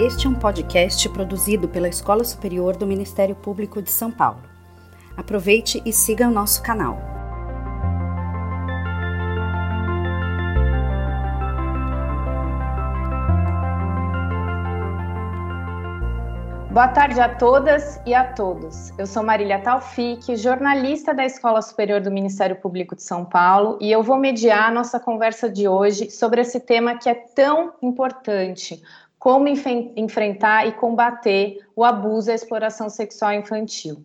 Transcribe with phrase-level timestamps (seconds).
[0.00, 4.40] Este é um podcast produzido pela Escola Superior do Ministério Público de São Paulo.
[5.16, 6.96] Aproveite e siga o nosso canal.
[16.70, 18.96] Boa tarde a todas e a todos.
[18.96, 23.90] Eu sou Marília Taufik, jornalista da Escola Superior do Ministério Público de São Paulo, e
[23.90, 28.80] eu vou mediar a nossa conversa de hoje sobre esse tema que é tão importante,
[29.18, 34.04] como enfrentar e combater o abuso e a exploração sexual infantil.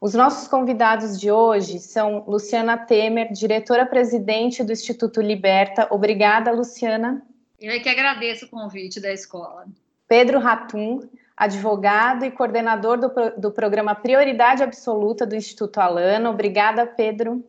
[0.00, 5.88] Os nossos convidados de hoje são Luciana Temer, diretora-presidente do Instituto Liberta.
[5.90, 7.22] Obrigada, Luciana.
[7.60, 9.66] Eu é que agradeço o convite da escola.
[10.06, 16.30] Pedro Ratum, advogado e coordenador do, do programa Prioridade Absoluta do Instituto Alana.
[16.30, 17.42] Obrigada, Pedro.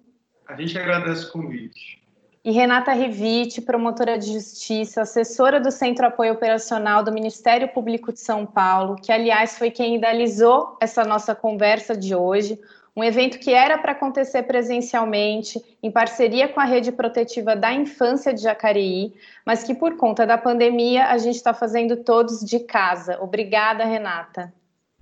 [0.47, 2.04] A gente agradece o convite
[2.45, 8.19] e Renata Rivite, promotora de justiça, assessora do Centro Apoio Operacional do Ministério Público de
[8.19, 12.59] São Paulo, que, aliás, foi quem idealizou essa nossa conversa de hoje.
[12.95, 18.31] Um evento que era para acontecer presencialmente, em parceria com a Rede Protetiva da Infância
[18.31, 19.11] de Jacareí,
[19.43, 23.17] mas que, por conta da pandemia, a gente está fazendo todos de casa.
[23.23, 24.53] Obrigada, Renata.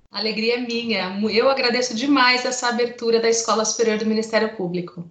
[0.09, 1.19] alegria minha.
[1.29, 5.03] Eu agradeço demais essa abertura da Escola Superior do Ministério Público.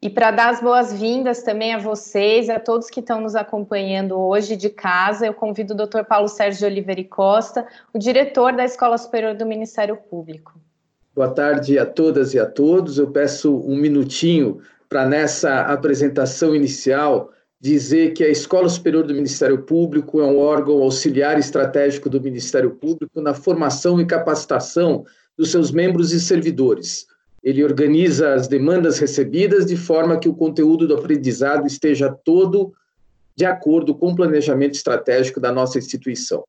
[0.00, 4.54] E para dar as boas-vindas também a vocês, a todos que estão nos acompanhando hoje
[4.54, 6.02] de casa, eu convido o Dr.
[6.06, 10.60] Paulo Sérgio Oliveira Costa, o diretor da Escola Superior do Ministério Público.
[11.14, 12.98] Boa tarde a todas e a todos.
[12.98, 19.62] Eu peço um minutinho para nessa apresentação inicial dizer que a Escola Superior do Ministério
[19.62, 25.06] Público é um órgão auxiliar estratégico do Ministério Público na formação e capacitação
[25.38, 27.06] dos seus membros e servidores
[27.46, 32.74] ele organiza as demandas recebidas de forma que o conteúdo do aprendizado esteja todo
[33.36, 36.42] de acordo com o planejamento estratégico da nossa instituição.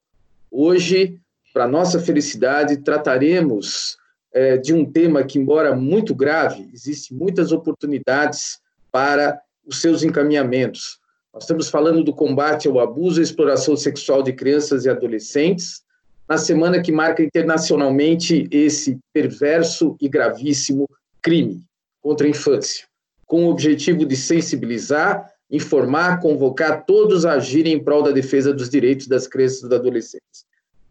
[0.50, 1.20] Hoje,
[1.54, 3.96] para nossa felicidade, trataremos
[4.34, 8.60] é, de um tema que, embora muito grave, existem muitas oportunidades
[8.92, 10.98] para os seus encaminhamentos.
[11.32, 15.84] Nós estamos falando do combate ao abuso e exploração sexual de crianças e adolescentes,
[16.28, 20.90] na semana que marca internacionalmente esse perverso e gravíssimo
[21.22, 21.64] crime
[22.02, 22.86] contra a infância,
[23.26, 28.70] com o objetivo de sensibilizar, informar, convocar todos a agirem em prol da defesa dos
[28.70, 30.46] direitos das crianças e dos adolescentes.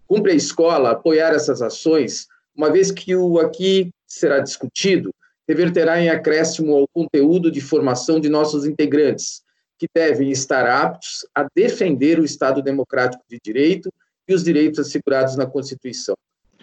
[0.06, 5.14] Cumpre a escola apoiar essas ações, uma vez que o aqui será discutido
[5.48, 9.42] reverterá em acréscimo ao conteúdo de formação de nossos integrantes,
[9.78, 13.92] que devem estar aptos a defender o Estado democrático de direito
[14.28, 16.16] e os direitos assegurados na Constituição.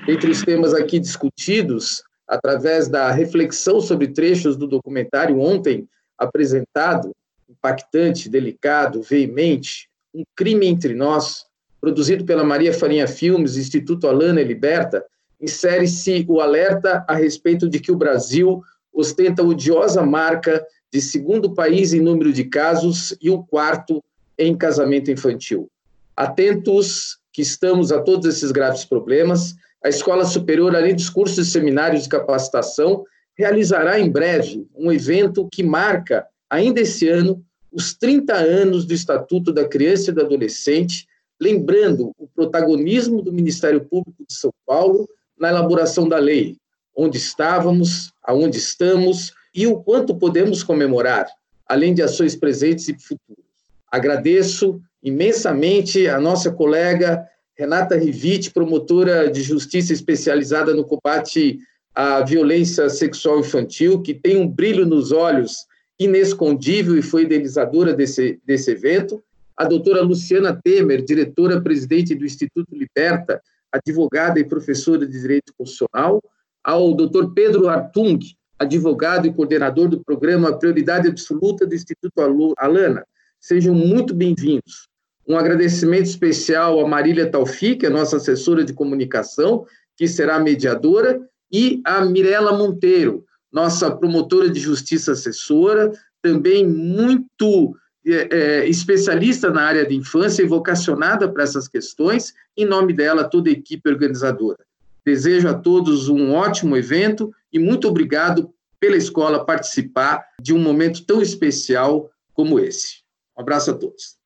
[0.08, 5.88] Entre os temas aqui discutidos, através da reflexão sobre trechos do documentário ontem
[6.18, 7.12] apresentado,
[7.50, 11.46] impactante, delicado, veemente, Um Crime Entre Nós,
[11.80, 15.04] produzido pela Maria Farinha Filmes, Instituto Alana e Liberta,
[15.40, 18.62] insere-se o alerta a respeito de que o Brasil
[18.94, 24.04] ostenta a odiosa marca de segundo país em número de casos e o quarto
[24.38, 25.70] em casamento infantil.
[26.16, 31.52] Atentos que estamos a todos esses graves problemas, a Escola Superior, além dos cursos e
[31.52, 33.04] seminários de capacitação,
[33.36, 39.52] realizará em breve um evento que marca, ainda esse ano, os 30 anos do Estatuto
[39.52, 41.08] da Criança e do Adolescente,
[41.42, 46.56] lembrando o protagonismo do Ministério Público de São Paulo na elaboração da lei,
[46.96, 51.28] onde estávamos, aonde estamos e o quanto podemos comemorar,
[51.68, 53.44] além de ações presentes e futuras.
[53.92, 61.60] Agradeço imensamente a nossa colega Renata Rivite, promotora de justiça especializada no combate
[61.94, 65.68] à violência sexual infantil, que tem um brilho nos olhos
[66.00, 69.24] inescondível e foi idealizadora desse, desse evento.
[69.56, 73.40] A doutora Luciana Temer, diretora-presidente do Instituto Liberta,
[73.72, 76.22] advogada e professora de Direito Constitucional.
[76.64, 78.20] Ao doutor Pedro Artung,
[78.58, 82.14] advogado e coordenador do programa Prioridade Absoluta do Instituto
[82.58, 83.06] Alana.
[83.40, 84.88] Sejam muito bem-vindos.
[85.28, 89.66] Um agradecimento especial a Marília Taufik, a nossa assessora de comunicação,
[89.96, 91.22] que será mediadora,
[91.52, 95.92] e a Mirela Monteiro, nossa promotora de justiça assessora,
[96.22, 97.76] também muito
[98.06, 103.24] é, é, especialista na área de infância e vocacionada para essas questões, em nome dela,
[103.24, 104.60] toda a equipe organizadora.
[105.06, 111.06] Desejo a todos um ótimo evento e muito obrigado pela escola participar de um momento
[111.06, 113.04] tão especial como esse.
[113.38, 114.23] Um abraço a todos.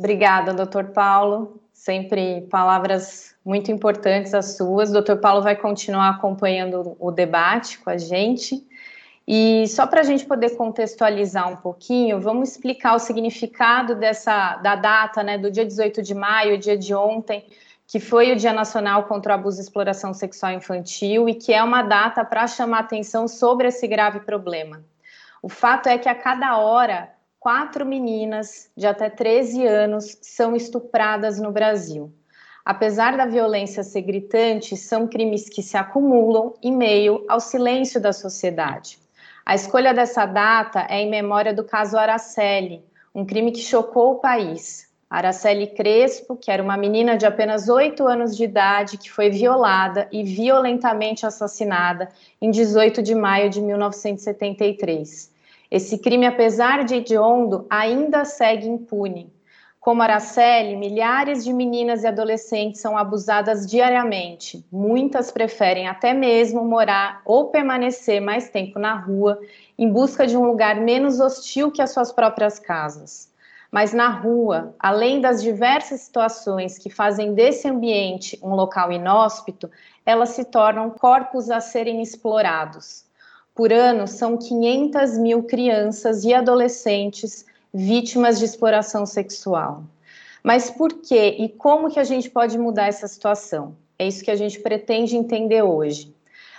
[0.00, 1.60] Obrigada, doutor Paulo.
[1.74, 4.90] Sempre palavras muito importantes as suas.
[4.90, 8.66] Doutor Paulo vai continuar acompanhando o debate com a gente.
[9.28, 14.74] E só para a gente poder contextualizar um pouquinho, vamos explicar o significado dessa da
[14.74, 17.44] data, né, do dia 18 de maio, dia de ontem,
[17.86, 21.62] que foi o Dia Nacional contra o Abuso e Exploração Sexual Infantil e que é
[21.62, 24.82] uma data para chamar atenção sobre esse grave problema.
[25.42, 27.10] O fato é que a cada hora,
[27.40, 32.12] quatro meninas de até 13 anos são estupradas no Brasil.
[32.62, 38.12] Apesar da violência ser gritante, são crimes que se acumulam em meio ao silêncio da
[38.12, 38.98] sociedade.
[39.44, 42.84] A escolha dessa data é em memória do caso Araceli,
[43.14, 44.90] um crime que chocou o país.
[45.08, 50.06] Araceli Crespo, que era uma menina de apenas 8 anos de idade, que foi violada
[50.12, 52.10] e violentamente assassinada
[52.40, 55.39] em 18 de maio de 1973.
[55.70, 59.32] Esse crime, apesar de hediondo, ainda segue impune.
[59.78, 64.66] Como Araceli, milhares de meninas e adolescentes são abusadas diariamente.
[64.70, 69.40] Muitas preferem até mesmo morar ou permanecer mais tempo na rua
[69.78, 73.30] em busca de um lugar menos hostil que as suas próprias casas
[73.70, 79.70] mas na rua, além das diversas situações que fazem desse ambiente um local inóspito,
[80.04, 83.04] elas se tornam corpos a serem explorados.
[83.54, 89.84] Por ano, são 500 mil crianças e adolescentes vítimas de exploração sexual.
[90.42, 93.76] Mas por que e como que a gente pode mudar essa situação?
[93.98, 96.14] É isso que a gente pretende entender hoje.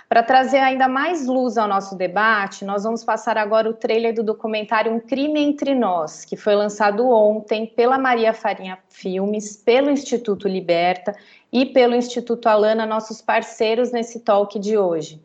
[0.08, 4.22] Para trazer ainda mais luz ao nosso debate, nós vamos passar agora o trailer do
[4.22, 10.46] documentário Um Crime Entre Nós, que foi lançado ontem pela Maria Farinha Filmes, pelo Instituto
[10.46, 11.16] Liberta
[11.50, 15.18] e pelo Instituto Alana, nossos parceiros nesse talk de hoje.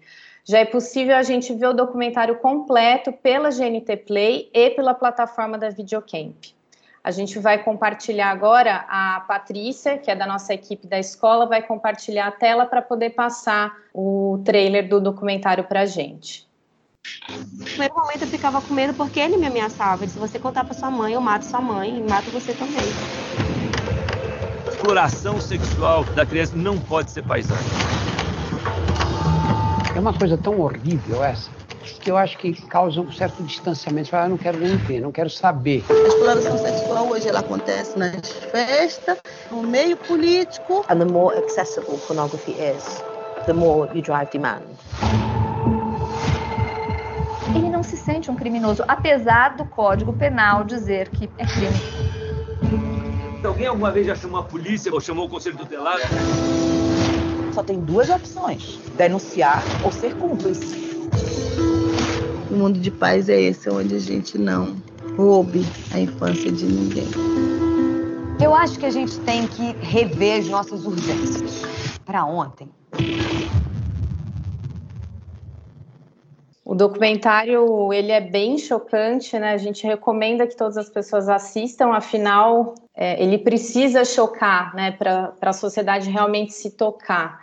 [0.47, 5.57] Já é possível a gente ver o documentário completo pela GNT Play e pela plataforma
[5.57, 6.37] da Videocamp.
[7.03, 11.61] A gente vai compartilhar agora, a Patrícia, que é da nossa equipe da escola, vai
[11.61, 16.47] compartilhar a tela para poder passar o trailer do documentário para a gente.
[17.29, 20.03] No primeiro momento eu ficava com medo porque ele me ameaçava.
[20.03, 22.83] Ele disse: você contar para sua mãe, eu mato sua mãe e mato você também.
[24.69, 28.16] Exploração sexual da criança não pode ser paisagem.
[29.97, 31.49] É uma coisa tão horrível essa
[32.03, 34.15] que eu acho que causam um certo distanciamento.
[34.15, 35.83] Eu não quero nem ver, não quero saber.
[35.89, 39.17] A exploração sexual hoje ela acontece nas festas,
[39.49, 40.85] no meio político.
[40.87, 43.03] And the more accessible pornography is,
[43.47, 44.61] the more you drive demand.
[47.55, 51.73] Ele não se sente um criminoso, apesar do Código Penal dizer que é crime.
[53.43, 55.97] Alguém alguma vez já chamou a polícia ou chamou o conselho tutelar?
[57.57, 60.75] Só tem duas opções: denunciar ou ser cúmplice.
[62.51, 64.75] O mundo de paz é esse, onde a gente não
[65.17, 67.07] roube a infância de ninguém.
[68.39, 71.63] Eu acho que a gente tem que rever as nossas urgências.
[72.05, 72.69] Para ontem.
[76.69, 79.53] O documentário ele é bem chocante, né?
[79.53, 84.91] A gente recomenda que todas as pessoas assistam, afinal é, ele precisa chocar, né?
[84.91, 87.39] Para a sociedade realmente se tocar.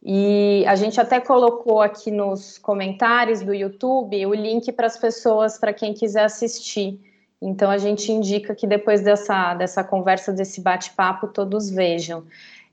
[0.00, 5.58] E a gente até colocou aqui nos comentários do YouTube o link para as pessoas,
[5.58, 7.00] para quem quiser assistir.
[7.42, 12.22] Então a gente indica que depois dessa, dessa conversa, desse bate-papo, todos vejam.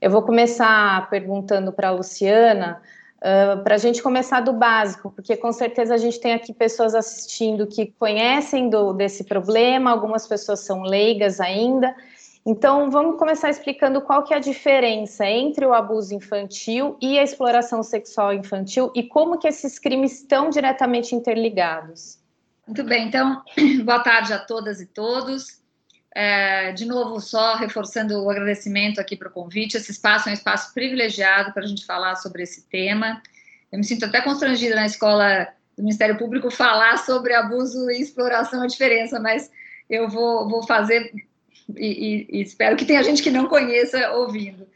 [0.00, 2.80] Eu vou começar perguntando para a Luciana,
[3.18, 6.94] uh, para a gente começar do básico, porque com certeza a gente tem aqui pessoas
[6.94, 11.94] assistindo que conhecem do, desse problema, algumas pessoas são leigas ainda,
[12.50, 17.22] então, vamos começar explicando qual que é a diferença entre o abuso infantil e a
[17.22, 22.18] exploração sexual infantil e como que esses crimes estão diretamente interligados.
[22.66, 23.42] Muito bem, então,
[23.84, 25.60] boa tarde a todas e todos.
[26.20, 29.76] É, de novo, só reforçando o agradecimento aqui para o convite.
[29.76, 33.22] Esse espaço é um espaço privilegiado para a gente falar sobre esse tema.
[33.70, 35.46] Eu me sinto até constrangida na escola
[35.76, 39.48] do Ministério Público falar sobre abuso e exploração, a diferença, mas
[39.88, 41.12] eu vou, vou fazer
[41.76, 44.66] e, e, espero que tenha gente que não conheça ouvindo.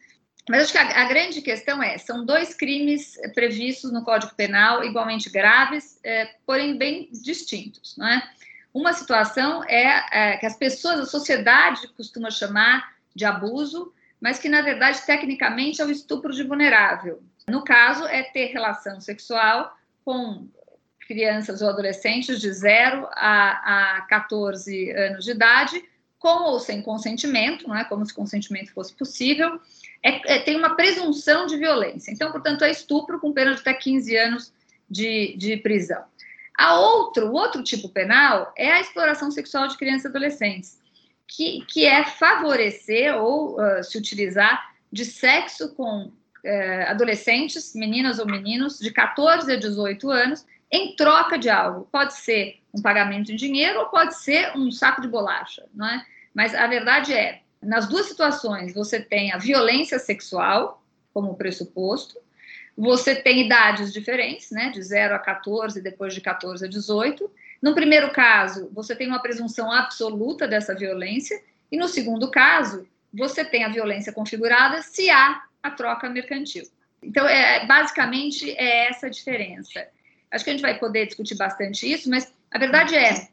[0.49, 4.85] Mas acho que a, a, grande questão é: são dois crimes previstos no Código Penal
[4.85, 8.23] igualmente graves, é, porém bem distintos, não é?
[8.73, 14.49] Uma situação é, é, que as pessoas, a sociedade costuma chamar de abuso, mas que
[14.49, 17.23] na verdade tecnicamente é o estupro de vulnerável.
[17.47, 20.49] No caso, é ter relação sexual com
[21.07, 25.85] crianças ou adolescentes de 0 a, a 14 anos de idade,
[26.19, 29.61] com ou sem consentimento, não é como se consentimento fosse possível,
[30.03, 32.13] é, é, tem uma presunção de violência.
[32.13, 34.53] Então, portanto, é estupro com pena de até 15 anos
[34.89, 36.05] de, de prisão.
[36.57, 40.79] A outro, o outro tipo penal é a exploração sexual de crianças e adolescentes,
[41.27, 48.27] que, que é favorecer ou uh, se utilizar de sexo com uh, adolescentes, meninas ou
[48.27, 51.89] meninos, de 14 a 18 anos, em troca de algo.
[51.91, 56.05] Pode ser um pagamento em dinheiro ou pode ser um saco de bolacha, não é?
[56.35, 60.83] Mas a verdade é, Nas duas situações, você tem a violência sexual
[61.13, 62.19] como pressuposto,
[62.77, 67.31] você tem idades diferentes, né, de 0 a 14, depois de 14 a 18.
[67.61, 73.45] No primeiro caso, você tem uma presunção absoluta dessa violência, e no segundo caso, você
[73.45, 76.65] tem a violência configurada se há a troca mercantil.
[77.03, 79.87] Então, é, basicamente, é essa a diferença.
[80.31, 83.29] Acho que a gente vai poder discutir bastante isso, mas a verdade é,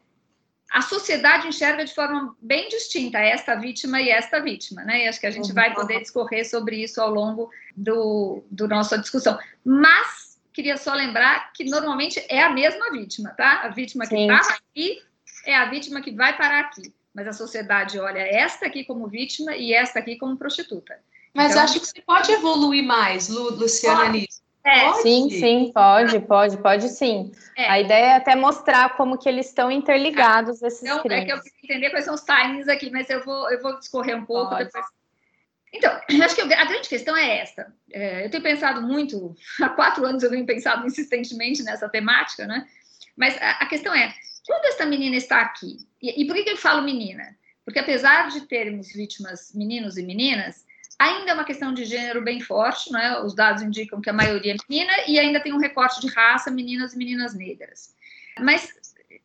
[0.70, 5.04] a sociedade enxerga de forma bem distinta esta vítima e esta vítima, né?
[5.04, 8.96] E acho que a gente vai poder discorrer sobre isso ao longo do, do nossa
[8.96, 9.36] discussão.
[9.64, 13.62] Mas queria só lembrar que normalmente é a mesma vítima, tá?
[13.62, 15.02] A vítima que está aqui
[15.44, 16.94] é a vítima que vai parar aqui.
[17.12, 20.96] Mas a sociedade olha esta aqui como vítima e esta aqui como prostituta.
[21.34, 24.39] Mas então, acho que você pode evoluir mais, Lu, Luciana, nisso.
[24.62, 27.32] É, sim, sim, pode, pode, pode sim.
[27.56, 27.68] É.
[27.68, 31.22] A ideia é até mostrar como que eles estão interligados, esses então, crimes.
[31.22, 33.78] É que eu queria entender quais são os timings aqui, mas eu vou, eu vou
[33.78, 34.64] discorrer um pouco pode.
[34.64, 34.84] depois.
[35.72, 35.90] Então,
[36.22, 37.72] acho que a grande questão é esta.
[37.90, 42.66] É, eu tenho pensado muito, há quatro anos eu venho pensado insistentemente nessa temática, né?
[43.16, 44.12] Mas a, a questão é,
[44.46, 47.36] quando essa menina está aqui, e, e por que, que eu falo menina?
[47.64, 50.64] Porque apesar de termos vítimas meninos e meninas,
[51.00, 53.20] Ainda é uma questão de gênero bem forte, né?
[53.20, 56.50] os dados indicam que a maioria é menina e ainda tem um recorte de raça,
[56.50, 57.94] meninas e meninas negras.
[58.38, 58.70] Mas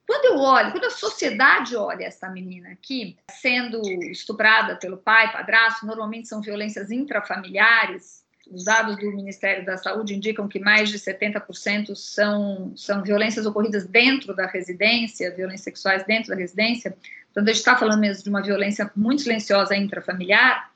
[0.07, 5.85] quando eu olho, quando a sociedade olha essa menina aqui sendo estuprada pelo pai, padrasto,
[5.85, 8.23] normalmente são violências intrafamiliares.
[8.49, 13.85] Os dados do Ministério da Saúde indicam que mais de 70% são, são violências ocorridas
[13.85, 16.95] dentro da residência, violências sexuais dentro da residência.
[17.31, 20.73] Então, a gente está falando mesmo de uma violência muito silenciosa intrafamiliar.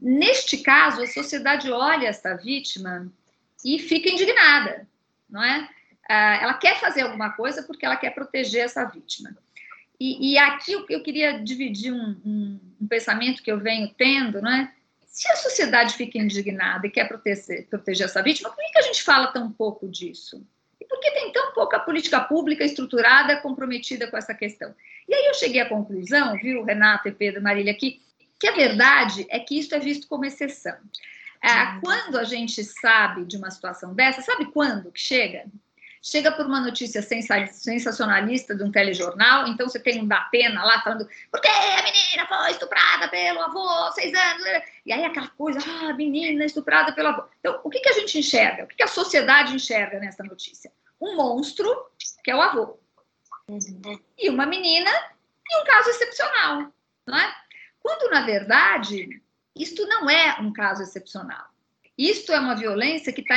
[0.00, 3.10] Neste caso, a sociedade olha essa vítima
[3.64, 4.86] e fica indignada,
[5.28, 5.68] não é?
[6.08, 9.36] Ah, ela quer fazer alguma coisa porque ela quer proteger essa vítima.
[9.98, 14.52] E, e aqui eu, queria dividir um, um, um, pensamento que eu venho tendo, não
[14.52, 14.70] é?
[15.06, 19.02] Se a sociedade fica indignada e quer proteger, proteger essa vítima, por que a gente
[19.02, 20.46] fala tão pouco disso?
[20.78, 24.74] E por que tem tão pouca política pública estruturada comprometida com essa questão?
[25.08, 28.02] E aí eu cheguei à conclusão, viu, Renato e Pedro Marília, que
[28.38, 30.76] que a verdade é que isso é visto como exceção.
[31.42, 31.80] É, uhum.
[31.80, 35.44] quando a gente sabe de uma situação dessa, sabe quando que chega?
[36.02, 40.80] Chega por uma notícia sensacionalista de um telejornal, então você tem um da pena lá
[40.80, 44.44] falando, porque a menina foi estuprada pelo avô, seis anos,
[44.84, 47.24] e aí aquela coisa, ah, menina estuprada pelo avô.
[47.40, 48.64] Então, o que, que a gente enxerga?
[48.64, 50.70] O que, que a sociedade enxerga nessa notícia?
[51.00, 51.68] Um monstro,
[52.22, 52.78] que é o avô,
[53.48, 54.00] uhum.
[54.16, 54.90] e uma menina,
[55.48, 56.72] e um caso excepcional,
[57.04, 57.34] não é?
[57.86, 59.22] Quando, na verdade,
[59.54, 61.46] isto não é um caso excepcional.
[61.96, 63.36] Isto é uma violência que está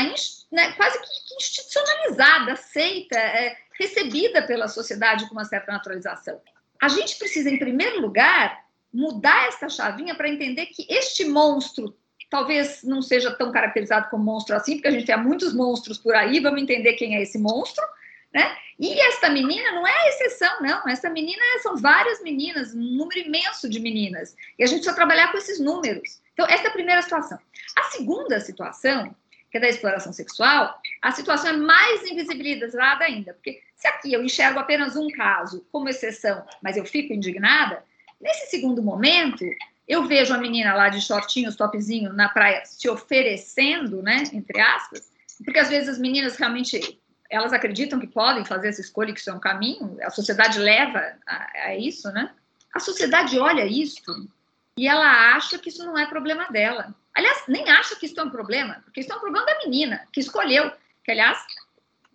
[0.52, 6.42] né, quase que institucionalizada, aceita, é, recebida pela sociedade com uma certa naturalização.
[6.82, 11.96] A gente precisa, em primeiro lugar, mudar essa chavinha para entender que este monstro
[12.28, 16.16] talvez não seja tão caracterizado como monstro assim, porque a gente tem muitos monstros por
[16.16, 17.86] aí, vamos entender quem é esse monstro,
[18.34, 18.56] né?
[18.80, 20.88] E esta menina não é a exceção, não.
[20.88, 24.36] Essa menina são várias meninas, um número imenso de meninas.
[24.58, 26.22] E a gente precisa trabalhar com esses números.
[26.34, 27.38] Então, essa é a primeira situação.
[27.78, 29.14] A segunda situação,
[29.52, 33.34] que é da exploração sexual, a situação é mais invisibilizada ainda.
[33.34, 37.84] Porque se aqui eu enxergo apenas um caso como exceção, mas eu fico indignada,
[38.22, 39.44] nesse segundo momento,
[39.88, 45.12] eu vejo a menina lá de shortinhos, topzinho, na praia, se oferecendo, né, entre aspas,
[45.44, 49.30] porque às vezes as meninas realmente elas acreditam que podem fazer essa escolha, que isso
[49.30, 52.34] é um caminho, a sociedade leva a, a isso, né?
[52.74, 54.28] A sociedade olha isso
[54.76, 56.96] e ela acha que isso não é problema dela.
[57.14, 60.08] Aliás, nem acha que isso é um problema, porque isso é um problema da menina,
[60.12, 60.72] que escolheu,
[61.04, 61.38] que aliás,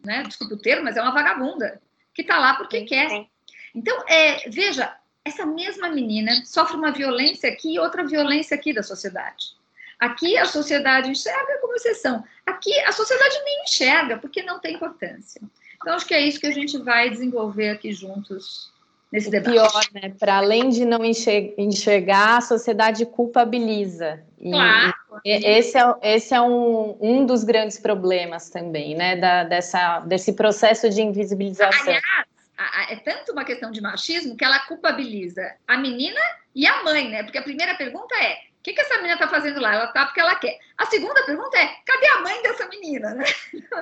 [0.04, 1.80] né, desculpa o termo, mas é uma vagabunda,
[2.12, 3.08] que está lá porque sim, quer.
[3.08, 3.28] Sim.
[3.74, 8.82] Então, é, veja, essa mesma menina sofre uma violência aqui e outra violência aqui da
[8.82, 9.56] sociedade.
[10.04, 12.22] Aqui a sociedade enxerga como exceção.
[12.44, 15.40] Aqui a sociedade nem enxerga, porque não tem importância.
[15.76, 18.70] Então, acho que é isso que a gente vai desenvolver aqui juntos
[19.10, 19.52] nesse debate.
[19.52, 20.14] Pior, né?
[20.18, 24.22] Para além de não enxergar, a sociedade culpabiliza.
[24.38, 24.94] E, claro.
[25.24, 29.16] Esse é, esse é um, um dos grandes problemas também, né?
[29.16, 31.80] Da, dessa, desse processo de invisibilização.
[31.82, 36.20] Aliás, é tanto uma questão de machismo que ela culpabiliza a menina
[36.54, 37.22] e a mãe, né?
[37.22, 39.74] Porque a primeira pergunta é: que, que essa menina está fazendo lá?
[39.74, 40.58] Ela está porque ela quer.
[40.78, 43.14] A segunda pergunta é: cadê a mãe dessa menina?
[43.14, 43.24] Né?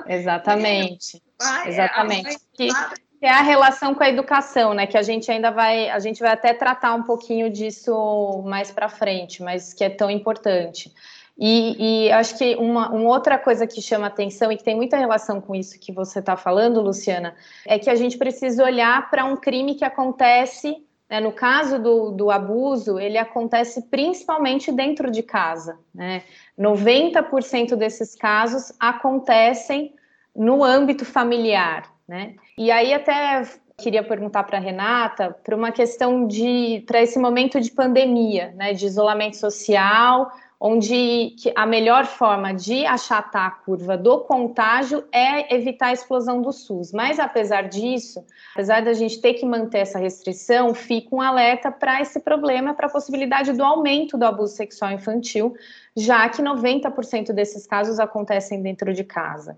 [0.07, 1.23] Exatamente.
[1.41, 2.37] Ah, Exatamente.
[2.53, 4.85] Que, que é a relação com a educação, né?
[4.85, 8.89] Que a gente ainda vai, a gente vai até tratar um pouquinho disso mais para
[8.89, 10.93] frente, mas que é tão importante.
[11.39, 14.97] E, e acho que uma, uma, outra coisa que chama atenção e que tem muita
[14.97, 17.33] relação com isso que você está falando, Luciana,
[17.65, 22.09] é que a gente precisa olhar para um crime que acontece né, no caso do,
[22.09, 25.77] do abuso, ele acontece principalmente dentro de casa.
[25.93, 26.23] Né?
[26.59, 29.93] 90% desses casos acontecem
[30.35, 31.93] no âmbito familiar.
[32.07, 32.33] Né?
[32.57, 33.43] E aí, até
[33.77, 38.73] queria perguntar para a Renata para uma questão de para esse momento de pandemia, né,
[38.73, 40.31] de isolamento social,
[40.65, 46.53] onde a melhor forma de achatar a curva do contágio é evitar a explosão do
[46.53, 46.93] SUS.
[46.93, 51.99] Mas apesar disso, apesar da gente ter que manter essa restrição, fica um alerta para
[51.99, 55.53] esse problema, para a possibilidade do aumento do abuso sexual infantil,
[55.97, 59.57] já que 90% desses casos acontecem dentro de casa.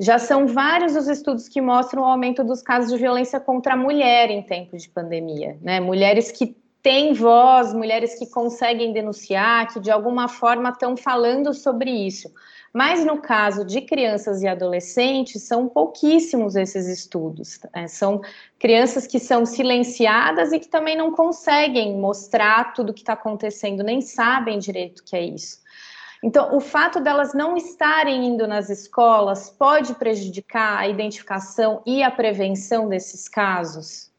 [0.00, 3.76] Já são vários os estudos que mostram o aumento dos casos de violência contra a
[3.76, 5.78] mulher em tempos de pandemia, né?
[5.78, 11.90] Mulheres que têm voz, mulheres que conseguem denunciar, que de alguma forma estão falando sobre
[11.90, 12.32] isso.
[12.72, 17.58] Mas no caso de crianças e adolescentes, são pouquíssimos esses estudos.
[17.74, 17.88] Né?
[17.88, 18.20] São
[18.58, 23.82] crianças que são silenciadas e que também não conseguem mostrar tudo o que está acontecendo,
[23.82, 25.58] nem sabem direito o que é isso.
[26.22, 32.10] Então, o fato delas não estarem indo nas escolas pode prejudicar a identificação e a
[32.10, 34.10] prevenção desses casos?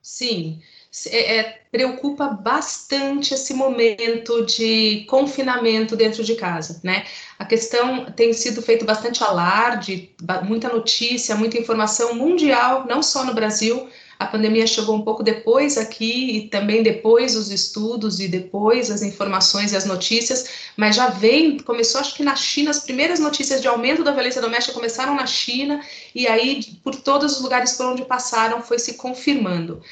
[0.00, 0.60] Sim,
[1.06, 7.04] é, é, preocupa bastante esse momento de confinamento dentro de casa, né?
[7.38, 10.10] A questão tem sido feito bastante alarde,
[10.44, 13.88] muita notícia, muita informação mundial, não só no Brasil,
[14.18, 19.02] a pandemia chegou um pouco depois aqui e também depois os estudos e depois as
[19.02, 23.60] informações e as notícias, mas já vem, começou acho que na China, as primeiras notícias
[23.60, 25.80] de aumento da violência doméstica começaram na China
[26.14, 29.82] e aí por todos os lugares por onde passaram foi se confirmando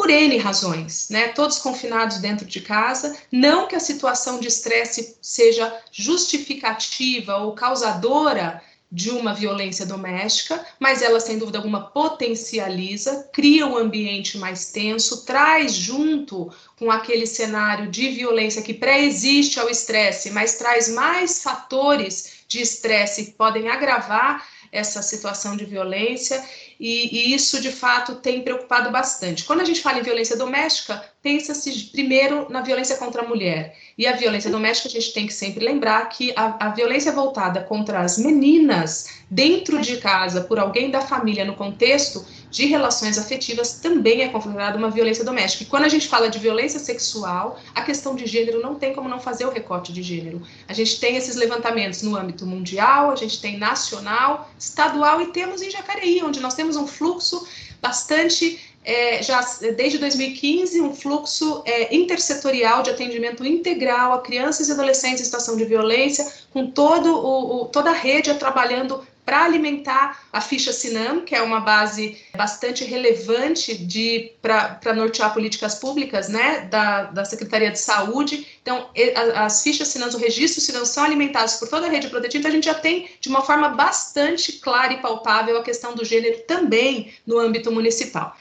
[0.00, 1.28] por N razões, né?
[1.28, 3.14] Todos confinados dentro de casa.
[3.30, 11.02] Não que a situação de estresse seja justificativa ou causadora de uma violência doméstica, mas
[11.02, 17.90] ela, sem dúvida alguma, potencializa, cria um ambiente mais tenso, traz junto com aquele cenário
[17.90, 24.48] de violência que pré-existe ao estresse, mas traz mais fatores de estresse que podem agravar
[24.72, 26.42] essa situação de violência
[26.80, 29.44] e, e, isso de fato tem preocupado bastante.
[29.44, 33.76] Quando a gente fala em violência doméstica, pensa-se primeiro na violência contra a mulher.
[33.98, 37.60] E a violência doméstica, a gente tem que sempre lembrar que a, a violência voltada
[37.62, 43.74] contra as meninas dentro de casa por alguém da família no contexto de relações afetivas
[43.74, 45.62] também é considerada uma violência doméstica.
[45.62, 49.08] E quando a gente fala de violência sexual, a questão de gênero não tem como
[49.08, 50.42] não fazer o recorte de gênero.
[50.66, 55.62] A gente tem esses levantamentos no âmbito mundial, a gente tem nacional, estadual e temos
[55.62, 57.46] em Jacareí, onde nós temos um fluxo
[57.80, 59.40] bastante é, já
[59.76, 65.56] desde 2015 um fluxo é, intersetorial de atendimento integral a crianças e adolescentes em situação
[65.56, 71.20] de violência, com todo o, o toda a rede trabalhando para alimentar a ficha Sinam,
[71.20, 77.70] que é uma base bastante relevante de para nortear políticas públicas, né, da, da Secretaria
[77.70, 78.44] de Saúde.
[78.60, 78.90] Então,
[79.36, 82.54] as fichas Sinam, o registro Sinam são alimentados por toda a rede protetiva, então a
[82.54, 87.12] gente já tem de uma forma bastante clara e palpável a questão do gênero também
[87.24, 88.36] no âmbito municipal.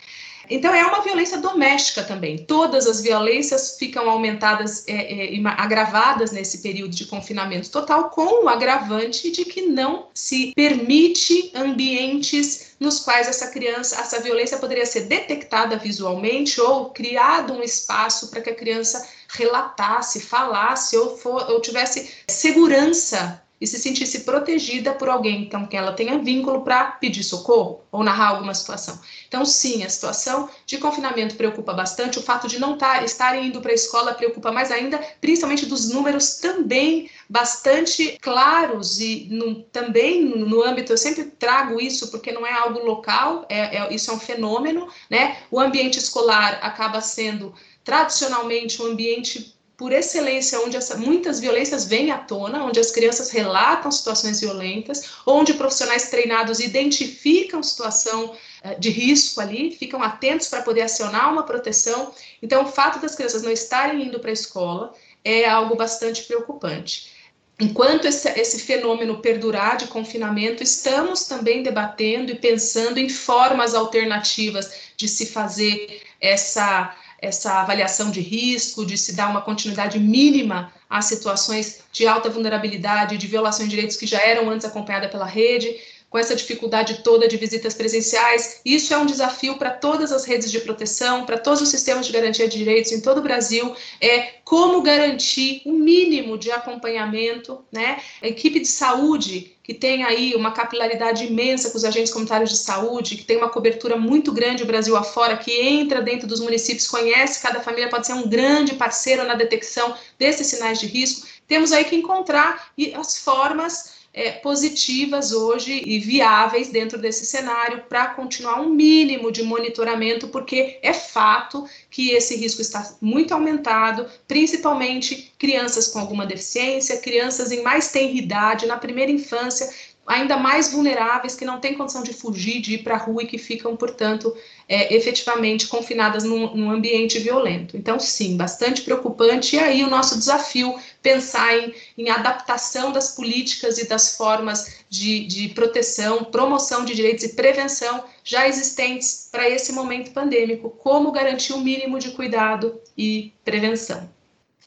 [0.50, 2.38] Então, é uma violência doméstica também.
[2.38, 8.50] Todas as violências ficam aumentadas, é, é, agravadas nesse período de confinamento total, com o
[8.50, 15.02] agravante de que não se permite ambientes nos quais essa criança, essa violência poderia ser
[15.02, 21.62] detectada visualmente ou criado um espaço para que a criança relatasse, falasse ou, for, ou
[21.62, 27.24] tivesse segurança e se sentisse protegida por alguém com quem ela tenha vínculo para pedir
[27.24, 29.00] socorro ou narrar alguma situação.
[29.28, 33.62] Então, sim, a situação de confinamento preocupa bastante, o fato de não tar, estarem indo
[33.62, 40.24] para a escola preocupa mais ainda, principalmente dos números também bastante claros e no, também
[40.24, 44.14] no âmbito, eu sempre trago isso porque não é algo local, é, é, isso é
[44.14, 45.38] um fenômeno, né?
[45.52, 52.12] O ambiente escolar acaba sendo tradicionalmente um ambiente por excelência, onde essa, muitas violências vêm
[52.12, 58.90] à tona, onde as crianças relatam situações violentas, onde profissionais treinados identificam situação uh, de
[58.90, 62.14] risco ali, ficam atentos para poder acionar uma proteção.
[62.44, 67.18] Então, o fato das crianças não estarem indo para a escola é algo bastante preocupante.
[67.58, 74.92] Enquanto esse, esse, fenômeno perdurar de confinamento, estamos também debatendo e pensando em formas alternativas
[74.98, 81.06] de se fazer essa essa avaliação de risco, de se dar uma continuidade mínima às
[81.06, 85.76] situações de alta vulnerabilidade, de violação de direitos que já eram antes acompanhadas pela rede,
[86.10, 88.62] com essa dificuldade toda de visitas presenciais.
[88.66, 92.12] Isso é um desafio para todas as redes de proteção, para todos os sistemas de
[92.12, 97.64] garantia de direitos em todo o Brasil, é como garantir o um mínimo de acompanhamento,
[97.72, 98.02] né?
[98.22, 102.58] A equipe de saúde que tem aí uma capilaridade imensa com os agentes comunitários de
[102.58, 106.88] saúde, que tem uma cobertura muito grande o Brasil afora, que entra dentro dos municípios,
[106.88, 111.28] conhece cada família, pode ser um grande parceiro na detecção desses sinais de risco.
[111.48, 118.08] Temos aí que encontrar as formas é, positivas hoje e viáveis dentro desse cenário para
[118.08, 125.32] continuar um mínimo de monitoramento, porque é fato que esse risco está muito aumentado, principalmente
[125.38, 129.70] crianças com alguma deficiência, crianças em mais tenridade, na primeira infância,
[130.10, 133.28] ainda mais vulneráveis, que não têm condição de fugir, de ir para a rua e
[133.28, 134.36] que ficam, portanto,
[134.68, 137.78] é, efetivamente confinadas num, num, ambiente violento.
[137.78, 139.56] Então, sim, bastante preocupante.
[139.56, 145.28] E aí o nosso desafio pensar em, em adaptação das políticas e das formas de,
[145.28, 150.72] de proteção, promoção de direitos e prevenção já existentes para esse momento pandêmico.
[150.72, 154.10] Como garantir o um mínimo de cuidado e prevenção.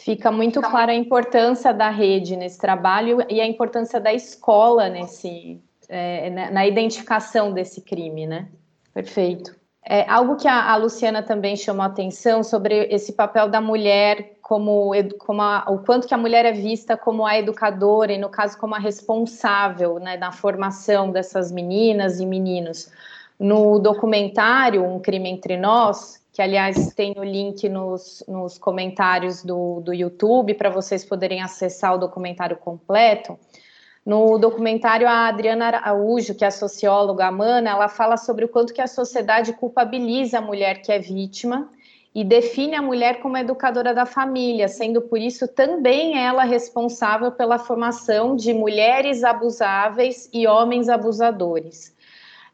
[0.05, 5.63] Fica muito clara a importância da rede nesse trabalho e a importância da escola nesse,
[5.89, 8.49] é, na identificação desse crime, né?
[8.93, 9.55] Perfeito.
[9.85, 14.39] É, algo que a, a, Luciana também chamou a atenção sobre esse papel da mulher
[14.43, 18.29] como, como a, o quanto que a mulher é vista como a educadora e no
[18.29, 22.91] caso como a responsável né, na formação dessas meninas e meninos.
[23.39, 29.81] No documentário Um Crime Entre Nós, que aliás tem o link nos, nos comentários do,
[29.81, 33.39] do YouTube para vocês poderem acessar o documentário completo.
[34.05, 38.81] No documentário, a Adriana Araújo, que é socióloga Amana, ela fala sobre o quanto que
[38.81, 41.71] a sociedade culpabiliza a mulher que é vítima
[42.15, 47.59] e define a mulher como educadora da família, sendo por isso também ela responsável pela
[47.59, 51.95] formação de mulheres abusáveis e homens abusadores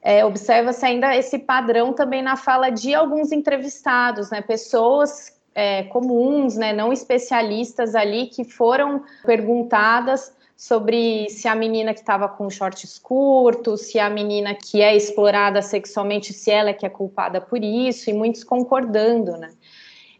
[0.03, 4.41] é, observa-se ainda esse padrão também na fala de alguns entrevistados, né?
[4.41, 12.01] Pessoas é, comuns, né, não especialistas ali, que foram perguntadas sobre se a menina que
[12.01, 16.87] estava com shorts curtos, se a menina que é explorada sexualmente, se ela é que
[16.87, 19.51] é culpada por isso, e muitos concordando, né?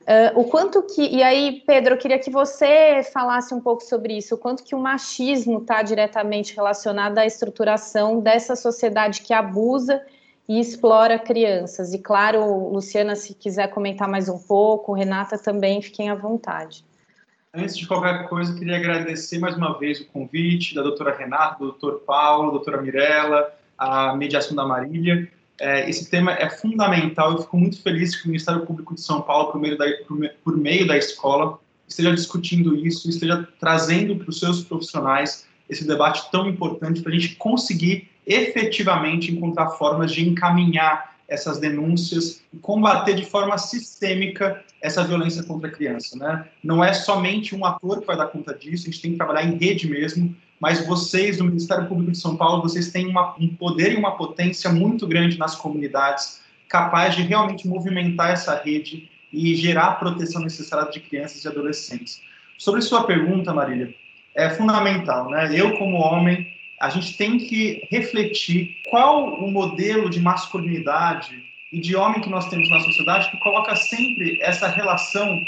[0.09, 1.03] Uh, o quanto que.
[1.03, 4.75] E aí, Pedro, eu queria que você falasse um pouco sobre isso, o quanto que
[4.75, 10.01] o machismo está diretamente relacionado à estruturação dessa sociedade que abusa
[10.49, 11.93] e explora crianças.
[11.93, 16.83] E claro, Luciana, se quiser comentar mais um pouco, Renata também, fiquem à vontade.
[17.53, 21.67] Antes de qualquer coisa, queria agradecer mais uma vez o convite da doutora Renata, do
[21.67, 25.31] doutor Paulo, doutora Mirella, a mediação da Marília.
[25.61, 27.33] É, esse tema é fundamental.
[27.33, 29.87] Eu fico muito feliz que o Ministério Público de São Paulo, por meio da,
[30.45, 36.31] por meio da escola, esteja discutindo isso, esteja trazendo para os seus profissionais esse debate
[36.31, 43.15] tão importante para a gente conseguir efetivamente encontrar formas de encaminhar essas denúncias e combater
[43.15, 46.17] de forma sistêmica essa violência contra a criança.
[46.17, 46.47] Né?
[46.63, 49.45] Não é somente um ator que vai dar conta disso, a gente tem que trabalhar
[49.45, 53.49] em rede mesmo, mas vocês, do Ministério Público de São Paulo, vocês têm uma, um
[53.49, 59.55] poder e uma potência muito grande nas comunidades, capaz de realmente movimentar essa rede e
[59.55, 62.21] gerar a proteção necessária de crianças e adolescentes.
[62.57, 63.95] Sobre sua pergunta, Marília,
[64.35, 65.49] é fundamental, né?
[65.53, 71.43] Eu, como homem, a gente tem que refletir qual o modelo de masculinidade
[71.73, 75.41] e de homem que nós temos na sociedade que coloca sempre essa relação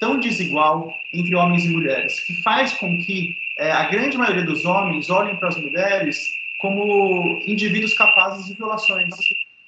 [0.00, 4.64] tão desigual entre homens e mulheres, que faz com que é, a grande maioria dos
[4.64, 9.14] homens olhem para as mulheres como indivíduos capazes de violações.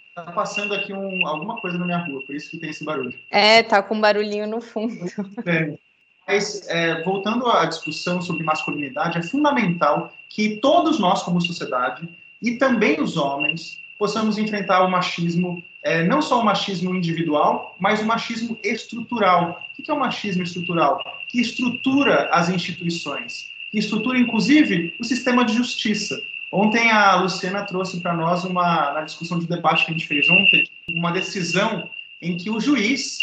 [0.09, 3.19] Está passando aqui um, alguma coisa na minha rua, por isso que tem esse barulho.
[3.31, 4.95] É, tá com um barulhinho no fundo.
[5.47, 5.79] É.
[6.27, 12.07] Mas, é, voltando à discussão sobre masculinidade, é fundamental que todos nós, como sociedade,
[12.43, 18.03] e também os homens, possamos enfrentar o machismo, é, não só o machismo individual, mas
[18.03, 19.63] o machismo estrutural.
[19.79, 21.03] O que é o machismo estrutural?
[21.29, 26.21] Que estrutura as instituições que estrutura, inclusive, o sistema de justiça.
[26.53, 30.29] Ontem a Luciana trouxe para nós, uma, na discussão de debate que a gente fez
[30.31, 31.89] ontem, uma decisão
[32.23, 33.19] em que o juiz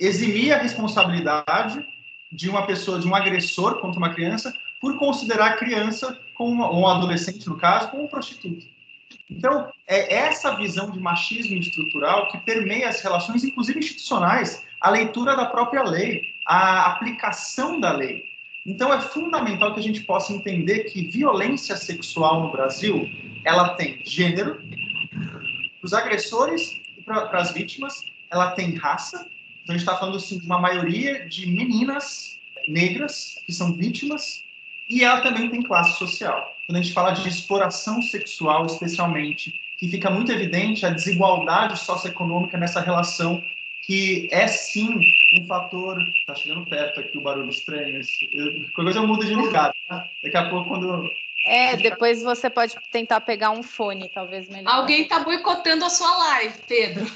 [0.00, 1.84] eximia a responsabilidade
[2.32, 6.80] de uma pessoa, de um agressor contra uma criança, por considerar a criança, como, ou
[6.80, 8.66] um adolescente, no caso, como um prostituto.
[9.30, 15.36] Então, é essa visão de machismo estrutural que permeia as relações, inclusive institucionais, a leitura
[15.36, 18.33] da própria lei, a aplicação da lei.
[18.66, 23.08] Então é fundamental que a gente possa entender que violência sexual no Brasil,
[23.44, 24.56] ela tem gênero,
[25.80, 28.00] para os agressores e para as vítimas,
[28.30, 29.26] ela tem raça.
[29.62, 34.42] Então a gente está falando assim, de uma maioria de meninas negras que são vítimas
[34.88, 36.52] e ela também tem classe social.
[36.66, 42.56] quando a gente fala de exploração sexual, especialmente, que fica muito evidente a desigualdade socioeconômica
[42.56, 43.42] nessa relação,
[43.86, 44.98] que é sim
[45.38, 45.98] um fator.
[46.26, 48.00] Tá chegando perto aqui o barulho estranho.
[48.00, 50.04] Qualquer coisa eu mudo de lugar, tá?
[50.22, 51.08] Daqui a pouco, quando.
[51.46, 54.72] É, depois você pode tentar pegar um fone, talvez melhor.
[54.72, 57.06] Alguém está boicotando a sua live, Pedro.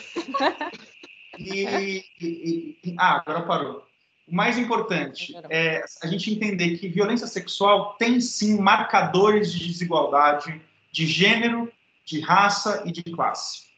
[1.38, 3.88] e, e, e, ah, agora parou.
[4.26, 10.60] O mais importante é a gente entender que violência sexual tem sim marcadores de desigualdade
[10.92, 11.72] de gênero,
[12.04, 13.68] de raça e de classe.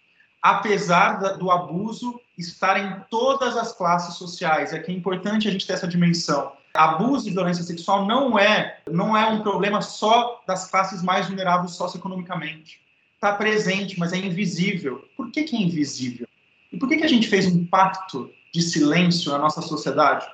[0.42, 5.66] Apesar do abuso estar em todas as classes sociais, é que é importante a gente
[5.66, 6.52] ter essa dimensão.
[6.74, 11.72] Abuso e violência sexual não é não é um problema só das classes mais vulneráveis
[11.72, 12.80] socioeconomicamente.
[13.14, 15.04] Está presente, mas é invisível.
[15.16, 16.26] Por que, que é invisível?
[16.72, 20.26] E por que, que a gente fez um pacto de silêncio na nossa sociedade?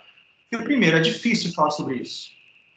[0.49, 2.31] Porque, primeiro, é difícil falar sobre isso.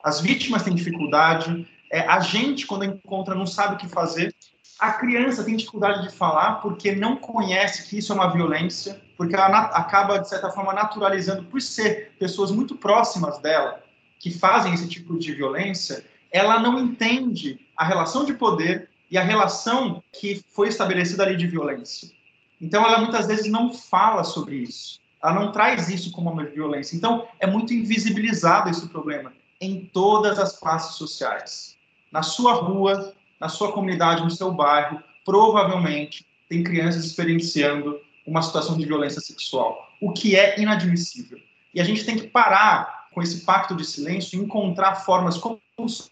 [0.04, 4.34] As vítimas têm dificuldade, é, a gente, quando encontra, não sabe o que fazer.
[4.80, 9.36] A criança tem dificuldade de falar porque não conhece que isso é uma violência, porque
[9.36, 13.84] ela acaba, de certa forma, naturalizando, por ser pessoas muito próximas dela
[14.18, 19.22] que fazem esse tipo de violência, ela não entende a relação de poder e a
[19.22, 22.10] relação que foi estabelecida ali de violência.
[22.62, 25.02] Então, ela muitas vezes não fala sobre isso.
[25.22, 26.96] Ela não traz isso como uma violência.
[26.96, 31.76] Então, é muito invisibilizado esse problema em todas as classes sociais.
[32.10, 38.78] Na sua rua, na sua comunidade, no seu bairro, provavelmente tem crianças experienciando uma situação
[38.78, 41.38] de violência sexual, o que é inadmissível.
[41.74, 45.60] E a gente tem que parar com esse pacto de silêncio e encontrar formas como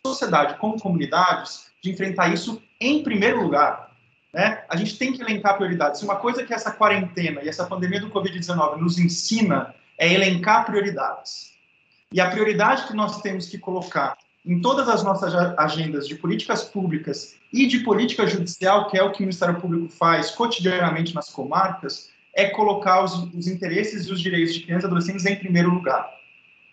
[0.05, 3.91] sociedade, como comunidades, de enfrentar isso em primeiro lugar.
[4.33, 4.63] Né?
[4.69, 6.01] A gente tem que elencar prioridades.
[6.01, 11.53] Uma coisa que essa quarentena e essa pandemia do Covid-19 nos ensina é elencar prioridades.
[12.11, 16.63] E a prioridade que nós temos que colocar em todas as nossas agendas de políticas
[16.63, 21.29] públicas e de política judicial, que é o que o Ministério Público faz cotidianamente nas
[21.29, 25.69] comarcas, é colocar os, os interesses e os direitos de crianças e adolescentes em primeiro
[25.69, 26.07] lugar.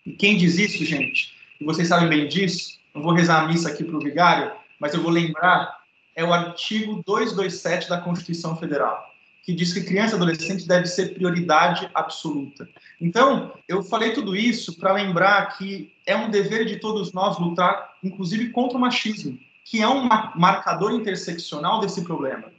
[0.05, 3.69] E quem diz isso, gente, e vocês sabem bem disso, não vou rezar a missa
[3.69, 5.83] aqui para o vigário, mas eu vou lembrar
[6.15, 9.05] é o artigo 227 da Constituição Federal,
[9.45, 12.67] que diz que criança e adolescente deve ser prioridade absoluta.
[12.99, 17.93] Então, eu falei tudo isso para lembrar que é um dever de todos nós lutar,
[18.03, 22.51] inclusive contra o machismo, que é um marcador interseccional desse problema.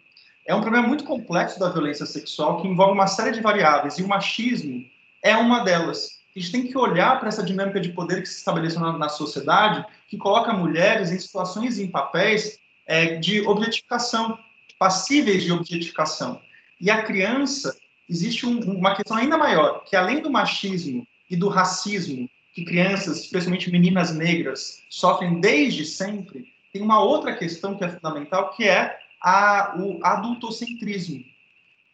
[0.47, 4.05] É um problema muito complexo da violência sexual que envolve uma série de variáveis e
[4.05, 4.85] o machismo
[5.25, 6.21] é uma delas.
[6.37, 9.09] A gente tem que olhar para essa dinâmica de poder que se estabeleceu na, na
[9.09, 14.39] sociedade, que coloca mulheres em situações e em papéis é, de objetificação,
[14.79, 16.41] passíveis de objetificação.
[16.81, 17.77] E a criança,
[18.09, 23.19] existe um, uma questão ainda maior, que além do machismo e do racismo que crianças,
[23.19, 28.99] especialmente meninas negras, sofrem desde sempre, tem uma outra questão que é fundamental, que é
[29.23, 31.23] a, o adultocentrismo,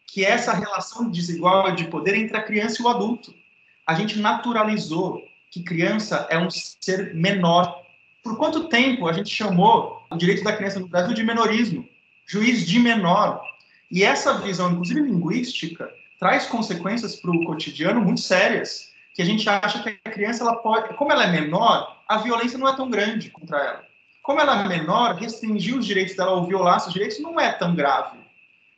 [0.07, 3.33] que é essa relação desigual de poder entre a criança e o adulto.
[3.85, 7.83] A gente naturalizou que criança é um ser menor.
[8.23, 11.87] Por quanto tempo a gente chamou o direito da criança no Brasil de menorismo,
[12.25, 13.43] juiz de menor.
[13.93, 19.47] E essa visão, inclusive linguística, traz consequências para o cotidiano muito sérias, que a gente
[19.47, 22.89] acha que a criança, ela pode, como ela é menor, a violência não é tão
[22.89, 23.85] grande contra ela.
[24.23, 27.75] Como ela é menor, restringir os direitos dela ou violar seus direitos não é tão
[27.75, 28.17] grave.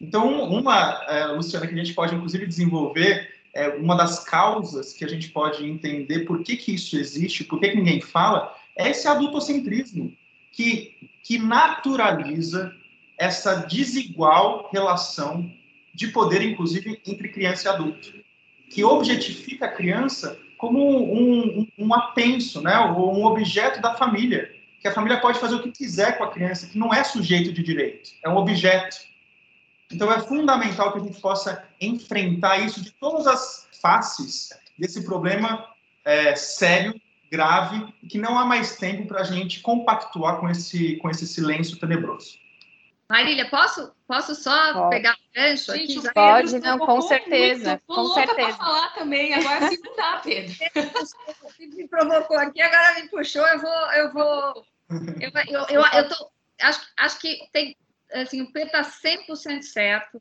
[0.02, 5.06] Então, uma, é, Luciana, que a gente pode, inclusive, desenvolver, é, uma das causas que
[5.06, 8.90] a gente pode entender por que, que isso existe, por que, que ninguém fala, é
[8.90, 10.12] esse adultocentrismo
[10.52, 12.76] que, que naturaliza
[13.18, 15.52] essa desigual relação
[15.94, 18.14] de poder, inclusive, entre criança e adulto,
[18.70, 24.54] que objetifica a criança como um, um, um apenso, né, ou um objeto da família,
[24.82, 27.52] que a família pode fazer o que quiser com a criança, que não é sujeito
[27.52, 28.98] de direito, é um objeto.
[29.92, 35.68] Então é fundamental que a gente possa enfrentar isso de todas as faces desse problema
[36.04, 37.00] é, sério
[37.32, 41.28] grave e que não há mais tempo para a gente compactuar com esse, com esse
[41.28, 42.38] silêncio tenebroso.
[43.10, 44.90] Marília, posso, posso só pode.
[44.90, 45.88] pegar o gancho aqui?
[45.88, 47.70] Gente, pode, não, com certeza.
[47.70, 48.58] Muito, com certeza.
[48.58, 50.54] falar também, agora se não dá, Pedro.
[51.76, 54.66] me provocou aqui, agora me puxou, eu vou, eu vou,
[55.20, 57.78] eu, eu, eu, eu tô, acho, acho que tem,
[58.12, 60.20] assim, o Pedro está 100% certo,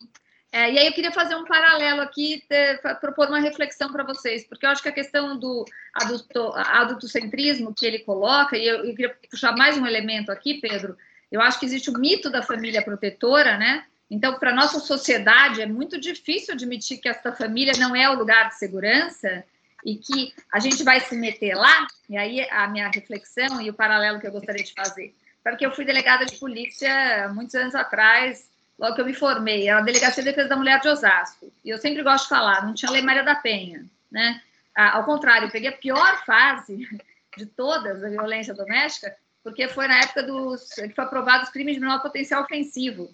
[0.52, 4.46] é, e aí eu queria fazer um paralelo aqui, ter, propor uma reflexão para vocês,
[4.46, 8.94] porque eu acho que a questão do adulto, adultocentrismo que ele coloca, e eu, eu
[8.94, 10.96] queria puxar mais um elemento aqui, Pedro,
[11.34, 13.84] eu acho que existe o mito da família protetora, né?
[14.08, 18.50] Então, para nossa sociedade, é muito difícil admitir que esta família não é o lugar
[18.50, 19.42] de segurança
[19.84, 21.88] e que a gente vai se meter lá.
[22.08, 25.12] E aí, a minha reflexão e o paralelo que eu gostaria de fazer.
[25.42, 29.80] porque eu fui delegada de polícia muitos anos atrás, logo que eu me formei, era
[29.80, 31.52] a Delegacia de Defesa da Mulher de Osasco.
[31.64, 34.40] E eu sempre gosto de falar, não tinha Lei Maria da Penha, né?
[34.76, 36.88] Ao contrário, eu peguei a pior fase
[37.36, 41.74] de todas da violência doméstica, porque foi na época dos que foi aprovado os crimes
[41.74, 43.08] de menor potencial ofensivo.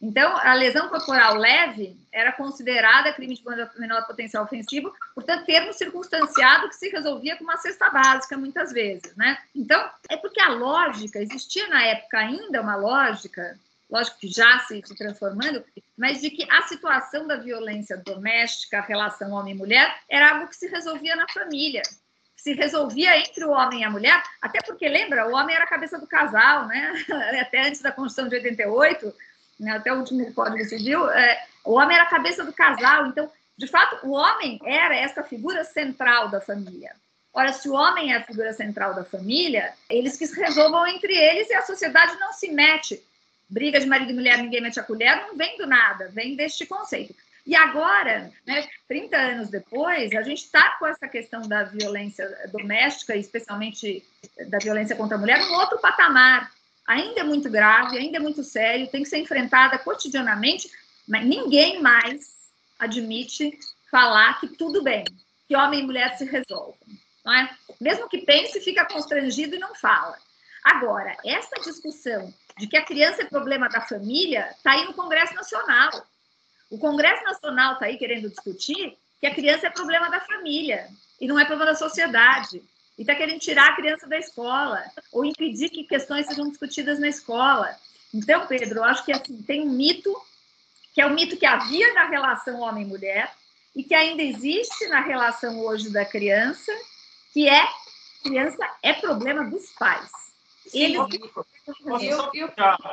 [0.00, 3.44] Então, a lesão corporal leve era considerada crime de
[3.78, 9.14] menor potencial ofensivo, portanto, termo circunstanciado que se resolvia com uma cesta básica, muitas vezes,
[9.14, 9.38] né?
[9.54, 13.56] Então, é porque a lógica, existia na época ainda uma lógica,
[13.88, 15.64] lógico que já se, transformando,
[15.96, 20.66] mas de que a situação da violência doméstica, a relação homem-mulher, era algo que se
[20.66, 21.82] resolvia na família,
[22.42, 25.68] se resolvia entre o homem e a mulher, até porque, lembra, o homem era a
[25.68, 26.92] cabeça do casal, né?
[27.40, 29.14] Até antes da Constituição de 88,
[29.60, 33.30] né, até o último Código Civil, é, o homem era a cabeça do casal, então,
[33.56, 36.90] de fato, o homem era essa figura central da família.
[37.32, 41.16] Ora, se o homem é a figura central da família, eles que se resolvam entre
[41.16, 43.00] eles e a sociedade não se mete.
[43.48, 46.66] Briga de marido e mulher, ninguém mete a colher, não vem do nada, vem deste
[46.66, 47.14] conceito.
[47.44, 53.16] E agora, né, 30 anos depois, a gente está com essa questão da violência doméstica,
[53.16, 54.04] especialmente
[54.48, 56.50] da violência contra a mulher, um outro patamar
[56.86, 60.70] ainda é muito grave, ainda é muito sério, tem que ser enfrentada cotidianamente,
[61.08, 63.58] mas ninguém mais admite
[63.90, 65.04] falar que tudo bem,
[65.48, 67.00] que homem e mulher se resolvem.
[67.24, 67.50] Não é?
[67.80, 70.16] Mesmo que pense, fica constrangido e não fala.
[70.64, 75.34] Agora, essa discussão de que a criança é problema da família está aí no Congresso
[75.34, 75.90] Nacional.
[76.72, 80.88] O Congresso Nacional está aí querendo discutir que a criança é problema da família
[81.20, 82.62] e não é problema da sociedade
[82.96, 84.82] e está querendo tirar a criança da escola
[85.12, 87.76] ou impedir que questões sejam discutidas na escola.
[88.14, 90.18] Então, Pedro, eu acho que assim, tem um mito,
[90.94, 93.30] que é o mito que havia na relação homem-mulher
[93.76, 96.72] e que ainda existe na relação hoje da criança,
[97.34, 97.68] que é
[98.22, 100.10] criança é problema dos pais.
[100.74, 100.98] Eles...
[101.84, 102.48] Posso eu, só eu...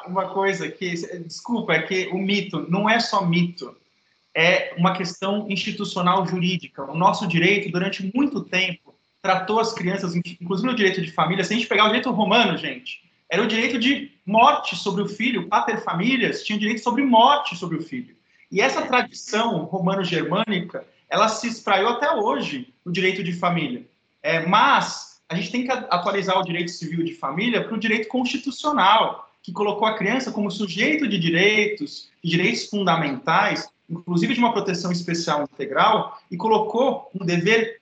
[0.07, 3.75] uma coisa que, desculpa, é que o mito não é só mito,
[4.35, 6.83] é uma questão institucional jurídica.
[6.83, 11.53] O nosso direito, durante muito tempo, tratou as crianças, inclusive no direito de família, se
[11.53, 15.47] a gente pegar o direito romano, gente, era o direito de morte sobre o filho,
[15.47, 18.15] pater famílias tinha o direito sobre morte sobre o filho.
[18.51, 23.85] E essa tradição romano-germânica, ela se espraiou até hoje no direito de família.
[24.23, 28.07] É, mas a gente tem que atualizar o direito civil de família para o direito
[28.07, 34.51] constitucional, que colocou a criança como sujeito de direitos, de direitos fundamentais, inclusive de uma
[34.51, 37.79] proteção especial integral, e colocou um dever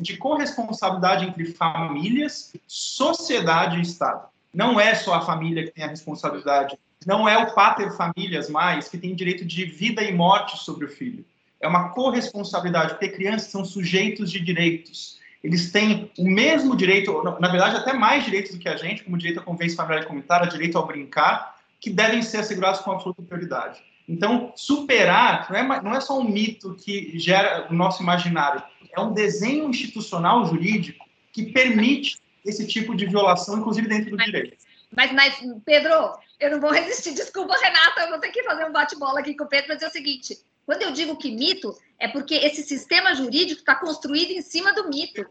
[0.00, 4.28] de corresponsabilidade entre famílias, sociedade e Estado.
[4.54, 8.88] Não é só a família que tem a responsabilidade, não é o pater famílias mais
[8.88, 11.24] que tem direito de vida e morte sobre o filho.
[11.60, 15.18] É uma corresponsabilidade, porque crianças são sujeitos de direitos.
[15.42, 19.18] Eles têm o mesmo direito, na verdade, até mais direitos do que a gente, como
[19.18, 23.22] direito à convivência familiar e comunitária, direito ao brincar, que devem ser assegurados com absoluta
[23.22, 23.82] prioridade.
[24.08, 28.62] Então, superar não é, não é só um mito que gera o nosso imaginário,
[28.96, 34.26] é um desenho institucional jurídico que permite esse tipo de violação, inclusive dentro do mas,
[34.26, 34.56] direito.
[34.94, 37.14] Mas, mas, Pedro, eu não vou resistir.
[37.14, 39.88] Desculpa, Renata, eu vou ter que fazer um bate-bola aqui com o Pedro, mas é
[39.88, 40.36] o seguinte:
[40.72, 44.88] quando eu digo que mito, é porque esse sistema jurídico está construído em cima do
[44.88, 45.28] mito.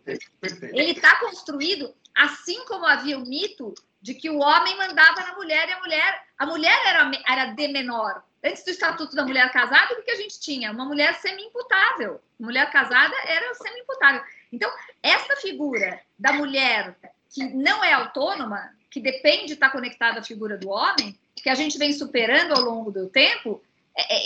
[0.62, 5.68] Ele está construído assim como havia o mito de que o homem mandava na mulher
[5.68, 8.24] e a mulher, a mulher era, era de menor.
[8.44, 10.72] Antes do Estatuto da Mulher Casada, o que a gente tinha?
[10.72, 12.22] Uma mulher semi-imputável.
[12.40, 14.22] Mulher casada era semi-imputável.
[14.52, 16.96] Então, essa figura da mulher
[17.34, 21.56] que não é autônoma, que depende de estar conectada à figura do homem, que a
[21.56, 23.62] gente vem superando ao longo do tempo,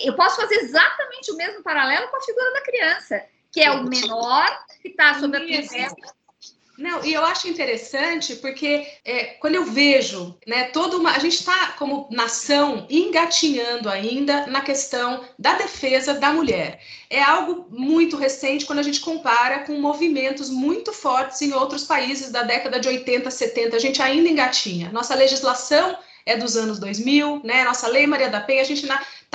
[0.03, 3.83] eu posso fazer exatamente o mesmo paralelo com a figura da criança, que é o
[3.83, 5.95] menor que está sob a tutela
[6.77, 11.11] não, e eu acho interessante porque é, quando eu vejo, né, toda uma.
[11.11, 16.81] A gente está, como nação, engatinhando ainda na questão da defesa da mulher.
[17.09, 22.29] É algo muito recente quando a gente compara com movimentos muito fortes em outros países
[22.29, 23.75] da década de 80, 70.
[23.75, 24.91] A gente ainda engatinha.
[24.91, 27.63] Nossa legislação é dos anos 2000, né?
[27.63, 28.85] Nossa Lei Maria da Penha, a gente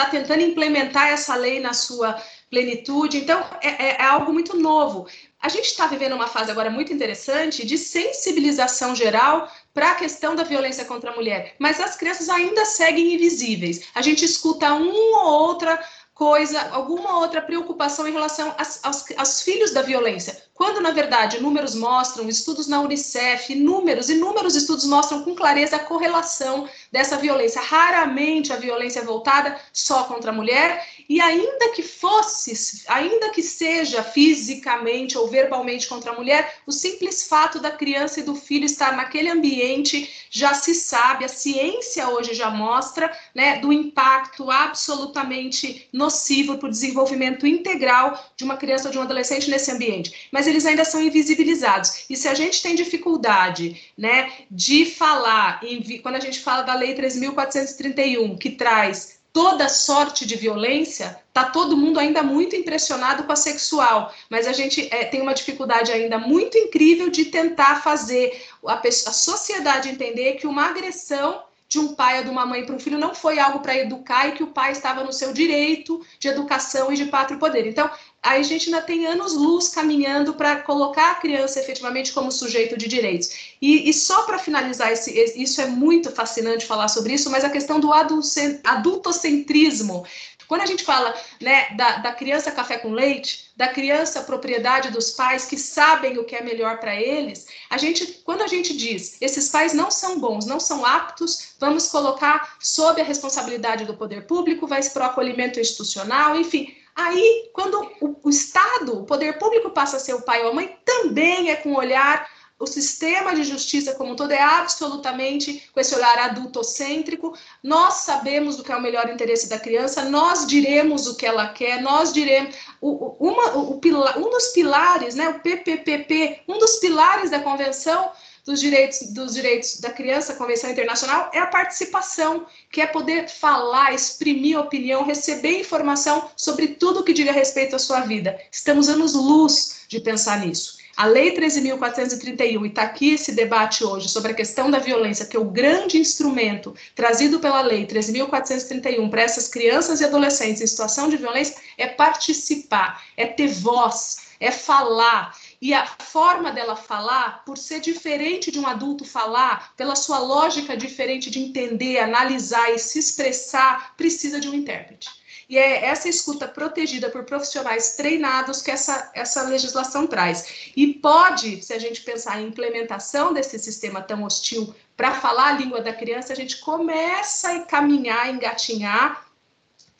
[0.00, 3.18] está tentando implementar essa lei na sua plenitude.
[3.18, 5.06] Então, é, é, é algo muito novo.
[5.42, 10.34] A gente está vivendo uma fase agora muito interessante de sensibilização geral para a questão
[10.34, 13.88] da violência contra a mulher, mas as crianças ainda seguem invisíveis.
[13.94, 15.82] A gente escuta uma ou outra
[16.20, 21.40] coisa, alguma outra preocupação em relação aos, aos, aos, filhos da violência, quando na verdade
[21.40, 27.62] números mostram, estudos na Unicef, números, inúmeros estudos mostram com clareza a correlação dessa violência.
[27.62, 33.42] Raramente a violência é voltada só contra a mulher E ainda que fosse, ainda que
[33.42, 38.64] seja fisicamente ou verbalmente contra a mulher, o simples fato da criança e do filho
[38.64, 45.88] estar naquele ambiente já se sabe, a ciência hoje já mostra, né, do impacto absolutamente
[45.92, 50.28] nocivo para o desenvolvimento integral de uma criança ou de um adolescente nesse ambiente.
[50.30, 52.04] Mas eles ainda são invisibilizados.
[52.08, 56.74] E se a gente tem dificuldade, né, de falar, em, quando a gente fala da
[56.76, 63.32] Lei 3.431, que traz toda sorte de violência, tá todo mundo ainda muito impressionado com
[63.32, 68.42] a sexual, mas a gente é, tem uma dificuldade ainda muito incrível de tentar fazer
[68.66, 72.74] a, a sociedade entender que uma agressão de um pai ou de uma mãe para
[72.74, 76.04] um filho não foi algo para educar e que o pai estava no seu direito
[76.18, 77.64] de educação e de pátrio poder.
[77.64, 77.88] Então,
[78.20, 83.54] a gente ainda tem anos-luz caminhando para colocar a criança efetivamente como sujeito de direitos.
[83.62, 87.50] E, e só para finalizar, esse, isso é muito fascinante falar sobre isso, mas a
[87.50, 90.04] questão do adultocentrismo
[90.50, 95.12] quando a gente fala né, da, da criança café com leite, da criança propriedade dos
[95.12, 99.16] pais que sabem o que é melhor para eles, a gente, quando a gente diz
[99.20, 104.26] esses pais não são bons, não são aptos, vamos colocar sob a responsabilidade do poder
[104.26, 106.74] público, vai para o acolhimento institucional, enfim.
[106.96, 110.54] Aí, quando o, o Estado, o poder público passa a ser o pai ou a
[110.54, 112.28] mãe, também é com olhar
[112.60, 117.34] o sistema de justiça como um todo é absolutamente com esse olhar adultocêntrico.
[117.62, 121.48] Nós sabemos o que é o melhor interesse da criança, nós diremos o que ela
[121.48, 122.54] quer, nós diremos.
[122.78, 123.80] O, uma, o,
[124.18, 128.12] um dos pilares, né, o PPPP, um dos pilares da Convenção
[128.44, 133.94] dos Direitos, dos Direitos da Criança, Convenção Internacional, é a participação, que é poder falar,
[133.94, 138.38] exprimir opinião, receber informação sobre tudo que diga respeito à sua vida.
[138.52, 140.79] Estamos anos-luz de pensar nisso.
[140.96, 145.36] A Lei 13.431, e está aqui esse debate hoje sobre a questão da violência, que
[145.36, 151.08] é o grande instrumento trazido pela Lei 13.431 para essas crianças e adolescentes em situação
[151.08, 155.36] de violência, é participar, é ter voz, é falar.
[155.60, 160.76] E a forma dela falar, por ser diferente de um adulto falar, pela sua lógica
[160.76, 165.19] diferente de entender, analisar e se expressar, precisa de um intérprete.
[165.50, 170.70] E é essa escuta protegida por profissionais treinados que essa, essa legislação traz.
[170.76, 175.58] E pode, se a gente pensar em implementação desse sistema tão hostil para falar a
[175.58, 179.26] língua da criança, a gente começa a caminhar, engatinhar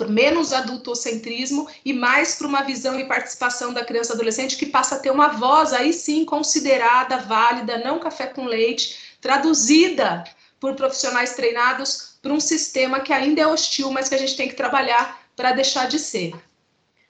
[0.08, 4.94] menos adultocentrismo e mais para uma visão e participação da criança e adolescente que passa
[4.94, 10.24] a ter uma voz aí sim considerada válida, não café com leite, traduzida
[10.58, 14.48] por profissionais treinados para um sistema que ainda é hostil, mas que a gente tem
[14.48, 16.32] que trabalhar para deixar de ser.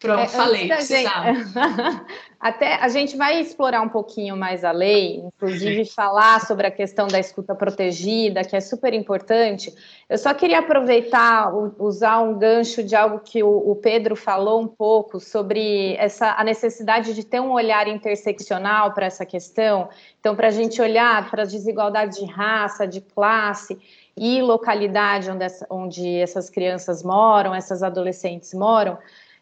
[0.01, 1.35] Pronto, é, falei, precisava.
[1.35, 1.53] Gente...
[2.41, 7.07] Até a gente vai explorar um pouquinho mais a lei, inclusive falar sobre a questão
[7.07, 9.75] da escuta protegida, que é super importante.
[10.09, 15.21] Eu só queria aproveitar, usar um gancho de algo que o, Pedro falou um pouco
[15.21, 19.91] sobre essa, a necessidade de ter um olhar interseccional para essa questão.
[20.19, 23.79] Então, para a gente olhar para as desigualdades de raça, de classe,
[24.17, 28.99] e localidade onde, essa, onde essas crianças moram, essas adolescentes moram.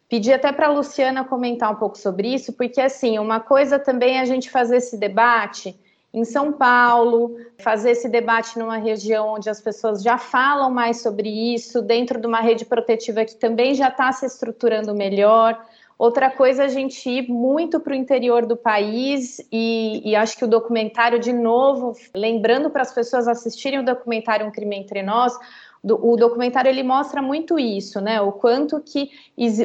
[0.08, 4.16] Pedi até para a Luciana comentar um pouco sobre isso, porque assim, uma coisa também
[4.16, 5.78] é a gente fazer esse debate
[6.12, 11.28] em São Paulo, fazer esse debate numa região onde as pessoas já falam mais sobre
[11.54, 15.62] isso, dentro de uma rede protetiva que também já está se estruturando melhor.
[15.99, 20.44] Outra coisa, a gente ir muito para o interior do país e, e, acho que
[20.44, 25.36] o documentário, de novo, lembrando para as pessoas assistirem o documentário Um Crime Entre Nós,
[25.82, 28.20] do, o documentário ele mostra muito isso, né?
[28.20, 29.10] O quanto que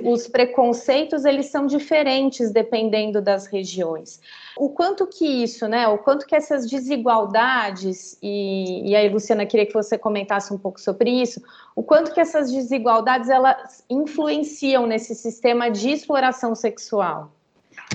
[0.03, 4.21] os preconceitos eles são diferentes dependendo das regiões.
[4.55, 5.87] O quanto que isso, né?
[5.87, 10.79] O quanto que essas desigualdades e, e aí, Luciana, queria que você comentasse um pouco
[10.79, 11.41] sobre isso.
[11.75, 17.31] O quanto que essas desigualdades elas influenciam nesse sistema de exploração sexual?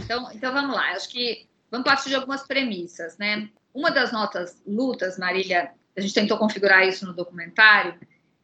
[0.05, 0.91] Então, então vamos lá.
[0.93, 3.49] Acho que vamos partir de algumas premissas, né?
[3.73, 7.99] Uma das nossas lutas, Marília, a gente tentou configurar isso no documentário,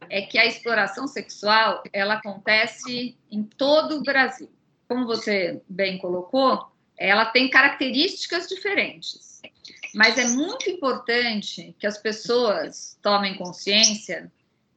[0.09, 4.49] é que a exploração sexual ela acontece em todo o Brasil.
[4.87, 9.41] Como você bem colocou, ela tem características diferentes.
[9.93, 14.31] Mas é muito importante que as pessoas tomem consciência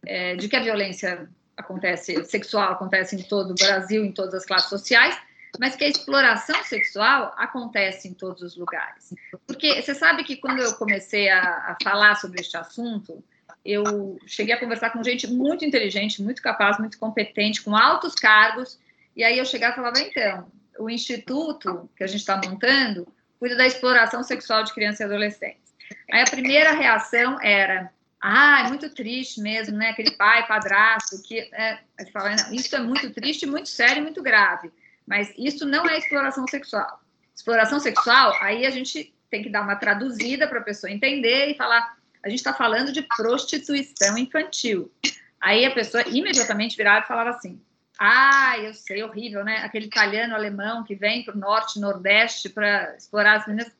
[0.06, 4.46] é, de que a violência acontece, sexual acontece em todo o Brasil, em todas as
[4.46, 5.18] classes sociais,
[5.58, 9.14] mas que a exploração sexual acontece em todos os lugares.
[9.46, 13.22] Porque você sabe que quando eu comecei a, a falar sobre este assunto,
[13.64, 18.78] eu cheguei a conversar com gente muito inteligente, muito capaz, muito competente, com altos cargos,
[19.16, 23.06] e aí eu chegava e falava, então, o instituto que a gente está montando
[23.38, 25.74] cuida da exploração sexual de crianças e adolescentes.
[26.10, 27.90] Aí a primeira reação era,
[28.20, 29.90] Ah, é muito triste mesmo, né?
[29.90, 31.78] Aquele pai, padrasto, que é,
[32.12, 34.70] fala, isso é muito triste, muito sério, muito grave.
[35.08, 37.00] Mas isso não é exploração sexual.
[37.34, 41.56] Exploração sexual, aí a gente tem que dar uma traduzida para a pessoa entender e
[41.56, 41.96] falar.
[42.22, 44.92] A gente está falando de prostituição infantil.
[45.40, 47.58] Aí a pessoa imediatamente virava e falava assim:
[47.98, 49.62] Ah, eu sei, horrível, né?
[49.64, 53.72] Aquele italiano alemão que vem para o norte, nordeste para explorar as meninas.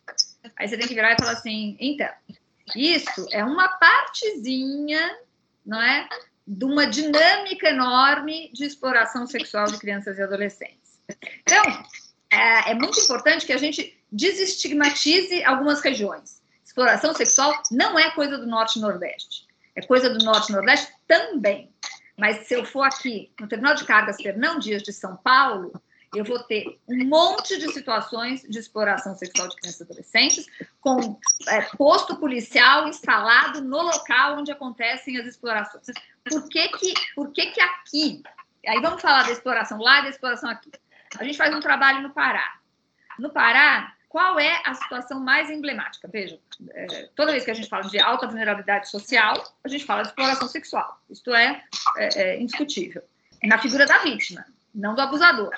[0.57, 2.09] Aí você tem que virar e falar assim: Então,
[2.75, 5.15] isso é uma partezinha,
[5.67, 6.09] não é?
[6.47, 10.88] De uma dinâmica enorme de exploração sexual de crianças e adolescentes.
[11.43, 11.63] Então,
[12.31, 16.43] é, é muito importante que a gente desestigmatize algumas regiões.
[16.65, 19.47] Exploração sexual não é coisa do Norte e Nordeste.
[19.75, 21.73] É coisa do Norte e Nordeste também.
[22.17, 25.73] Mas se eu for aqui no Terminal de Cargas Fernão Dias de São Paulo,
[26.15, 30.47] eu vou ter um monte de situações de exploração sexual de crianças e adolescentes,
[30.81, 35.87] com é, posto policial instalado no local onde acontecem as explorações.
[36.25, 38.23] Por que que, por que, que aqui?
[38.67, 40.71] Aí vamos falar da exploração lá e da exploração aqui.
[41.19, 42.59] A gente faz um trabalho no Pará.
[43.19, 46.09] No Pará, qual é a situação mais emblemática?
[46.11, 46.39] Veja,
[46.71, 50.09] é, toda vez que a gente fala de alta vulnerabilidade social, a gente fala de
[50.09, 51.01] exploração sexual.
[51.11, 51.63] Isto é,
[51.97, 53.03] é, é indiscutível.
[53.45, 54.45] Na figura da vítima,
[54.75, 55.53] não do abusador.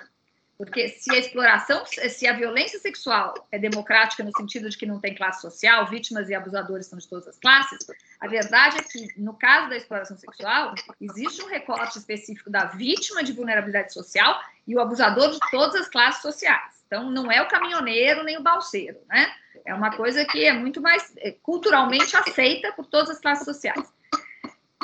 [0.60, 5.00] Porque se a exploração, se a violência sexual é democrática no sentido de que não
[5.00, 7.78] tem classe social, vítimas e abusadores são de todas as classes,
[8.20, 13.24] a verdade é que, no caso da exploração sexual, existe um recorte específico da vítima
[13.24, 14.38] de vulnerabilidade social
[14.68, 16.84] e o abusador de todas as classes sociais.
[16.86, 19.32] Então, não é o caminhoneiro nem o balseiro, né?
[19.64, 23.90] É uma coisa que é muito mais é, culturalmente aceita por todas as classes sociais.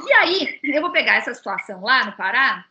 [0.06, 2.64] E aí, eu vou pegar essa situação lá no Pará,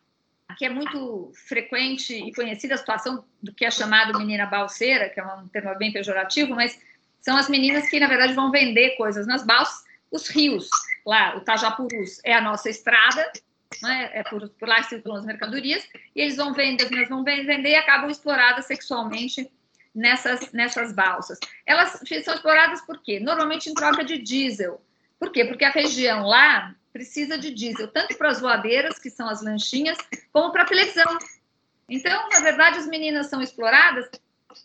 [0.57, 5.19] que é muito frequente e conhecida a situação do que é chamado menina balseira, que
[5.19, 6.79] é um termo bem pejorativo, mas
[7.21, 9.83] são as meninas que, na verdade, vão vender coisas nas balsas.
[10.11, 10.69] Os rios,
[11.05, 13.31] lá, o Tajapurus é a nossa estrada,
[13.81, 14.11] né?
[14.13, 15.83] é por, por lá que circulam as mercadorias,
[16.15, 19.51] e eles vão vender, as vão vender e acabam exploradas sexualmente
[19.93, 21.39] nessas, nessas balsas.
[21.65, 23.19] Elas são exploradas por quê?
[23.19, 24.81] Normalmente em troca de diesel.
[25.19, 25.45] Por quê?
[25.45, 29.97] Porque a região lá precisa de diesel, tanto para as voadeiras, que são as lanchinhas,
[30.31, 31.17] como para a televisão.
[31.89, 34.09] Então, na verdade, as meninas são exploradas,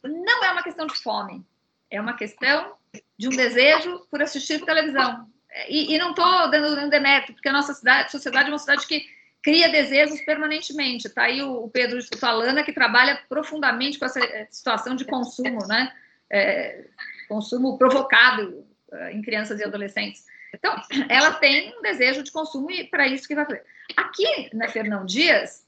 [0.05, 1.45] não é uma questão de fome,
[1.91, 2.77] é uma questão
[3.19, 5.29] de um desejo por assistir televisão.
[5.69, 8.87] E, e não estou dando um demérito, porque a nossa cidade, sociedade é uma cidade
[8.87, 9.05] que
[9.43, 11.09] cria desejos permanentemente.
[11.09, 15.67] Está aí o, Pedro de Tutalana, que trabalha profundamente com essa eh, situação de consumo,
[15.67, 15.93] né?
[16.31, 16.85] É,
[17.29, 20.31] consumo provocado uh, em crianças e adolescentes.
[20.55, 20.75] Então,
[21.09, 23.65] ela tem um desejo de consumo e para isso que vai fazer.
[23.97, 25.65] Aqui na Fernão Dias,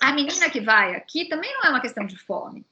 [0.00, 2.64] a menina que vai aqui também não é uma questão de fome.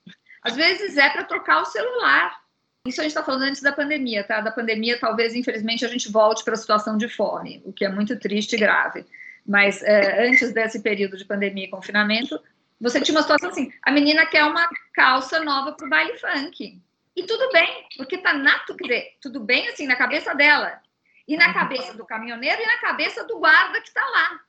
[0.43, 2.41] Às vezes é para trocar o celular.
[2.87, 4.41] Isso a gente está falando antes da pandemia, tá?
[4.41, 7.89] Da pandemia, talvez, infelizmente, a gente volte para a situação de fome, o que é
[7.89, 9.05] muito triste e grave.
[9.45, 12.41] Mas é, antes desse período de pandemia e confinamento,
[12.81, 16.81] você tinha uma situação assim: a menina quer uma calça nova para o baile funk.
[17.17, 18.77] E tudo bem, porque tá nato,
[19.23, 20.81] tudo bem assim na cabeça dela
[21.27, 24.41] e na cabeça do caminhoneiro e na cabeça do guarda que está lá.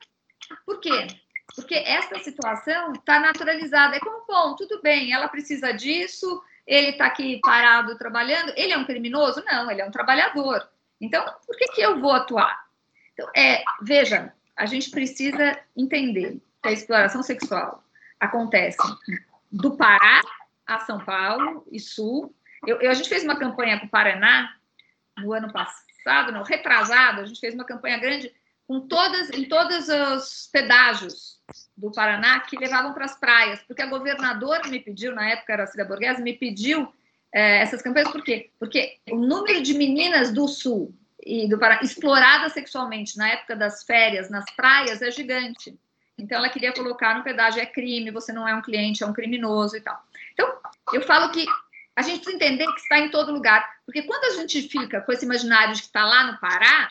[0.66, 1.08] Por quê?
[1.56, 3.96] Porque essa situação está naturalizada.
[3.96, 8.54] É como, bom, tudo bem, ela precisa disso, ele está aqui parado trabalhando.
[8.56, 9.44] Ele é um criminoso?
[9.46, 10.68] Não, ele é um trabalhador.
[11.02, 12.68] Então, por que, que eu vou atuar?
[13.14, 17.84] Então, é, veja, a gente precisa entender que a exploração sexual
[18.20, 18.78] acontece
[19.52, 20.22] do Pará
[20.66, 22.36] a São Paulo e Sul.
[22.66, 24.56] Eu, eu a gente fez uma campanha para o Paraná
[25.18, 28.32] no ano passado passado, não, retrasado, a gente fez uma campanha grande
[28.66, 31.38] com todas, em todos os pedágios
[31.76, 35.68] do Paraná que levavam para as praias, porque a governadora me pediu, na época era
[35.68, 36.92] Cida Borghese, me pediu
[37.34, 38.50] é, essas campanhas, por quê?
[38.58, 43.84] Porque o número de meninas do Sul e do Paraná exploradas sexualmente na época das
[43.84, 45.78] férias nas praias é gigante.
[46.18, 49.14] Então, ela queria colocar no pedágio, é crime, você não é um cliente, é um
[49.14, 50.02] criminoso e tal.
[50.34, 50.52] Então,
[50.94, 51.46] eu falo que
[51.98, 53.68] a gente precisa entender que está em todo lugar.
[53.84, 56.88] Porque quando a gente fica com esse imaginário de que está lá no Pará,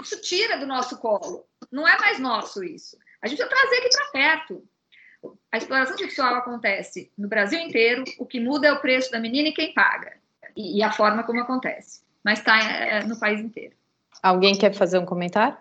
[0.00, 1.44] isso tira do nosso colo.
[1.70, 2.96] Não é mais nosso isso.
[3.20, 4.64] A gente precisa trazer aqui para perto.
[5.50, 9.48] A exploração sexual acontece no Brasil inteiro, o que muda é o preço da menina
[9.48, 10.16] e quem paga.
[10.56, 12.02] E, e a forma como acontece.
[12.22, 13.74] Mas está é, no país inteiro.
[14.22, 15.58] Alguém quer fazer um comentário?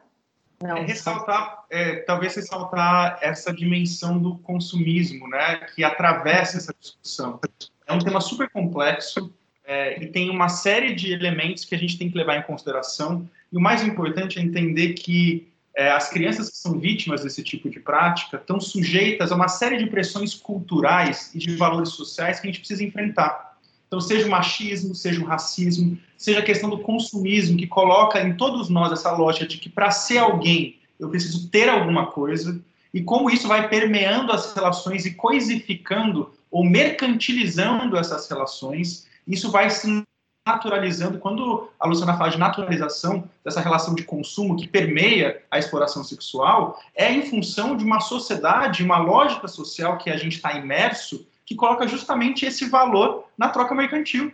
[0.61, 0.77] Não.
[0.77, 7.39] É ressaltar, é, talvez ressaltar essa dimensão do consumismo, né, que atravessa essa discussão.
[7.87, 9.33] É um tema super complexo
[9.65, 13.27] é, e tem uma série de elementos que a gente tem que levar em consideração.
[13.51, 17.69] E o mais importante é entender que é, as crianças que são vítimas desse tipo
[17.69, 22.47] de prática estão sujeitas a uma série de pressões culturais e de valores sociais que
[22.47, 23.57] a gente precisa enfrentar.
[23.87, 28.35] Então, seja o machismo, seja o racismo, seja a questão do consumismo, que coloca em
[28.35, 32.59] todos nós essa lógica de que para ser alguém eu preciso ter alguma coisa,
[32.93, 39.69] e como isso vai permeando as relações e coisificando ou mercantilizando essas relações, isso vai
[39.69, 40.03] se
[40.47, 41.19] naturalizando.
[41.19, 46.81] Quando a Luciana fala de naturalização dessa relação de consumo que permeia a exploração sexual,
[46.95, 51.55] é em função de uma sociedade, uma lógica social que a gente está imerso, que
[51.55, 54.31] coloca justamente esse valor na troca mercantil.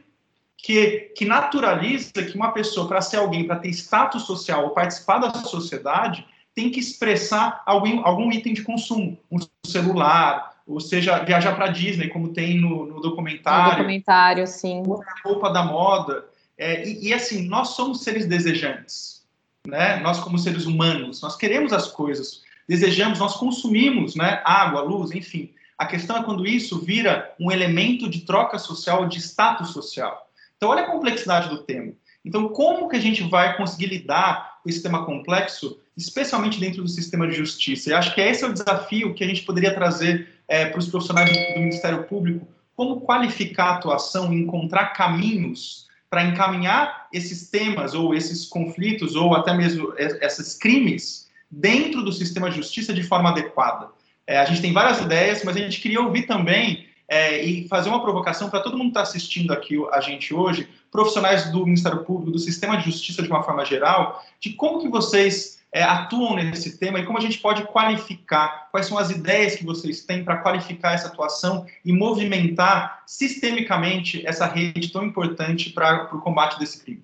[0.56, 5.18] Que, que naturaliza que uma pessoa, para ser alguém, para ter status social ou participar
[5.18, 11.56] da sociedade, tem que expressar algum, algum item de consumo, um celular, ou seja, viajar
[11.56, 13.72] para Disney, como tem no, no documentário.
[13.72, 14.82] No documentário, sim.
[15.24, 16.26] Roupa da moda.
[16.58, 19.24] É, e, e, assim, nós somos seres desejantes,
[19.68, 19.98] né?
[19.98, 24.42] Nós como seres humanos, nós queremos as coisas, desejamos, nós consumimos, né?
[24.46, 25.52] Água, luz, enfim.
[25.78, 30.30] A questão é quando isso vira um elemento de troca social, de status social.
[30.56, 31.92] Então, olha a complexidade do tema.
[32.24, 36.88] Então, como que a gente vai conseguir lidar com esse tema complexo, especialmente dentro do
[36.88, 37.90] sistema de justiça?
[37.90, 40.88] E acho que esse é o desafio que a gente poderia trazer é, para os
[40.88, 47.94] profissionais do Ministério Público, como qualificar a atuação e encontrar caminhos para encaminhar esses temas
[47.94, 53.30] ou esses conflitos ou até mesmo esses crimes dentro do sistema de justiça de forma
[53.30, 53.90] adequada.
[54.26, 57.90] É, a gente tem várias ideias, mas a gente queria ouvir também é, e fazer
[57.90, 62.04] uma provocação para todo mundo que está assistindo aqui a gente hoje, profissionais do Ministério
[62.04, 66.36] Público, do sistema de justiça de uma forma geral, de como que vocês é, atuam
[66.36, 70.24] nesse tema e como a gente pode qualificar, quais são as ideias que vocês têm
[70.24, 76.84] para qualificar essa atuação e movimentar sistemicamente essa rede tão importante para o combate desse
[76.84, 77.04] crime.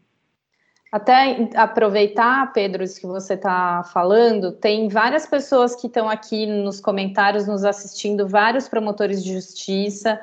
[0.91, 6.79] Até aproveitar, Pedro, isso que você está falando, tem várias pessoas que estão aqui nos
[6.79, 10.19] comentários nos assistindo, vários promotores de justiça.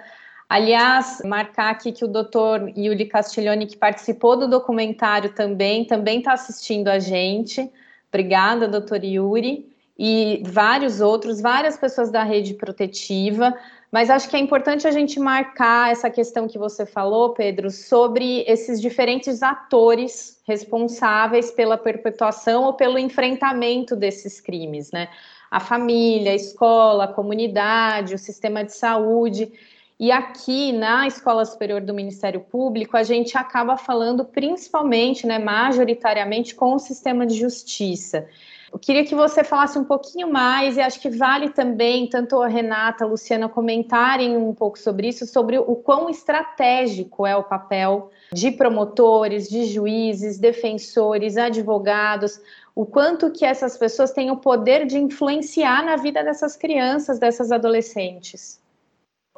[0.48, 6.32] Aliás, marcar aqui que o doutor Yuli Castiglione, que participou do documentário também, também está
[6.32, 7.70] assistindo a gente.
[8.16, 9.70] Obrigada, doutor Yuri.
[9.98, 13.54] E vários outros, várias pessoas da rede protetiva.
[13.92, 18.42] Mas acho que é importante a gente marcar essa questão que você falou, Pedro, sobre
[18.46, 25.08] esses diferentes atores responsáveis pela perpetuação ou pelo enfrentamento desses crimes, né?
[25.50, 29.52] A família, a escola, a comunidade, o sistema de saúde.
[29.98, 36.54] E aqui na Escola Superior do Ministério Público, a gente acaba falando principalmente, né, majoritariamente,
[36.54, 38.28] com o sistema de justiça.
[38.70, 42.46] Eu queria que você falasse um pouquinho mais, e acho que vale também, tanto a
[42.46, 48.10] Renata, a Luciana comentarem um pouco sobre isso, sobre o quão estratégico é o papel
[48.30, 52.38] de promotores, de juízes, defensores, advogados,
[52.74, 57.50] o quanto que essas pessoas têm o poder de influenciar na vida dessas crianças, dessas
[57.50, 58.60] adolescentes.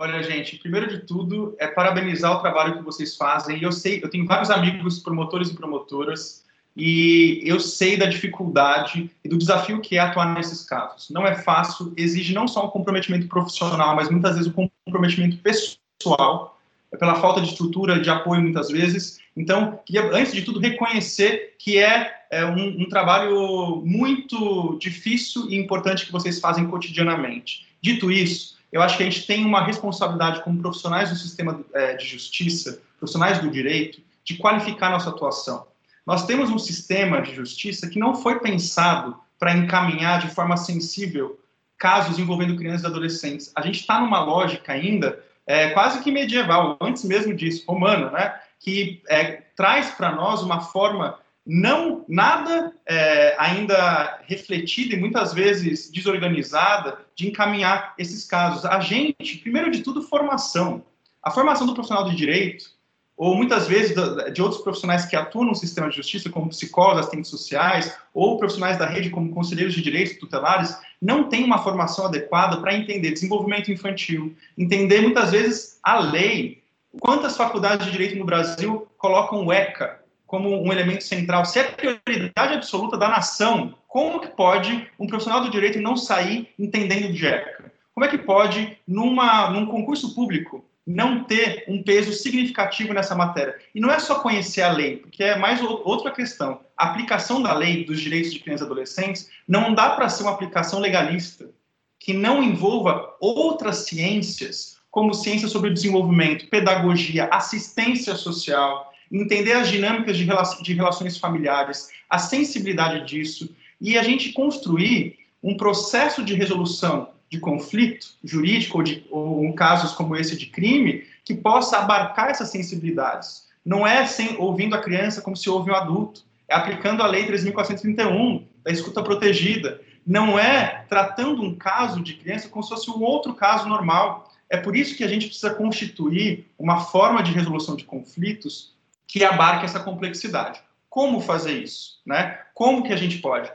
[0.01, 3.61] Olha, gente, primeiro de tudo é parabenizar o trabalho que vocês fazem.
[3.61, 6.45] Eu sei, eu tenho vários amigos promotores e promotoras
[6.77, 11.11] e eu sei da dificuldade e do desafio que é atuar nesses casos.
[11.11, 16.61] Não é fácil, exige não só um comprometimento profissional, mas muitas vezes um comprometimento pessoal,
[16.93, 19.19] é pela falta de estrutura, de apoio muitas vezes.
[19.37, 25.57] Então, queria, antes de tudo, reconhecer que é, é um, um trabalho muito difícil e
[25.57, 27.67] importante que vocês fazem cotidianamente.
[27.83, 31.95] Dito isso, eu acho que a gente tem uma responsabilidade como profissionais do sistema é,
[31.95, 35.67] de justiça, profissionais do direito, de qualificar nossa atuação.
[36.07, 41.39] Nós temos um sistema de justiça que não foi pensado para encaminhar de forma sensível
[41.79, 43.53] casos envolvendo crianças e adolescentes.
[43.55, 48.35] A gente está numa lógica ainda é, quase que medieval, antes mesmo disso, romana, né?
[48.61, 51.19] que é, traz para nós uma forma
[51.49, 58.67] não nada é, ainda refletida e muitas vezes desorganizada de encaminhar esses casos.
[58.67, 60.85] A gente, primeiro de tudo, formação.
[61.23, 62.77] A formação do profissional de direito
[63.17, 63.97] ou muitas vezes
[64.33, 68.79] de outros profissionais que atuam no sistema de justiça, como psicólogos, assistentes sociais, ou profissionais
[68.79, 73.73] da rede, como conselheiros de direitos tutelares, não tem uma formação adequada para entender desenvolvimento
[73.73, 76.63] infantil, entender muitas vezes a lei.
[77.01, 79.98] Quantas faculdades de direito no Brasil colocam o ECA
[80.29, 81.45] como um elemento central?
[81.45, 86.55] Se é prioridade absoluta da nação, como que pode um profissional do direito não sair
[86.57, 87.73] entendendo de ECA?
[87.95, 93.57] Como é que pode, numa, num concurso público, não ter um peso significativo nessa matéria.
[93.75, 96.61] E não é só conhecer a lei, porque é mais outra questão.
[96.77, 100.33] A aplicação da lei dos direitos de crianças e adolescentes não dá para ser uma
[100.33, 101.51] aplicação legalista,
[101.99, 110.17] que não envolva outras ciências, como ciência sobre desenvolvimento, pedagogia, assistência social, entender as dinâmicas
[110.17, 110.27] de,
[110.63, 117.39] de relações familiares, a sensibilidade disso, e a gente construir um processo de resolução de
[117.39, 122.51] conflito jurídico ou, de, ou em casos como esse de crime, que possa abarcar essas
[122.51, 123.47] sensibilidades.
[123.65, 127.27] Não é sem, ouvindo a criança como se ouve um adulto, é aplicando a Lei
[127.27, 129.81] 3.431 da escuta protegida.
[130.07, 134.33] Não é tratando um caso de criança como se fosse um outro caso normal.
[134.49, 138.73] É por isso que a gente precisa constituir uma forma de resolução de conflitos
[139.09, 140.61] que abarque essa complexidade.
[140.89, 142.01] Como fazer isso?
[142.07, 142.39] Né?
[142.55, 143.51] Como que a gente pode?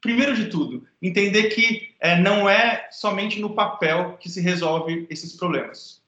[0.00, 5.32] Primeiro de tudo, entender que é, não é somente no papel que se resolve esses
[5.32, 6.00] problemas.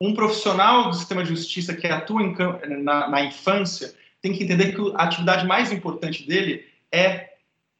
[0.00, 2.34] Um profissional do sistema de justiça que atua em,
[2.82, 7.34] na, na, infância tem que entender que a atividade mais importante dele é,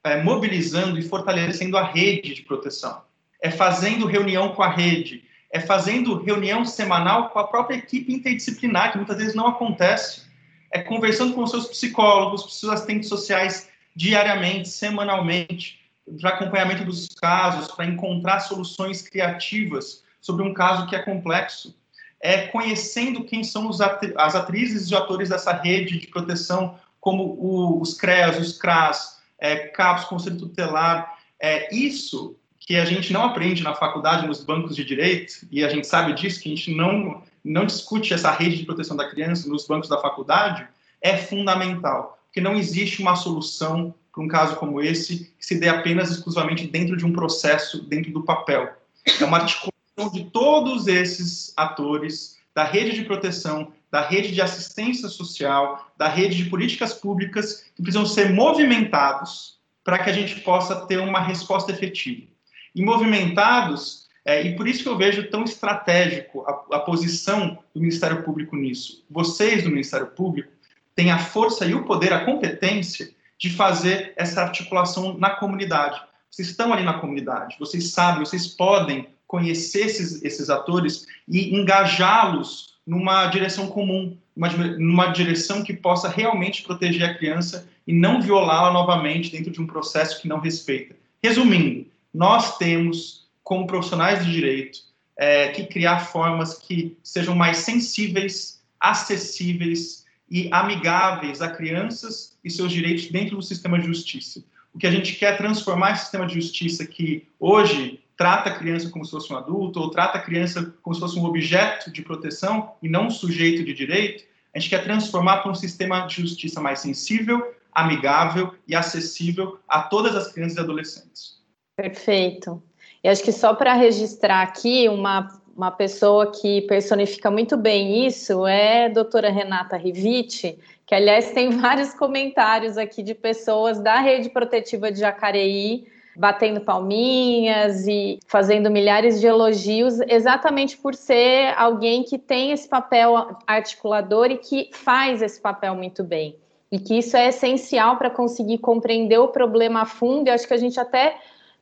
[0.05, 3.07] é mobilizando e fortalecendo a rede de proteção
[3.41, 5.25] é fazendo reunião com a rede,
[5.57, 10.23] é fazendo reunião semanal com a própria equipe interdisciplinar, que muitas vezes não acontece,
[10.71, 15.81] é conversando com os seus psicólogos, os seus assistentes sociais diariamente, semanalmente,
[16.21, 21.75] para acompanhamento dos casos, para encontrar soluções criativas sobre um caso que é complexo.
[22.21, 27.95] É conhecendo quem são as atrizes e atores dessa rede de proteção, como o, os
[27.95, 31.17] CREAS, os CRAS, é, CAPS, Conselho Tutelar.
[31.41, 32.37] É, isso
[32.67, 36.13] que a gente não aprende na faculdade, nos bancos de direito, e a gente sabe
[36.15, 39.89] disso, que a gente não, não discute essa rede de proteção da criança nos bancos
[39.89, 40.67] da faculdade,
[41.01, 45.69] é fundamental, porque não existe uma solução para um caso como esse que se dê
[45.69, 48.75] apenas exclusivamente dentro de um processo, dentro do papel.
[49.21, 55.09] É uma articulação de todos esses atores, da rede de proteção, da rede de assistência
[55.09, 60.85] social, da rede de políticas públicas, que precisam ser movimentados para que a gente possa
[60.87, 62.35] ter uma resposta efetiva
[62.77, 67.81] e movimentados, é, e por isso que eu vejo tão estratégico a, a posição do
[67.81, 69.03] Ministério Público nisso.
[69.11, 70.51] Vocês do Ministério Público
[70.95, 76.01] têm a força e o poder, a competência de fazer essa articulação na comunidade.
[76.31, 82.77] Vocês estão ali na comunidade, vocês sabem, vocês podem conhecer esses, esses atores e engajá-los
[82.87, 88.71] numa direção comum, numa, numa direção que possa realmente proteger a criança e não violá-la
[88.71, 90.95] novamente dentro de um processo que não respeita.
[91.23, 94.79] Resumindo, nós temos, como profissionais de direito,
[95.19, 102.73] é, que criar formas que sejam mais sensíveis, acessíveis e amigáveis a crianças e seus
[102.73, 104.43] direitos dentro do sistema de justiça.
[104.73, 108.59] O que a gente quer é transformar esse sistema de justiça que hoje trata a
[108.59, 111.93] criança como se fosse um adulto ou trata a criança como se fosse um objeto
[111.93, 116.07] de proteção e não um sujeito de direito, a gente quer transformar para um sistema
[116.07, 121.37] de justiça mais sensível, amigável e acessível a todas as crianças e adolescentes.
[121.77, 122.63] Perfeito.
[123.05, 128.47] E acho que só para registrar aqui, uma, uma pessoa que personifica muito bem isso
[128.47, 134.31] é a doutora Renata Riviti, que, aliás, tem vários comentários aqui de pessoas da rede
[134.31, 142.19] protetiva de Jacareí batendo palminhas e fazendo milhares de elogios, exatamente por ser alguém que
[142.19, 146.37] tem esse papel articulador e que faz esse papel muito bem.
[146.73, 150.27] E que isso é essencial para conseguir compreender o problema a fundo.
[150.27, 151.17] E acho que a gente até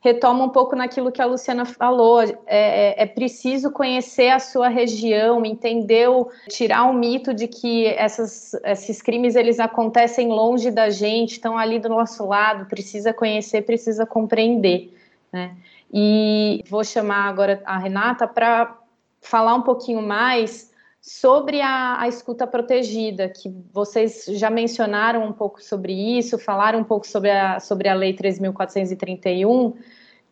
[0.05, 2.21] retoma um pouco naquilo que a Luciana falou.
[2.21, 6.07] É, é, é, preciso conhecer a sua região, entender,
[6.47, 11.79] tirar o mito de que essas, esses crimes eles acontecem longe da gente, estão ali
[11.79, 12.67] do nosso lado.
[12.67, 14.95] Precisa conhecer, precisa compreender.
[15.33, 15.55] Né?
[15.91, 18.77] E vou chamar agora a Renata para
[19.19, 25.63] falar um pouquinho mais sobre a, a, escuta protegida, que vocês já mencionaram um pouco
[25.63, 29.75] sobre isso, falaram um pouco sobre a, sobre a Lei 3.431,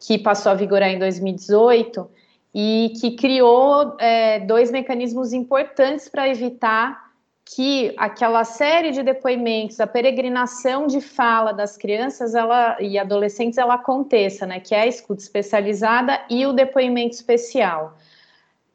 [0.05, 2.09] que passou a vigorar em 2018
[2.53, 7.03] e que criou é, dois mecanismos importantes para evitar
[7.45, 13.75] que aquela série de depoimentos, a peregrinação de fala das crianças ela, e adolescentes ela
[13.75, 14.59] aconteça, né?
[14.59, 17.97] Que é a escuta especializada e o depoimento especial.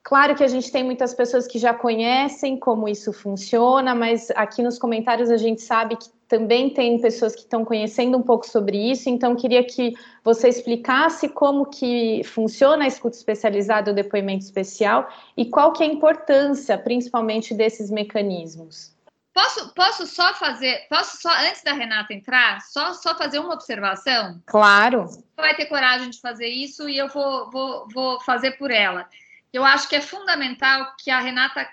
[0.08, 4.62] Claro que a gente tem muitas pessoas que já conhecem como isso funciona, mas aqui
[4.62, 8.90] nos comentários a gente sabe que também tem pessoas que estão conhecendo um pouco sobre
[8.90, 9.92] isso, então queria que
[10.24, 15.06] você explicasse como que funciona a escuta especializada o depoimento especial
[15.36, 18.96] e qual que é a importância, principalmente, desses mecanismos.
[19.34, 24.40] Posso, posso só fazer, posso só, antes da Renata entrar, só, só fazer uma observação?
[24.46, 25.04] Claro.
[25.36, 29.06] Vai ter coragem de fazer isso e eu vou, vou, vou fazer por ela
[29.52, 31.68] eu acho que é fundamental que a Renata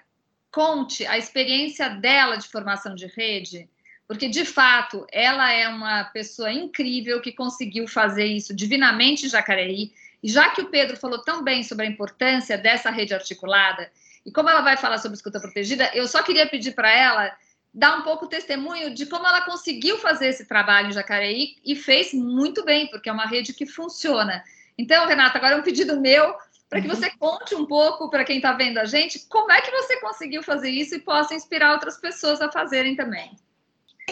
[0.51, 3.69] conte a experiência dela de formação de rede,
[4.07, 9.91] porque de fato ela é uma pessoa incrível que conseguiu fazer isso divinamente em Jacareí.
[10.23, 13.91] E já que o Pedro falou tão bem sobre a importância dessa rede articulada,
[14.25, 17.35] e como ela vai falar sobre escuta protegida, eu só queria pedir para ela
[17.73, 22.13] dar um pouco testemunho de como ela conseguiu fazer esse trabalho em Jacareí e fez
[22.13, 24.41] muito bem, porque é uma rede que funciona.
[24.77, 26.35] Então, Renata, agora é um pedido meu
[26.75, 29.71] para que você conte um pouco para quem está vendo a gente como é que
[29.71, 33.31] você conseguiu fazer isso e possa inspirar outras pessoas a fazerem também.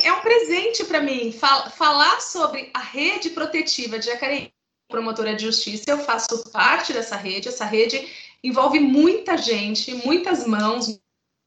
[0.01, 4.53] É um presente para mim fal falar sobre a rede protetiva de Jacareí,
[4.87, 5.83] promotora de justiça.
[5.87, 7.49] Eu faço parte dessa rede.
[7.49, 8.07] Essa rede
[8.41, 10.97] envolve muita gente, muitas mãos,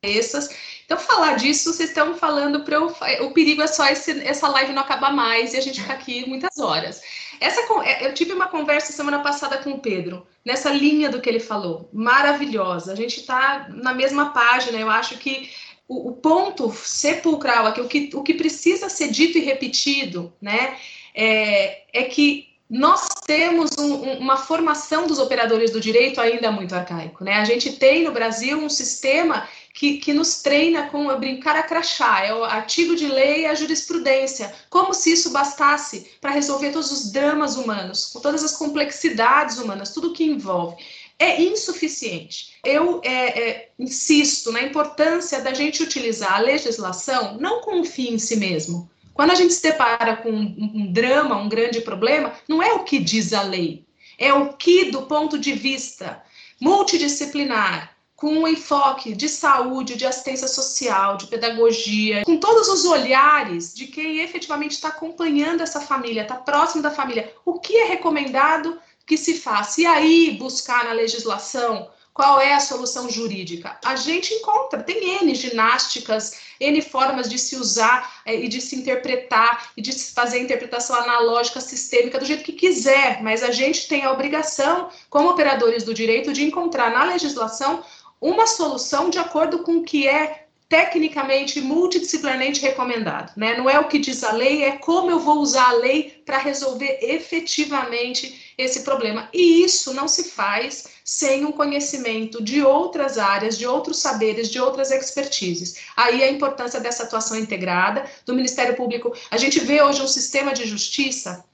[0.03, 0.51] cabeças.
[0.85, 2.79] Então, falar disso, vocês estão falando para.
[3.25, 6.29] O perigo é só esse, essa live não acabar mais e a gente ficar aqui
[6.29, 7.01] muitas horas.
[7.41, 11.29] Essa, é, eu tive uma conversa semana passada com o Pedro, nessa linha do que
[11.29, 12.93] ele falou, maravilhosa.
[12.93, 14.79] A gente está na mesma página.
[14.79, 15.51] Eu acho que
[15.89, 20.77] o, o, ponto sepulcral aqui, o que, o que precisa ser dito e repetido, né,
[21.15, 26.75] é, é que nós temos um, um, uma formação dos operadores do direito ainda muito
[26.75, 27.35] arcaico, né?
[27.35, 31.63] A gente tem no Brasil um sistema que, que nos treina com eu brincar a
[31.63, 36.71] crachá, é o artigo de lei e a jurisprudência, como se isso bastasse para resolver
[36.71, 40.83] todos os dramas humanos, com todas as complexidades humanas, tudo que envolve.
[41.19, 42.57] É insuficiente.
[42.65, 48.15] Eu é, é, insisto na importância da gente utilizar a legislação não com um fim
[48.15, 48.91] em si mesmo.
[49.13, 52.85] Quando a gente se depara com um, um drama, um grande problema, não é o
[52.85, 53.85] que diz a lei,
[54.19, 56.23] é o que, do ponto de vista
[56.59, 63.75] multidisciplinar, com um enfoque de saúde, de assistência social, de pedagogia, com todos os olhares
[63.75, 67.33] de quem efetivamente está acompanhando essa família, está próximo da família.
[67.45, 69.83] O que é recomendado que se faça?
[69.83, 73.79] E aí buscar na legislação qual é a solução jurídica?
[73.85, 78.75] A gente encontra, tem N ginásticas, N formas de se usar é, e de se
[78.75, 83.51] interpretar e de se fazer a interpretação analógica, sistêmica, do jeito que quiser, mas a
[83.51, 87.85] gente tem a obrigação, como operadores do direito, de encontrar na legislação
[88.21, 93.57] uma solução de acordo com o que é tecnicamente multidisciplinarmente recomendado, né?
[93.57, 96.39] Não é o que diz a lei, é como eu vou usar a lei para
[96.39, 99.29] resolver efetivamente esse problema.
[99.33, 104.59] E isso não se faz sem um conhecimento de outras áreas, de outros saberes, de
[104.59, 105.77] outras expertises.
[105.97, 109.15] Aí a importância dessa atuação integrada do Ministério Público.
[109.31, 111.45] A gente vê hoje um sistema de justiça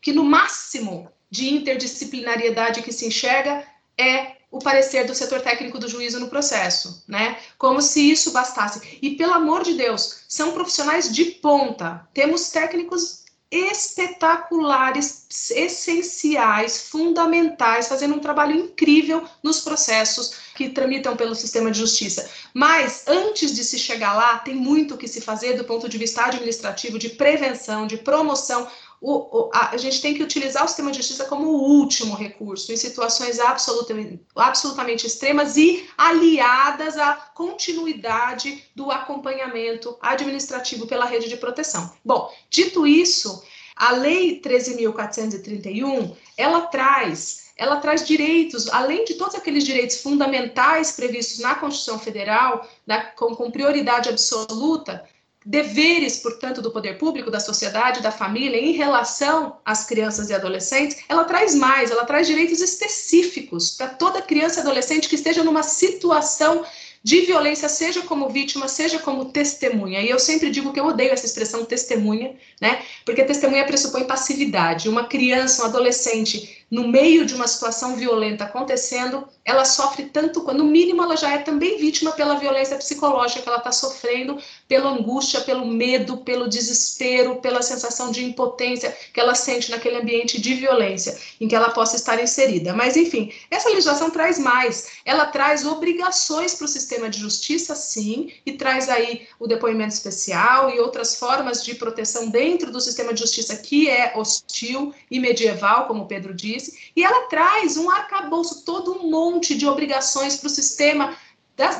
[0.00, 3.64] que no máximo de interdisciplinariedade que se enxerga
[3.98, 7.38] é o parecer do setor técnico do juízo no processo, né?
[7.56, 8.98] Como se isso bastasse.
[9.00, 12.08] E pelo amor de Deus, são profissionais de ponta.
[12.12, 13.20] Temos técnicos
[13.50, 22.30] espetaculares, essenciais, fundamentais, fazendo um trabalho incrível nos processos que tramitam pelo sistema de justiça.
[22.54, 25.98] Mas antes de se chegar lá, tem muito o que se fazer do ponto de
[25.98, 28.68] vista administrativo, de prevenção, de promoção
[29.00, 32.14] o, o, a, a, gente tem que utilizar o sistema de justiça como o último
[32.14, 41.28] recurso, em situações absolutamente, absolutamente extremas e aliadas à continuidade do acompanhamento administrativo pela rede
[41.28, 41.90] de proteção.
[42.04, 43.42] Bom, dito isso,
[43.74, 51.40] a Lei 13.431, ela traz ela traz direitos, além de todos aqueles direitos fundamentais previstos
[51.40, 55.06] na Constituição Federal, da, com, com prioridade absoluta,
[55.44, 60.98] deveres, portanto, do poder público, da sociedade, da família em relação às crianças e adolescentes,
[61.08, 65.62] ela traz mais, ela traz direitos específicos para toda criança e adolescente que esteja numa
[65.62, 66.64] situação
[67.02, 70.00] de violência, seja como vítima, seja como testemunha.
[70.00, 72.82] E eu sempre digo que eu odeio essa expressão testemunha, né?
[73.06, 74.88] Porque testemunha pressupõe passividade.
[74.88, 80.64] Uma criança, um adolescente no meio de uma situação violenta acontecendo, ela sofre tanto, no
[80.64, 85.40] mínimo ela já é também vítima pela violência psicológica que ela está sofrendo, pela angústia,
[85.40, 91.18] pelo medo, pelo desespero, pela sensação de impotência que ela sente naquele ambiente de violência
[91.40, 92.72] em que ela possa estar inserida.
[92.72, 98.30] Mas, enfim, essa legislação traz mais, ela traz obrigações para o sistema de justiça, sim,
[98.46, 103.20] e traz aí o depoimento especial e outras formas de proteção dentro do sistema de
[103.20, 107.90] justiça que é hostil e medieval, como o Pedro disse disse, e ela traz um
[107.90, 111.16] arcabouço, todo um monte de obrigações para o sistema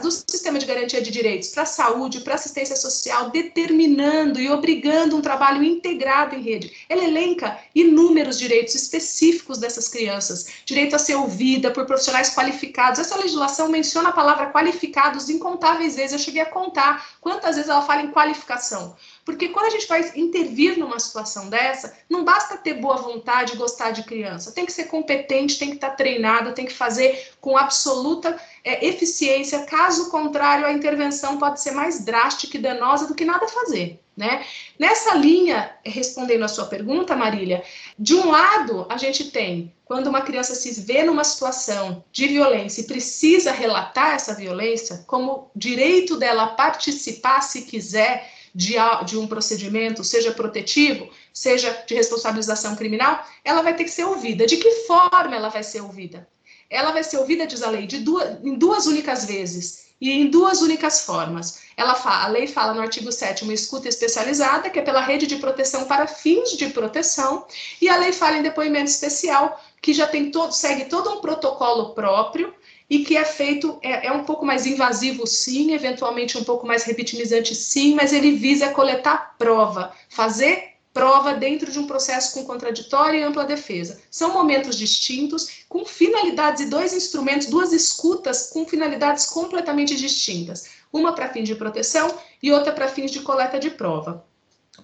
[0.02, 5.16] do sistema de garantia de direitos para a saúde, para assistência social, determinando e obrigando
[5.16, 6.84] um trabalho integrado em rede.
[6.86, 13.00] Ela elenca inúmeros direitos específicos dessas crianças, direito a ser ouvida por profissionais qualificados.
[13.00, 16.12] Essa legislação menciona a palavra qualificados incontáveis vezes.
[16.12, 18.94] Eu cheguei a contar quantas vezes ela fala em qualificação.
[19.30, 23.56] Porque quando a gente vai intervir numa situação dessa, não basta ter boa vontade e
[23.56, 24.52] gostar de criança.
[24.52, 29.64] Tem que ser competente, tem que estar treinado, tem que fazer com absoluta é, eficiência.
[29.64, 34.00] Caso contrário, a intervenção pode ser mais drástica e danosa do que nada fazer.
[34.16, 34.44] Né?
[34.78, 37.62] Nessa linha, respondendo a sua pergunta, Marília,
[37.98, 42.82] de um lado, a gente tem quando uma criança se vê numa situação de violência
[42.82, 48.74] e precisa relatar essa violência, como direito dela participar, se quiser, de,
[49.06, 54.46] de um procedimento, seja protetivo, seja de responsabilização criminal, ela vai ter que ser ouvida.
[54.46, 56.28] De que forma ela vai ser ouvida?
[56.70, 60.30] ela vai ser ouvida, diz a lei, de duas, em duas únicas vezes e em
[60.30, 61.62] duas únicas formas.
[61.76, 65.26] Ela fala, a lei fala no artigo 7 uma escuta especializada, que é pela rede
[65.26, 67.44] de proteção para fins de proteção,
[67.82, 71.92] e a lei fala em depoimento especial, que já tem todo, segue todo um protocolo
[71.92, 72.54] próprio
[72.90, 76.82] e que é feito, é, é um pouco mais invasivo, sim, eventualmente um pouco mais
[76.82, 83.18] revitimizante, sim, mas ele visa coletar prova, fazer prova dentro de um processo com contraditória
[83.18, 84.00] e ampla defesa.
[84.10, 90.68] São momentos distintos, com finalidades e dois instrumentos, duas escutas com finalidades completamente distintas.
[90.92, 92.12] Uma para fins de proteção
[92.42, 94.24] e outra para fins de coleta de prova.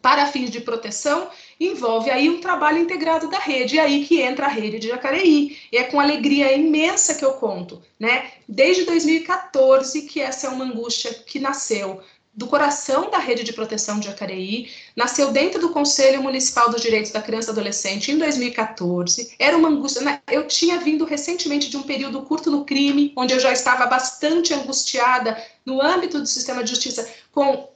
[0.01, 1.29] Para fins de proteção,
[1.59, 5.57] envolve aí um trabalho integrado da rede, e aí que entra a rede de Jacareí.
[5.73, 8.31] E é com alegria imensa que eu conto, né?
[8.49, 12.01] Desde 2014 que essa é uma angústia que nasceu
[12.37, 17.11] do coração da rede de proteção de Jacareí, nasceu dentro do Conselho Municipal dos Direitos
[17.11, 19.35] da Criança e Adolescente em 2014.
[19.39, 20.03] Era uma angústia.
[20.03, 20.21] Né?
[20.31, 24.53] Eu tinha vindo recentemente de um período curto no crime, onde eu já estava bastante
[24.53, 27.71] angustiada no âmbito do sistema de justiça, com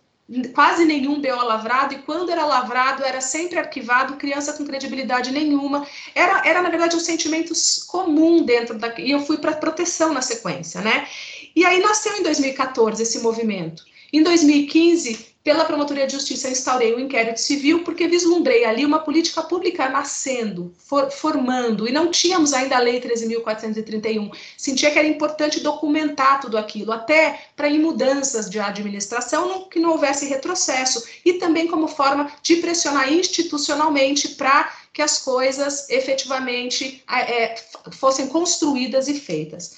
[0.55, 5.87] quase nenhum BO lavrado, e quando era lavrado, era sempre arquivado, criança com credibilidade nenhuma.
[6.15, 7.53] Era, era na verdade, um sentimento
[7.89, 8.95] comum dentro da.
[8.99, 11.09] E eu fui para proteção na sequência, né?
[11.55, 13.85] E aí nasceu em 2014 esse movimento.
[14.13, 18.85] Em 2015, pela Promotoria de Justiça, eu instaurei o um inquérito civil porque vislumbrei ali
[18.85, 24.31] uma política pública nascendo, for, formando, e não tínhamos ainda a Lei 13.431.
[24.57, 29.81] Sentia que era importante documentar tudo aquilo, até para ir mudanças de administração, não, que
[29.81, 37.03] não houvesse retrocesso, e também como forma de pressionar institucionalmente para que as coisas efetivamente
[37.11, 37.55] é,
[37.93, 39.77] fossem construídas e feitas.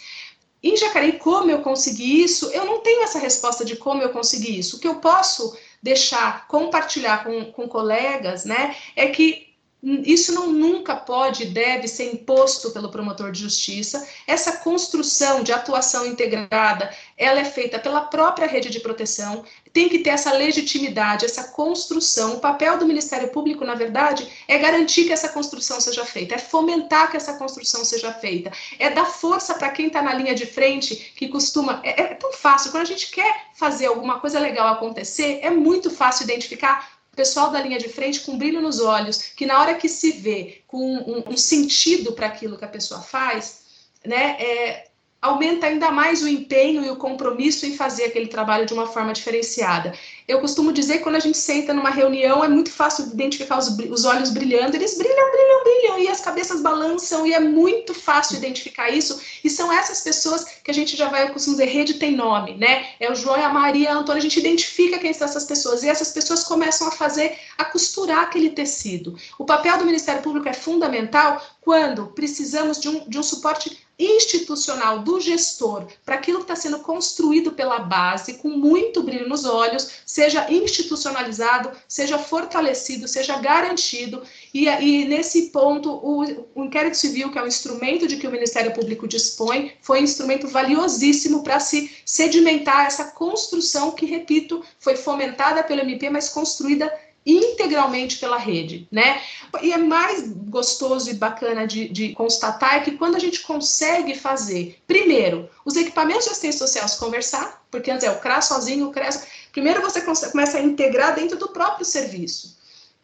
[0.63, 2.51] Em Jacareí, como eu consegui isso?
[2.51, 4.77] Eu não tenho essa resposta de como eu consegui isso.
[4.77, 9.52] O que eu posso deixar, compartilhar com, com colegas, né, é que
[9.83, 14.07] isso não nunca pode, deve ser imposto pelo promotor de justiça.
[14.29, 19.45] Essa construção de atuação integrada, ela é feita pela própria rede de proteção.
[19.73, 22.35] Tem que ter essa legitimidade, essa construção.
[22.35, 26.39] O papel do Ministério Público, na verdade, é garantir que essa construção seja feita, é
[26.39, 30.47] fomentar que essa construção seja feita, é dar força para quem está na linha de
[30.47, 31.81] frente, que costuma.
[31.83, 32.71] É, é tão fácil.
[32.71, 37.61] Quando a gente quer fazer alguma coisa legal acontecer, é muito fácil identificar pessoal da
[37.61, 41.33] linha de frente com brilho nos olhos, que na hora que se vê com um,
[41.33, 43.63] um sentido para aquilo que a pessoa faz,
[44.05, 44.92] né, é,
[45.23, 49.13] aumenta ainda mais o empenho e o compromisso em fazer aquele trabalho de uma forma
[49.13, 49.95] diferenciada.
[50.27, 53.69] Eu costumo dizer que quando a gente senta numa reunião é muito fácil identificar os,
[53.69, 58.37] os olhos brilhando, eles brilham, brilham, brilham, e as cabeças balançam, e é muito fácil
[58.37, 59.21] identificar isso.
[59.45, 62.55] E são essas pessoas que a gente já vai, eu costumo dizer, rede tem nome,
[62.55, 62.87] né?
[62.99, 65.89] É o João, a Maria, a Antônia, a gente identifica quem são essas pessoas, e
[65.89, 69.17] essas pessoas começam a fazer, a costurar aquele tecido.
[69.39, 75.01] O papel do Ministério Público é fundamental quando precisamos de um, de um suporte institucional
[75.01, 79.89] do gestor para aquilo que está sendo construído pela base, com muito brilho nos olhos,
[80.07, 84.23] seja institucionalizado, seja fortalecido, seja garantido.
[84.53, 86.25] E, e nesse ponto, o,
[86.55, 90.05] o, inquérito civil, que é um instrumento de que o Ministério Público dispõe, foi um
[90.05, 96.93] instrumento valiosíssimo para se sedimentar essa construção que, repito, foi fomentada pelo MP, mas construída
[97.25, 99.21] integralmente pela rede, né?
[99.63, 104.15] E é mais gostoso e bacana de, de, constatar é que quando a gente consegue
[104.15, 108.89] fazer, primeiro, os equipamentos de assistência social se conversar, porque antes é o CRAS sozinho,
[108.89, 112.61] o CRAS, primeiro você começa a integrar dentro do próprio serviço.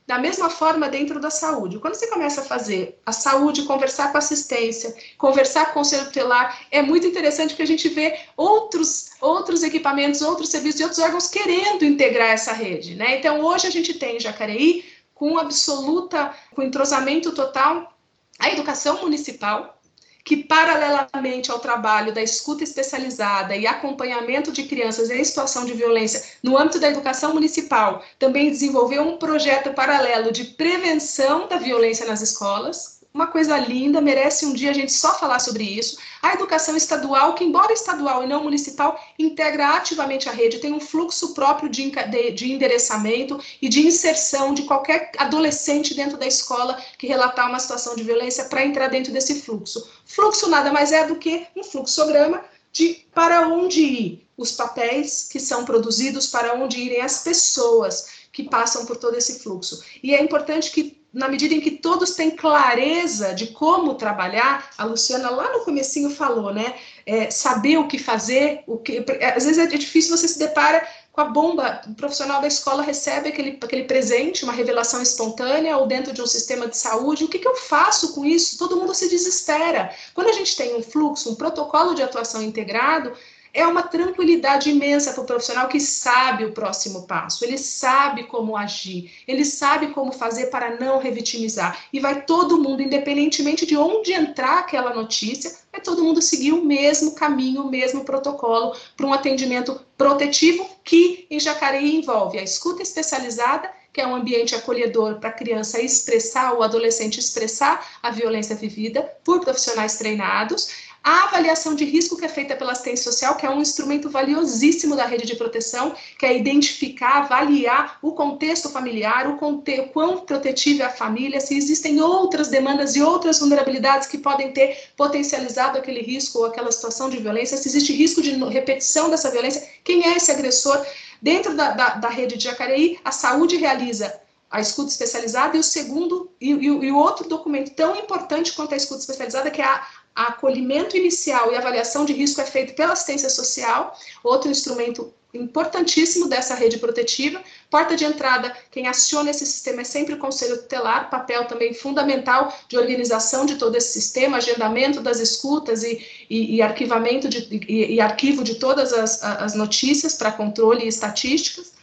[0.09, 1.79] Da mesma forma, dentro da saúde.
[1.79, 6.63] Quando você começa a fazer a saúde, conversar com assistência, conversar com o conselho tutelar,
[6.71, 11.29] é muito interessante porque a gente vê outros, outros equipamentos, outros serviços e outros órgãos
[11.29, 12.95] querendo integrar essa rede.
[12.95, 13.19] Né?
[13.19, 14.83] Então, hoje a gente tem em Jacareí,
[15.15, 17.93] com absoluta, com entrosamento total,
[18.39, 19.78] a educação municipal,
[20.25, 26.23] que, paralelamente ao trabalho da escuta especializada e acompanhamento de crianças em situação de violência
[26.43, 32.21] no âmbito da educação municipal, também desenvolveu um projeto paralelo de prevenção da violência nas
[32.21, 35.99] escolas, uma coisa linda, merece um dia a gente só falar sobre isso.
[36.23, 40.81] A educação estadual, que embora estadual e não municipal, integra ativamente a rede, tem um
[40.81, 46.81] fluxo próprio de, de, de endereçamento e de inserção de qualquer adolescente dentro da escola
[46.99, 49.89] que relatar uma situação de violência para entrar dentro desse fluxo.
[50.05, 55.41] Fluxo nada mais é do que um fluxograma de para onde ir os papéis que
[55.41, 59.83] são produzidos, para onde irem as pessoas que passam por todo esse fluxo.
[60.01, 64.85] E é importante que na medida em que todos têm clareza de como trabalhar, a
[64.85, 66.75] Luciana lá no comecinho falou, né?
[67.07, 69.05] É, saber o que fazer, o que
[69.35, 70.87] às vezes é difícil você se depara
[71.19, 75.87] com a bomba, o profissional da escola recebe aquele, aquele presente, uma revelação espontânea, ou
[75.87, 78.57] dentro de um sistema de saúde, o que, que eu faço com isso?
[78.57, 79.93] Todo mundo se desespera.
[80.15, 83.13] Quando a gente tem um fluxo, um protocolo de atuação integrado,
[83.53, 88.57] é uma tranquilidade imensa para o profissional que sabe o próximo passo, ele sabe como
[88.57, 91.85] agir, ele sabe como fazer para não revitimizar.
[91.93, 96.65] E vai todo mundo, independentemente de onde entrar aquela notícia, vai todo mundo seguir o
[96.65, 102.83] mesmo caminho, o mesmo protocolo para um atendimento protetivo que em Jacareí envolve a escuta
[102.83, 108.55] especializada que é um ambiente acolhedor para a criança expressar, o adolescente expressar a violência
[108.55, 113.47] vivida por profissionais treinados, a avaliação de risco que é feita pela assistência social, que
[113.47, 119.27] é um instrumento valiosíssimo da rede de proteção, que é identificar, avaliar o contexto familiar,
[119.27, 124.07] o, conte o quão protetiva é a família, se existem outras demandas e outras vulnerabilidades
[124.07, 128.33] que podem ter potencializado aquele risco ou aquela situação de violência, se existe risco de
[128.45, 130.85] repetição dessa violência, quem é esse agressor.
[131.23, 134.13] Dentro da, da, da rede de Jacareí, a saúde realiza
[134.51, 138.77] a escuta especializada e o segundo e, e, o outro documento tão importante quanto a
[138.77, 139.81] escuta especializada que é
[140.19, 146.29] a acolhimento inicial e avaliação de risco é feito pela assistência social, outro instrumento importantíssimo
[146.29, 147.41] dessa rede protetiva.
[147.71, 152.53] Porta de entrada, quem aciona esse sistema é sempre o conselho tutelar, papel também fundamental
[152.69, 157.95] de organização de todo esse sistema, agendamento das escutas e, e, e arquivamento de, e,
[157.95, 161.78] e, arquivo de todas as, as notícias para controle e estatísticas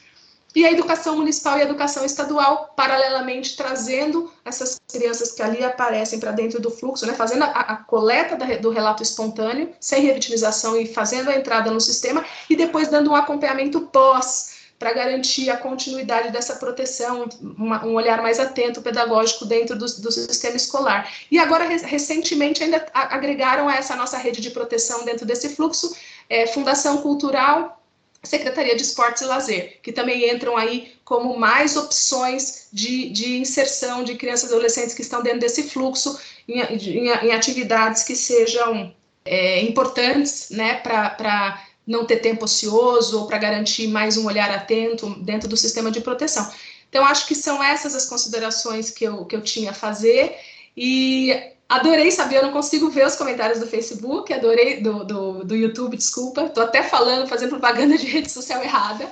[0.56, 6.20] e a educação municipal e a educação estadual, paralelamente trazendo essas crianças que ali aparecem
[6.20, 10.80] para dentro do fluxo, né, fazendo a, a coleta da, do relato espontâneo, sem revitimização
[10.80, 15.58] e fazendo a entrada no sistema, e depois dando um acompanhamento pós, para garantir a
[15.58, 21.10] continuidade dessa proteção, uma, um olhar mais atento, pedagógico dentro do, do sistema escolar.
[21.32, 25.96] E agora, recentemente, ainda agregaram a essa nossa rede de proteção dentro desse fluxo,
[26.30, 27.82] é, Fundação Cultural,
[28.26, 34.04] Secretaria de Esportes e Lazer, que também entram aí como mais opções de, de inserção
[34.04, 38.94] de crianças e adolescentes que estão dentro desse fluxo em, em, em atividades que sejam
[39.24, 45.10] é, importantes né, para não ter tempo ocioso ou para garantir mais um olhar atento
[45.22, 46.52] dentro do sistema de proteção.
[46.90, 50.36] Então, acho que são essas as considerações que eu, que eu tinha a fazer.
[50.78, 55.56] E Adorei saber, eu não consigo ver os comentários do Facebook, adorei do, do, do
[55.56, 59.12] YouTube, desculpa, tô até falando, fazendo propaganda de rede social errada.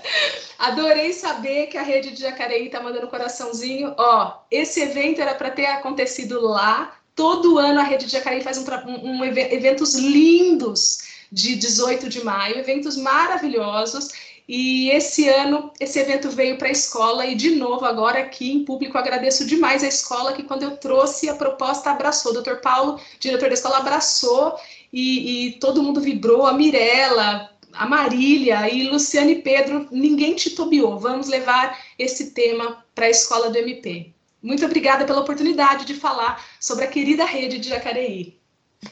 [0.60, 3.95] Adorei saber que a rede de Jacareí tá mandando coraçãozinho.
[3.97, 6.95] Ó, esse evento era para ter acontecido lá.
[7.16, 10.99] Todo ano a rede de Jacareí faz um, um, um eventos lindos
[11.32, 14.10] de 18 de maio, eventos maravilhosos.
[14.48, 18.66] E esse ano, esse evento veio para a escola e, de novo, agora aqui em
[18.66, 22.32] público, agradeço demais a escola que, quando eu trouxe a proposta, abraçou.
[22.32, 24.56] O doutor Paulo, diretor da escola, abraçou
[24.91, 26.46] e, e todo mundo vibrou.
[26.46, 31.00] A Mirella, a Marília e Luciane e Pedro, ninguém titubeou.
[31.00, 34.14] Vamos levar esse tema para a escola do MP.
[34.41, 38.38] Muito obrigada pela oportunidade de falar sobre a querida rede de Jacareí.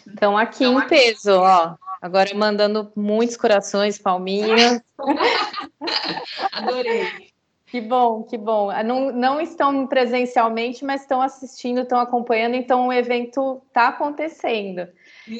[0.08, 1.76] Então, aqui então, em peso, ó.
[2.02, 4.82] Agora mandando muitos corações, palminhas.
[6.52, 7.32] Adorei.
[7.72, 8.70] Que bom, que bom.
[8.84, 14.90] Não, não estão presencialmente, mas estão assistindo, estão acompanhando, então o evento está acontecendo.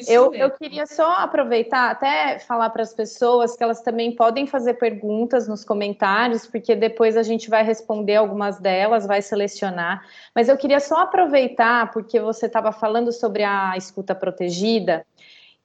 [0.08, 4.76] eu, eu queria só aproveitar, até falar para as pessoas que elas também podem fazer
[4.76, 10.02] perguntas nos comentários, porque depois a gente vai responder algumas delas, vai selecionar.
[10.34, 15.06] Mas eu queria só aproveitar, porque você estava falando sobre a escuta protegida.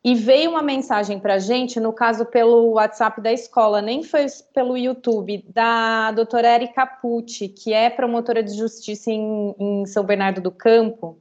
[0.06, 4.26] E veio uma mensagem para a gente, no caso pelo WhatsApp da escola, nem foi
[4.54, 10.40] pelo YouTube, da doutora Erika Pucci, que é promotora de justiça em, em São Bernardo
[10.40, 11.18] do Campo.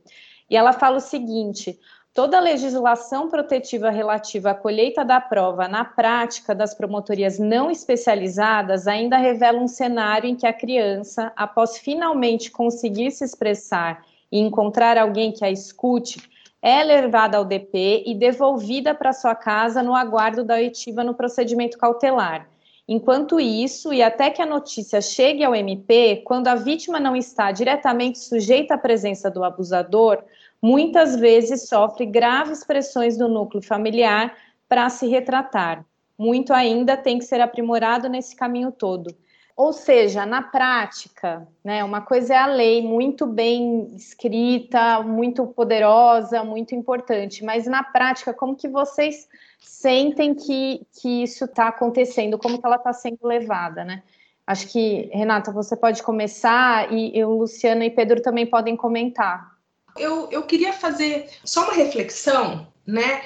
[0.48, 1.80] E ela fala o seguinte:
[2.14, 8.86] toda a legislação protetiva relativa à colheita da prova na prática das promotorias não especializadas
[8.86, 14.96] ainda revela um cenário em que a criança, após finalmente conseguir se expressar e encontrar
[14.96, 16.35] alguém que a escute,
[16.66, 21.78] é levada ao DP e devolvida para sua casa no aguardo da oitiva no procedimento
[21.78, 22.50] cautelar.
[22.88, 27.52] Enquanto isso, e até que a notícia chegue ao MP, quando a vítima não está
[27.52, 30.24] diretamente sujeita à presença do abusador,
[30.60, 34.36] muitas vezes sofre graves pressões do núcleo familiar
[34.68, 35.86] para se retratar.
[36.18, 39.16] Muito ainda tem que ser aprimorado nesse caminho todo.
[39.56, 46.44] Ou seja, na prática, né, uma coisa é a lei muito bem escrita, muito poderosa,
[46.44, 49.30] muito importante, mas na prática, como que vocês
[49.62, 54.04] sentem que, que isso está acontecendo, como que ela está sendo levada, né?
[54.46, 59.56] Acho que, Renata, você pode começar e, o Luciano e Pedro também podem comentar.
[59.98, 63.24] Eu, eu queria fazer só uma reflexão, né?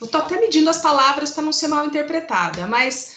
[0.00, 3.16] Estou até medindo as palavras para não ser mal interpretada, mas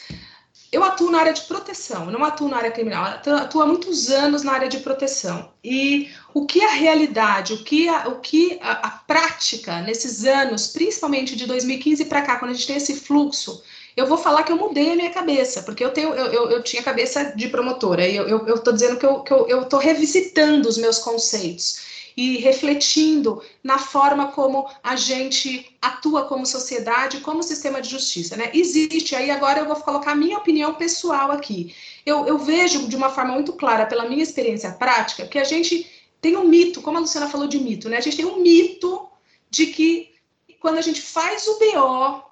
[0.71, 4.43] eu atuo na área de proteção, não atuo na área criminal, atuo há muitos anos
[4.43, 5.49] na área de proteção.
[5.63, 10.67] E o que a realidade, o que a, o que a, a prática nesses anos,
[10.67, 13.63] principalmente de 2015 para cá, quando a gente tem esse fluxo,
[13.95, 16.63] eu vou falar que eu mudei a minha cabeça, porque eu tenho, eu, eu, eu
[16.63, 21.96] tinha cabeça de promotora, e eu estou dizendo que eu estou revisitando os meus conceitos
[22.17, 28.49] e refletindo na forma como a gente atua como sociedade, como sistema de justiça, né?
[28.55, 31.75] Existe, aí agora eu vou colocar a minha opinião pessoal aqui.
[32.03, 35.87] Eu, eu vejo de uma forma muito clara, pela minha experiência prática, que a gente
[36.19, 37.97] tem um mito, como a Luciana falou de mito, né?
[37.97, 39.07] A gente tem um mito
[39.51, 40.15] de que
[40.59, 42.23] quando a gente faz o BO,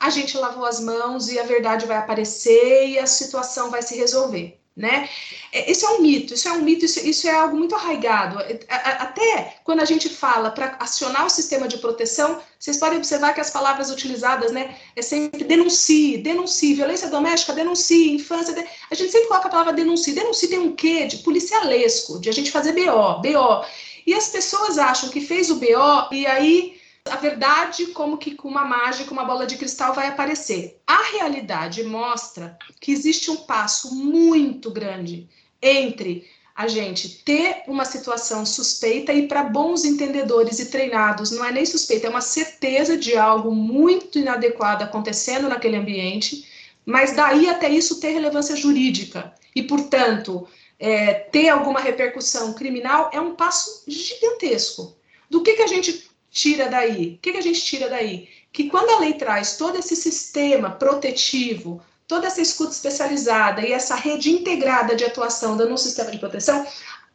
[0.00, 3.94] a gente lavou as mãos e a verdade vai aparecer e a situação vai se
[3.94, 5.08] resolver né?
[5.50, 8.38] É, isso é um mito, isso é um mito, isso, isso é algo muito arraigado.
[8.40, 13.32] É, até quando a gente fala para acionar o sistema de proteção, vocês podem observar
[13.32, 18.66] que as palavras utilizadas, né, é sempre denuncie, denuncie, violência doméstica, denuncie, infância, de...
[18.90, 20.12] a gente sempre coloca a palavra denuncie.
[20.12, 23.64] Denuncie tem um quê de policialesco, de a gente fazer BO, BO.
[24.06, 26.75] E as pessoas acham que fez o BO e aí
[27.10, 30.80] a verdade como que com uma mágica, uma bola de cristal vai aparecer.
[30.86, 35.28] A realidade mostra que existe um passo muito grande
[35.60, 41.52] entre a gente ter uma situação suspeita e para bons entendedores e treinados, não é
[41.52, 46.48] nem suspeita, é uma certeza de algo muito inadequado acontecendo naquele ambiente,
[46.84, 53.20] mas daí até isso ter relevância jurídica e, portanto, é, ter alguma repercussão criminal é
[53.20, 54.96] um passo gigantesco.
[55.28, 56.05] Do que, que a gente
[56.36, 57.14] tira daí?
[57.14, 58.28] O que, que a gente tira daí?
[58.52, 63.94] Que quando a lei traz todo esse sistema protetivo, toda essa escuta especializada e essa
[63.94, 66.66] rede integrada de atuação dando um sistema de proteção,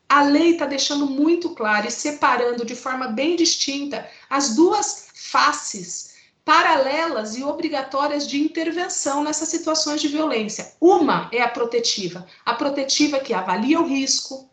[0.10, 6.16] a lei está deixando muito claro e separando de forma bem distinta as duas faces
[6.44, 10.74] paralelas e obrigatórias de intervenção nessas situações de violência.
[10.82, 14.50] Uma é a protetiva, a protetiva que avalia o risco,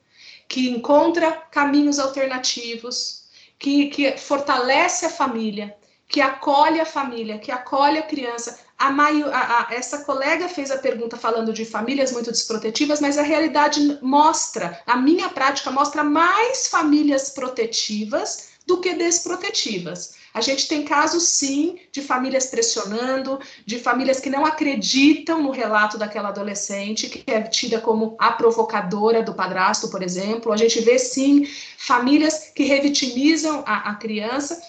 [0.46, 3.17] que encontra caminhos alternativos,
[3.58, 5.76] que, que fortalece a família,
[6.06, 8.58] que acolhe a família, que acolhe a criança.
[8.78, 13.18] A, Maio, a, a essa colega fez a pergunta falando de famílias muito desprotetivas, mas
[13.18, 20.14] a realidade mostra, a minha prática mostra mais famílias protetivas do que desprotetivas.
[20.32, 25.98] A gente tem casos, sim, de famílias pressionando, de famílias que não acreditam no relato
[25.98, 30.52] daquela adolescente, que é tida como a provocadora do padrasto, por exemplo.
[30.52, 31.46] A gente vê, sim,
[31.76, 34.60] famílias que revitimizam a, a criança,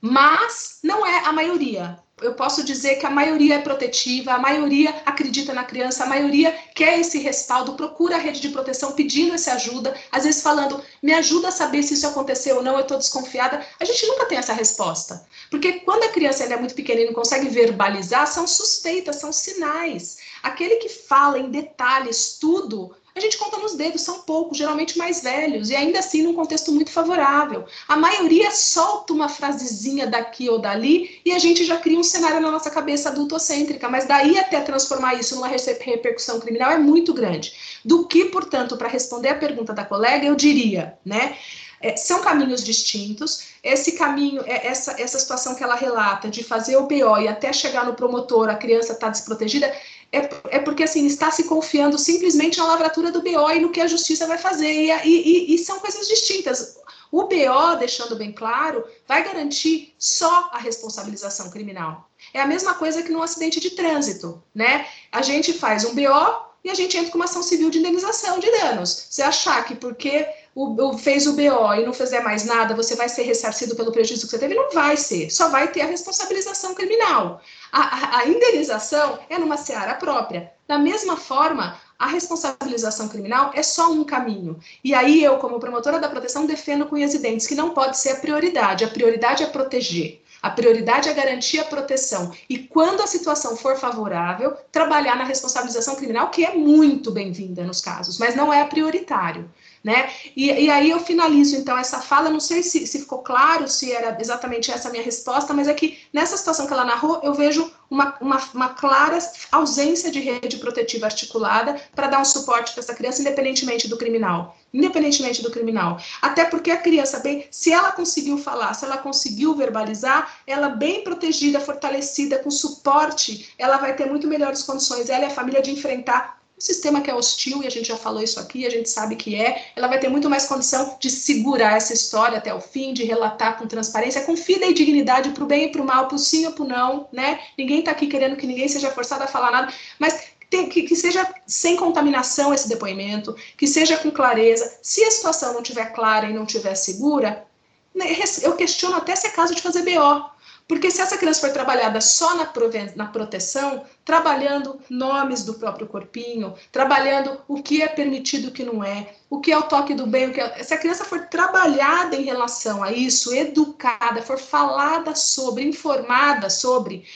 [0.00, 4.94] mas não é a maioria eu posso dizer que a maioria é protetiva, a maioria
[5.04, 9.52] acredita na criança, a maioria quer esse respaldo, procura a rede de proteção pedindo essa
[9.52, 12.98] ajuda, às vezes falando, me ajuda a saber se isso aconteceu ou não, eu estou
[12.98, 13.64] desconfiada.
[13.80, 15.26] A gente nunca tem essa resposta.
[15.50, 20.18] Porque quando a criança é muito pequena e não consegue verbalizar, são suspeitas, são sinais.
[20.42, 25.22] Aquele que fala em detalhes tudo, a gente conta nos dedos, são poucos, geralmente mais
[25.22, 27.66] velhos, e ainda assim num contexto muito favorável.
[27.86, 32.40] A maioria solta uma frasezinha daqui ou dali e a gente já cria um cenário
[32.40, 37.52] na nossa cabeça adultocêntrica, mas daí até transformar isso numa repercussão criminal é muito grande.
[37.84, 41.36] Do que, portanto, para responder a pergunta da colega, eu diria, né?
[41.80, 43.48] É, são caminhos distintos.
[43.62, 47.52] Esse caminho, é, essa, essa situação que ela relata de fazer o BO e até
[47.52, 49.72] chegar no promotor, a criança está desprotegida,
[50.10, 53.80] é, é porque assim está se confiando simplesmente na lavratura do BO e no que
[53.80, 54.70] a justiça vai fazer.
[54.70, 56.78] E, e, e são coisas distintas.
[57.10, 62.08] O BO, deixando bem claro, vai garantir só a responsabilização criminal.
[62.34, 64.86] É a mesma coisa que no acidente de trânsito, né?
[65.10, 68.38] A gente faz um BO e a gente entra com uma ação civil de indenização
[68.38, 69.06] de danos.
[69.10, 70.26] Você achar que porque
[70.58, 73.92] o, o, fez o BO e não fizer mais nada, você vai ser ressarcido pelo
[73.92, 74.56] prejuízo que você teve?
[74.56, 75.30] Não vai ser.
[75.30, 77.40] Só vai ter a responsabilização criminal.
[77.70, 80.52] A, a, a indenização é numa seara própria.
[80.66, 84.58] Da mesma forma, a responsabilização criminal é só um caminho.
[84.82, 88.10] E aí eu, como promotora da proteção, defendo com unhas dentes que não pode ser
[88.10, 88.84] a prioridade.
[88.84, 90.22] A prioridade é proteger.
[90.42, 92.32] A prioridade é garantir a proteção.
[92.48, 97.80] E quando a situação for favorável, trabalhar na responsabilização criminal, que é muito bem-vinda nos
[97.80, 99.48] casos, mas não é prioritário.
[99.82, 100.10] Né?
[100.34, 103.92] E, e, aí eu finalizo então essa fala, não sei se, se, ficou claro, se
[103.92, 107.32] era exatamente essa a minha resposta, mas é que nessa situação que ela narrou, eu
[107.32, 109.18] vejo uma, uma, uma clara
[109.52, 114.56] ausência de rede protetiva articulada para dar um suporte para essa criança, independentemente do criminal.
[114.74, 115.98] Independentemente do criminal.
[116.20, 121.02] Até porque a criança, bem, se ela conseguiu falar, se ela conseguiu verbalizar, ela bem
[121.02, 125.70] protegida, fortalecida, com suporte, ela vai ter muito melhores condições, ela e a família, de
[125.70, 128.90] enfrentar um sistema que é hostil, e a gente já falou isso aqui, a gente
[128.90, 132.60] sabe que é, ela vai ter muito mais condição de segurar essa história até o
[132.60, 136.16] fim, de relatar com transparência, com fidedignidade para o bem e para o mal, para
[136.16, 137.38] o sim ou para o não, né?
[137.56, 140.20] Ninguém está aqui querendo que ninguém seja forçado a falar nada, mas
[140.50, 144.78] que, que, seja sem contaminação esse depoimento, que seja com clareza.
[144.82, 147.46] Se a situação não estiver clara e não estiver segura,
[147.94, 148.06] né,
[148.42, 150.37] eu questiono até se é caso de fazer BO.
[150.68, 152.52] Porque se essa criança for trabalhada só na,
[152.94, 158.84] na proteção, trabalhando nomes do próprio corpinho, trabalhando o que é permitido o que não
[158.84, 160.62] é, o que é o toque do bem, o que é...
[160.62, 167.06] se a criança for trabalhada em relação a isso, educada, for falada sobre, informada sobre,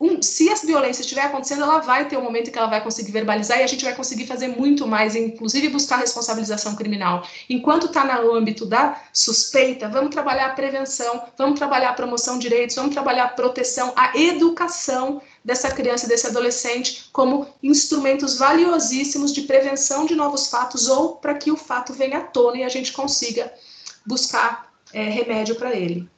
[0.00, 2.82] um, se a violência estiver acontecendo, ela vai ter um momento em que ela vai
[2.82, 7.22] conseguir verbalizar e a gente vai conseguir fazer muito mais, inclusive buscar responsabilização criminal.
[7.50, 12.48] Enquanto está no âmbito da suspeita, vamos trabalhar a prevenção, vamos trabalhar a promoção de
[12.48, 19.34] direitos, vamos trabalhar a proteção, a educação dessa criança e desse adolescente como instrumentos valiosíssimos
[19.34, 22.68] de prevenção de novos fatos ou para que o fato venha à tona e a
[22.70, 23.52] gente consiga
[24.06, 26.08] buscar é, remédio para ele.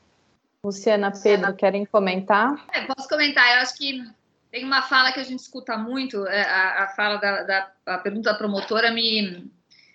[0.64, 2.64] Luciana, Pedro, querem comentar?
[2.72, 3.56] É, comentar.
[3.56, 4.02] Eu acho que
[4.50, 7.98] tem uma fala que a gente escuta muito, é, a, a fala da, da a
[7.98, 9.50] pergunta da promotora me,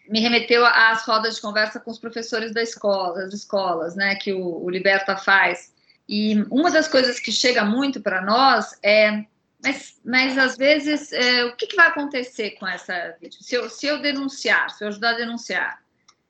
[0.07, 4.33] me remeteu às rodas de conversa com os professores da escola, das escolas, né, que
[4.33, 5.73] o, o Liberta faz.
[6.07, 9.25] E uma das coisas que chega muito para nós é,
[9.61, 13.15] mas, mas às vezes, é, o que, que, vai acontecer com essa?
[13.31, 15.81] Se eu, se eu denunciar, se eu ajudar a denunciar,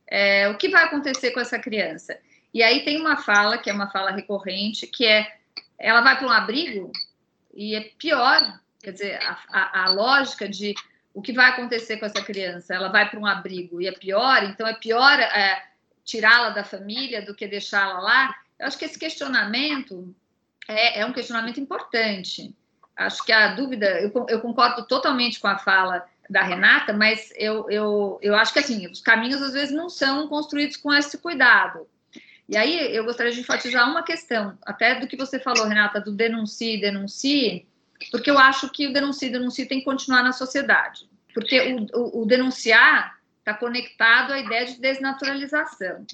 [0.07, 2.18] é, o que vai acontecer com essa criança?
[2.53, 5.38] E aí tem uma fala, que é uma fala recorrente, que é
[5.79, 6.91] ela vai para um abrigo
[7.53, 10.75] e é pior, quer dizer, a, a, a lógica de
[11.13, 12.75] o que vai acontecer com essa criança?
[12.75, 15.63] Ela vai para um abrigo e é pior, então é pior é,
[16.03, 18.35] tirá-la da família do que deixá-la lá.
[18.59, 20.15] Eu acho que esse questionamento
[20.67, 22.55] é, é, um questionamento importante.
[22.95, 27.69] Acho que a dúvida, eu, eu concordo totalmente com a fala da Renata, mas eu,
[27.69, 31.87] eu, eu acho que assim, os caminhos às vezes não são construídos com esse cuidado.
[32.47, 36.11] E aí eu gostaria de enfatizar uma questão, até do que você falou, Renata, do
[36.11, 37.67] denuncie, denuncie,
[38.11, 41.09] porque eu acho que o denuncie, denuncie tem que continuar na sociedade.
[41.33, 41.59] Porque
[41.93, 46.05] o, o, o denunciar está conectado à ideia de desnaturalização.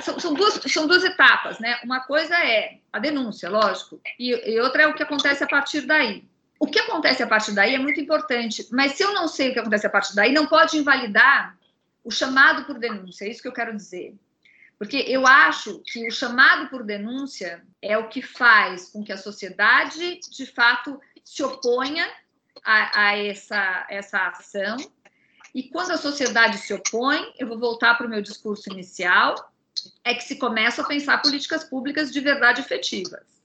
[0.00, 1.78] São, são, duas, são duas etapas, né?
[1.84, 5.82] Uma coisa é a denúncia, lógico, e, e outra é o que acontece a partir
[5.82, 6.24] daí.
[6.58, 9.52] O que acontece a partir daí é muito importante, mas se eu não sei o
[9.52, 11.58] que acontece a partir daí, não pode invalidar
[12.04, 14.14] o chamado por denúncia, é isso que eu quero dizer.
[14.82, 19.16] Porque eu acho que o chamado por denúncia é o que faz com que a
[19.16, 22.04] sociedade, de fato, se oponha
[22.64, 24.76] a, a essa, essa ação.
[25.54, 29.52] E quando a sociedade se opõe, eu vou voltar para o meu discurso inicial,
[30.02, 33.40] é que se começa a pensar políticas públicas de verdade efetivas.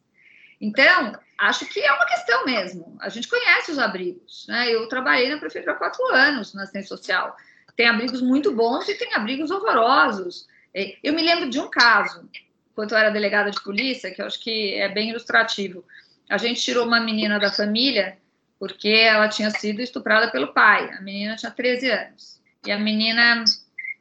[0.60, 2.98] Então, acho que é uma questão mesmo.
[3.00, 4.48] A gente conhece os abrigos.
[4.48, 4.74] Né?
[4.74, 7.38] Eu trabalhei na prefeitura há quatro anos na assistência social.
[7.76, 10.48] Tem abrigos muito bons e tem abrigos horrorosos.
[10.74, 12.30] É, eu me lembro de um caso,
[12.76, 15.84] quando eu era delegada de polícia, que eu acho que é bem ilustrativo.
[16.30, 18.18] A gente tirou uma menina da família
[18.60, 20.90] porque ela tinha sido estuprada pelo pai.
[20.94, 22.42] A menina tinha 13 anos.
[22.66, 23.44] E a menina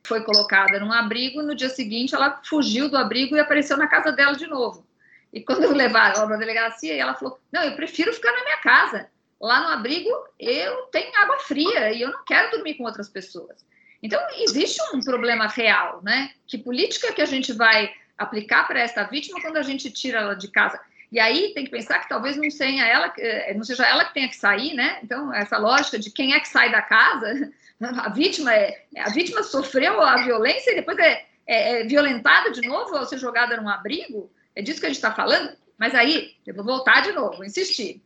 [0.07, 4.13] foi colocada num abrigo, no dia seguinte ela fugiu do abrigo e apareceu na casa
[4.13, 4.87] dela de novo.
[5.33, 8.59] E quando levaram ela para a delegacia, ela falou: Não, eu prefiro ficar na minha
[8.59, 9.09] casa.
[9.41, 13.65] Lá no abrigo eu tenho água fria e eu não quero dormir com outras pessoas.
[14.03, 16.31] Então, existe um problema real, né?
[16.47, 20.35] Que política que a gente vai aplicar para esta vítima quando a gente tira ela
[20.35, 20.81] de casa?
[21.11, 24.15] E aí tem que pensar que talvez não seja ela, eh, não seja ela que
[24.15, 24.99] tenha que sair, né?
[25.03, 29.43] Então, essa lógica de quem é que sai da casa, a vítima é, a vítima
[29.43, 33.69] sofreu a violência e depois é, é, é violentada de novo ao ser jogada num
[33.69, 34.31] abrigo.
[34.55, 35.57] É disso que a gente está falando.
[35.79, 38.03] Mas aí, eu vou voltar de novo, vou insistir.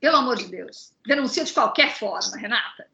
[0.00, 2.88] Pelo amor de Deus, denuncia de qualquer forma, Renata.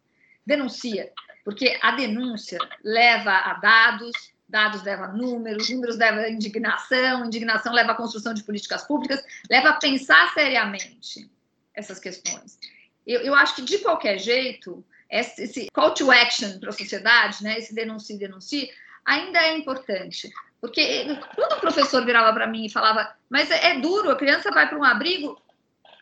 [0.44, 1.10] Denuncia
[1.48, 4.12] porque a denúncia leva a dados,
[4.46, 9.24] dados levam a números, números levam a indignação, indignação leva a construção de políticas públicas,
[9.48, 11.26] leva a pensar seriamente
[11.72, 12.58] essas questões.
[13.06, 17.58] Eu, eu acho que, de qualquer jeito, esse call to action para a sociedade, né,
[17.58, 18.70] esse denuncie, denuncie,
[19.02, 20.30] ainda é importante.
[20.60, 24.50] Porque quando o professor virava para mim e falava, mas é, é duro, a criança
[24.50, 25.40] vai para um abrigo,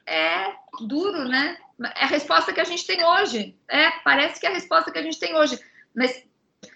[0.05, 0.53] é
[0.89, 1.57] duro, né?
[1.83, 3.57] É a resposta que a gente tem hoje.
[3.69, 5.59] É, parece que é a resposta que a gente tem hoje.
[5.95, 6.25] Mas,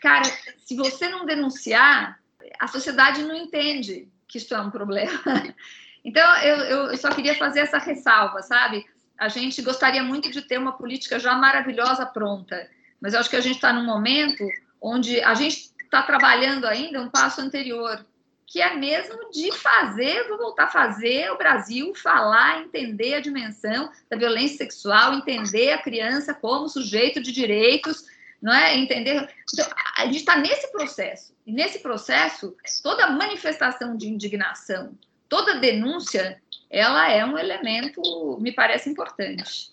[0.01, 0.25] cara,
[0.59, 2.19] se você não denunciar,
[2.59, 5.21] a sociedade não entende que isso é um problema.
[6.03, 6.57] Então, eu,
[6.87, 8.87] eu só queria fazer essa ressalva, sabe?
[9.19, 12.67] A gente gostaria muito de ter uma política já maravilhosa pronta,
[12.99, 14.49] mas eu acho que a gente está num momento
[14.81, 18.03] onde a gente está trabalhando ainda um passo anterior,
[18.51, 23.89] que é mesmo de fazer, vou voltar a fazer o Brasil falar, entender a dimensão
[24.11, 28.07] da violência sexual, entender a criança como sujeito de direitos,
[28.43, 28.77] não é?
[28.77, 29.33] Entender.
[29.53, 29.67] Então,
[29.97, 31.33] a gente está nesse processo.
[31.47, 34.99] E nesse processo, toda manifestação de indignação,
[35.29, 39.71] toda denúncia, ela é um elemento, me parece importante.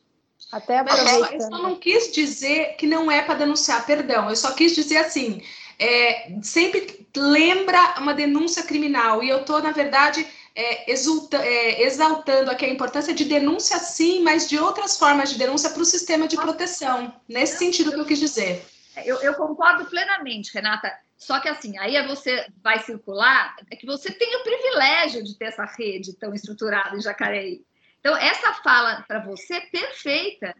[0.52, 1.34] Até aproveitando.
[1.34, 4.30] Eu só não quis dizer que não é para denunciar, perdão.
[4.30, 5.42] Eu só quis dizer assim,
[5.80, 9.24] é, sempre lembra uma denúncia criminal.
[9.24, 10.26] E eu estou, na verdade,
[10.56, 15.38] é, exulta, é, exaltando aqui a importância de denúncia, sim, mas de outras formas de
[15.38, 17.14] denúncia para o sistema de proteção.
[17.28, 18.66] Nesse sentido que eu quis dizer.
[19.06, 20.92] Eu, eu, concordo plenamente, Renata.
[21.16, 25.46] Só que assim, aí você vai circular, é que você tem o privilégio de ter
[25.46, 27.64] essa rede tão estruturada em Jacareí.
[28.00, 30.56] Então, essa fala para você é perfeita.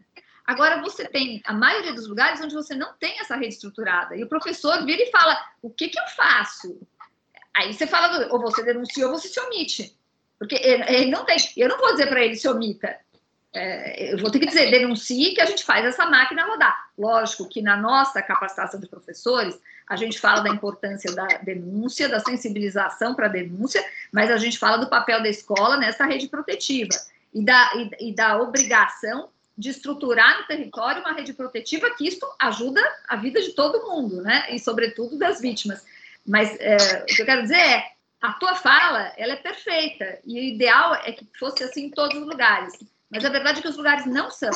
[0.48, 4.16] Agora, você tem a maioria dos lugares onde você não tem essa rede estruturada.
[4.16, 6.80] E o professor vira e fala: o que, que eu faço?
[7.54, 9.94] Aí você fala, ou você denuncia ou você se omite.
[10.38, 11.36] Porque ele não tem.
[11.54, 12.96] Eu não vou dizer para ele se omita.
[13.52, 16.88] É, eu vou ter que dizer, denuncie que a gente faz essa máquina rodar.
[16.96, 22.20] Lógico que na nossa capacitação de professores, a gente fala da importância da denúncia, da
[22.20, 26.96] sensibilização para a denúncia, mas a gente fala do papel da escola nessa rede protetiva
[27.34, 29.28] e da, e, e da obrigação
[29.58, 34.22] de estruturar no território uma rede protetiva que isto ajuda a vida de todo mundo,
[34.22, 34.46] né?
[34.50, 35.84] E sobretudo das vítimas.
[36.24, 37.84] Mas é, o que eu quero dizer é,
[38.22, 42.16] a tua fala, ela é perfeita e o ideal é que fosse assim em todos
[42.16, 42.74] os lugares.
[43.10, 44.50] Mas a verdade é que os lugares não são.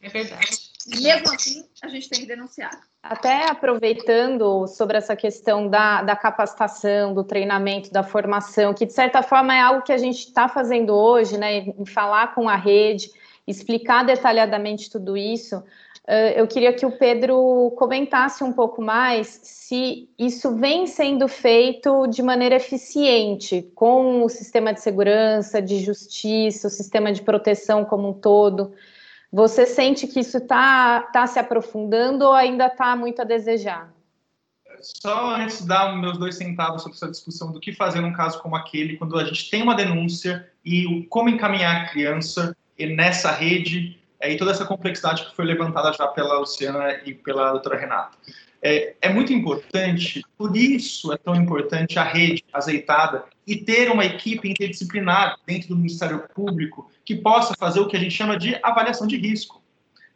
[0.00, 0.68] É verdade.
[0.88, 2.70] E mesmo assim, a gente tem que denunciar.
[3.02, 9.22] Até aproveitando sobre essa questão da, da capacitação, do treinamento, da formação, que de certa
[9.22, 11.58] forma é algo que a gente está fazendo hoje, né?
[11.58, 13.10] Em falar com a rede,
[13.50, 15.62] explicar detalhadamente tudo isso,
[16.36, 22.22] eu queria que o Pedro comentasse um pouco mais se isso vem sendo feito de
[22.22, 28.14] maneira eficiente com o sistema de segurança, de justiça, o sistema de proteção como um
[28.14, 28.72] todo.
[29.30, 33.92] Você sente que isso está tá se aprofundando ou ainda está muito a desejar?
[34.80, 38.40] Só antes de dar meus dois centavos sobre essa discussão do que fazer num caso
[38.40, 42.56] como aquele, quando a gente tem uma denúncia e como encaminhar a criança
[42.86, 47.52] nessa rede é, e toda essa complexidade que foi levantada já pela Luciana e pela
[47.52, 48.16] doutora Renata.
[48.60, 54.04] É, é, muito importante, por isso é tão importante a rede azeitada e ter uma
[54.04, 58.58] equipe interdisciplinar dentro do Ministério Público que possa fazer o que a gente chama de
[58.62, 59.62] avaliação de risco.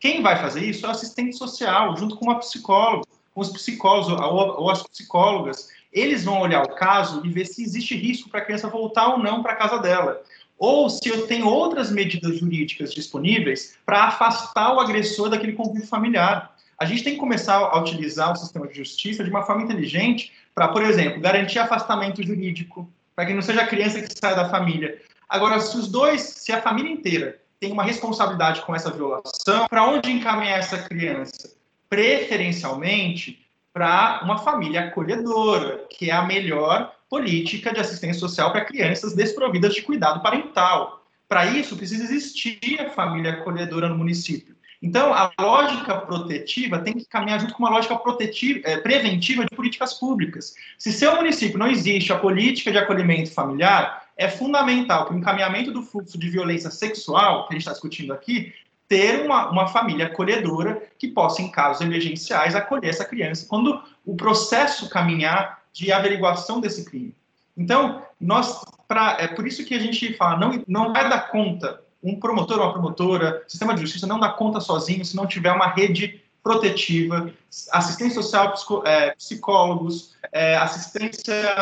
[0.00, 4.08] Quem vai fazer isso é o assistente social, junto com uma psicóloga, com os psicólogos
[4.10, 5.68] ou as psicólogas.
[5.92, 9.18] Eles vão olhar o caso e ver se existe risco para a criança voltar ou
[9.18, 10.20] não para a casa dela
[10.58, 16.54] ou se eu tenho outras medidas jurídicas disponíveis para afastar o agressor daquele convívio familiar.
[16.78, 20.32] A gente tem que começar a utilizar o sistema de justiça de uma forma inteligente
[20.54, 24.48] para, por exemplo, garantir afastamento jurídico, para que não seja a criança que sai da
[24.48, 25.00] família.
[25.28, 29.86] Agora, se os dois, se a família inteira tem uma responsabilidade com essa violação, para
[29.86, 31.52] onde encaminhar essa criança?
[31.88, 39.14] Preferencialmente para uma família acolhedora, que é a melhor política de assistência social para crianças
[39.14, 41.04] desprovidas de cuidado parental.
[41.28, 44.56] Para isso, precisa existir a família acolhedora no município.
[44.80, 49.54] Então, a lógica protetiva tem que caminhar junto com uma lógica protetiva, é, preventiva de
[49.54, 50.54] políticas públicas.
[50.78, 55.70] Se seu município não existe a política de acolhimento familiar, é fundamental que o encaminhamento
[55.70, 58.54] do fluxo de violência sexual, que a gente está discutindo aqui,
[58.88, 63.46] ter uma, uma família acolhedora que possa, em casos emergenciais, acolher essa criança.
[63.46, 67.14] Quando o processo caminhar de averiguação desse crime.
[67.56, 71.80] Então, nós, pra, é por isso que a gente fala, não, não vai dar conta,
[72.02, 75.52] um promotor ou uma promotora, sistema de justiça não dá conta sozinho se não tiver
[75.52, 77.32] uma rede protetiva,
[77.70, 78.52] assistência social,
[78.84, 81.54] é, psicólogos, é, assistência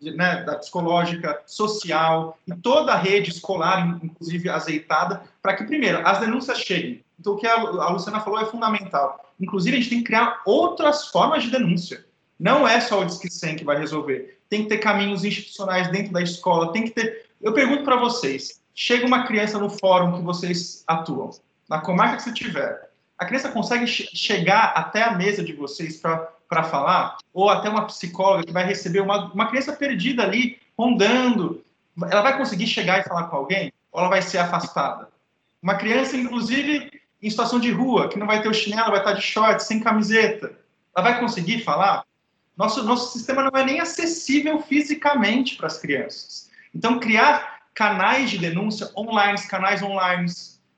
[0.00, 6.18] né, da psicológica, social, e toda a rede escolar, inclusive azeitada, para que, primeiro, as
[6.20, 7.04] denúncias cheguem.
[7.20, 9.32] Então, o que a, a Luciana falou é fundamental.
[9.38, 12.04] Inclusive, a gente tem que criar outras formas de denúncia.
[12.42, 14.40] Não é só o Disque 100 que vai resolver.
[14.50, 17.26] Tem que ter caminhos institucionais dentro da escola, tem que ter...
[17.40, 21.30] Eu pergunto para vocês, chega uma criança no fórum que vocês atuam,
[21.70, 26.64] na comarca que você tiver, a criança consegue chegar até a mesa de vocês para
[26.64, 27.16] falar?
[27.32, 31.64] Ou até uma psicóloga que vai receber uma, uma criança perdida ali, rondando,
[32.10, 33.72] ela vai conseguir chegar e falar com alguém?
[33.92, 35.08] Ou ela vai ser afastada?
[35.62, 36.90] Uma criança, inclusive,
[37.22, 39.78] em situação de rua, que não vai ter o chinelo, vai estar de short, sem
[39.78, 40.58] camiseta,
[40.96, 42.02] ela vai conseguir falar?
[42.56, 46.50] Nosso, nosso sistema não é nem acessível fisicamente para as crianças.
[46.74, 50.26] Então, criar canais de denúncia online, canais online,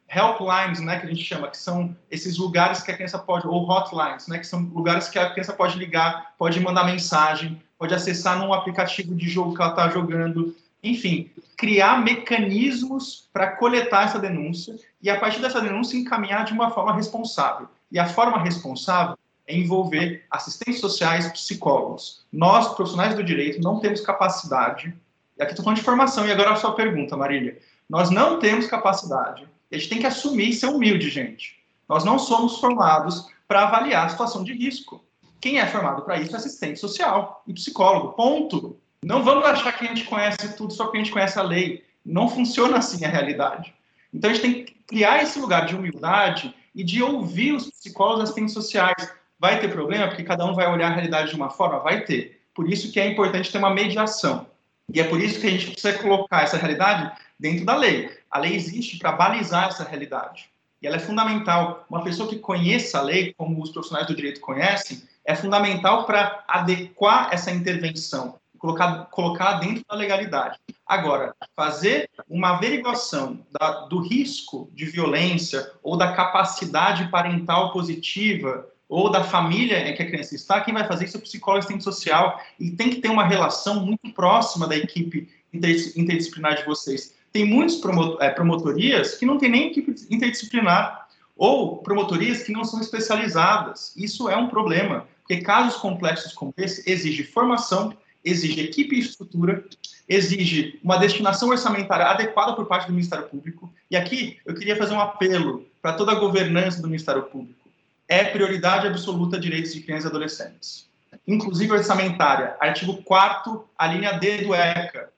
[0.09, 3.69] helplines, né, que a gente chama, que são esses lugares que a criança pode, ou
[3.69, 8.39] hotlines, né, que são lugares que a criança pode ligar, pode mandar mensagem, pode acessar
[8.39, 10.55] num aplicativo de jogo que ela está jogando.
[10.83, 16.71] Enfim, criar mecanismos para coletar essa denúncia e, a partir dessa denúncia, encaminhar de uma
[16.71, 17.69] forma responsável.
[17.91, 22.25] E a forma responsável é envolver assistentes sociais, psicólogos.
[22.33, 24.95] Nós, profissionais do direito, não temos capacidade.
[25.37, 27.59] E aqui estou falando de formação, e agora a sua pergunta, Marília.
[27.89, 29.47] Nós não temos capacidade.
[29.71, 31.59] A gente tem que assumir e ser humilde, gente.
[31.89, 35.05] Nós não somos formados para avaliar a situação de risco.
[35.41, 38.13] Quem é formado para isso é assistente social e psicólogo.
[38.15, 38.79] Ponto.
[39.03, 41.85] Não vamos achar que a gente conhece tudo só porque a gente conhece a lei.
[42.05, 43.75] Não funciona assim a realidade.
[44.13, 48.21] Então a gente tem que criar esse lugar de humildade e de ouvir os psicólogos
[48.21, 49.13] e assistentes sociais.
[49.39, 51.81] Vai ter problema porque cada um vai olhar a realidade de uma forma?
[51.81, 52.41] Vai ter.
[52.55, 54.47] Por isso que é importante ter uma mediação.
[54.93, 58.11] E é por isso que a gente precisa colocar essa realidade dentro da lei.
[58.31, 60.49] A lei existe para balizar essa realidade.
[60.81, 61.87] E ela é fundamental.
[61.89, 66.45] Uma pessoa que conheça a lei, como os profissionais do direito conhecem, é fundamental para
[66.47, 70.59] adequar essa intervenção, colocar, colocar dentro da legalidade.
[70.87, 79.11] Agora, fazer uma averiguação da, do risco de violência ou da capacidade parental positiva ou
[79.11, 81.83] da família em que a criança está, quem vai fazer isso é o psicólogo assistente
[81.83, 87.13] social e tem que ter uma relação muito próxima da equipe interdisciplinar de vocês.
[87.33, 87.81] Tem muitas
[88.21, 93.93] é, promotorias que não tem nem equipe interdisciplinar ou promotorias que não são especializadas.
[93.97, 97.93] Isso é um problema, porque casos complexos como esse exigem formação,
[98.25, 99.65] exige equipe e estrutura,
[100.09, 103.73] exige uma destinação orçamentária adequada por parte do Ministério Público.
[103.91, 107.64] E aqui eu queria fazer um apelo para toda a governança do Ministério Público.
[108.09, 110.89] É prioridade absoluta direitos de crianças e adolescentes.
[111.27, 115.11] Inclusive orçamentária, artigo 4 a linha D do ECA,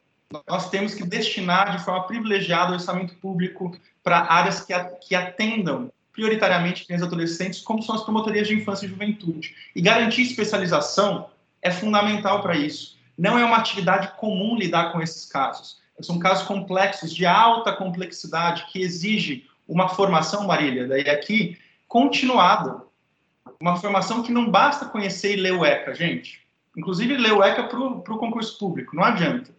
[0.49, 4.65] nós temos que destinar de forma privilegiada o orçamento público para áreas
[5.01, 9.55] que, atendam prioritariamente crianças e adolescentes, como são as promotorias de infância e juventude.
[9.75, 11.29] E garantir especialização
[11.61, 12.97] é fundamental para isso.
[13.19, 15.81] Não é uma atividade comum lidar com esses casos.
[16.01, 21.59] São casos complexos, de alta complexidade, que exige uma formação, Marília, daí aqui,
[21.89, 22.83] continuada.
[23.61, 26.47] Uma formação que não basta conhecer e ler o ECA, gente.
[26.77, 29.57] Inclusive, ler o ECA para o concurso público, não adianta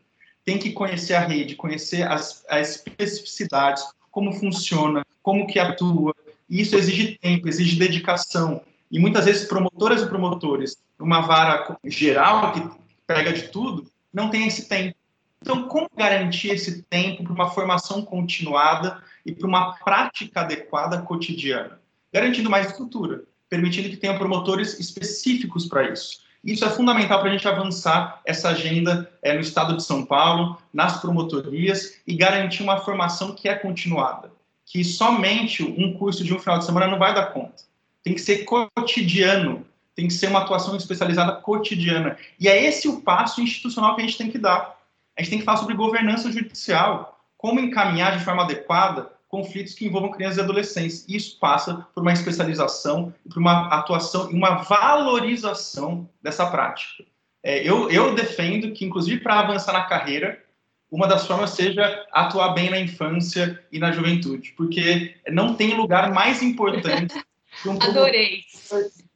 [0.48, 6.16] tem que conhecer a rede, conhecer as, as especificidades, como funciona, como que atua.
[6.50, 8.62] E isso exige tempo, exige dedicação.
[8.90, 12.66] E muitas vezes promotoras e promotores, uma vara geral que
[13.06, 14.96] pega de tudo, não tem esse tempo.
[15.42, 21.78] Então, como garantir esse tempo para uma formação continuada e para uma prática adequada cotidiana?
[22.18, 26.22] Garantindo mais estrutura, permitindo que tenham promotores específicos para isso.
[26.44, 30.60] Isso é fundamental para a gente avançar essa agenda é, no estado de São Paulo,
[30.74, 34.32] nas promotorias e garantir uma formação que é continuada.
[34.66, 37.66] Que somente um curso de um final de semana não vai dar conta.
[38.02, 39.64] Tem que ser cotidiano,
[39.96, 42.18] tem que ser uma atuação especializada cotidiana.
[42.40, 44.76] E é esse o passo institucional que a gente tem que dar.
[45.16, 49.86] A gente tem que falar sobre governança judicial, como encaminhar de forma adequada conflitos que
[49.86, 51.06] envolvam crianças e adolescentes.
[51.08, 57.04] Isso passa por uma especialização, por uma atuação e uma valorização dessa prática.
[57.44, 60.44] É, eu, eu defendo que, inclusive, para avançar na carreira,
[60.92, 66.12] uma das formas seja atuar bem na infância e na juventude, porque não tem lugar
[66.12, 67.14] mais importante
[67.62, 68.42] que um Adorei.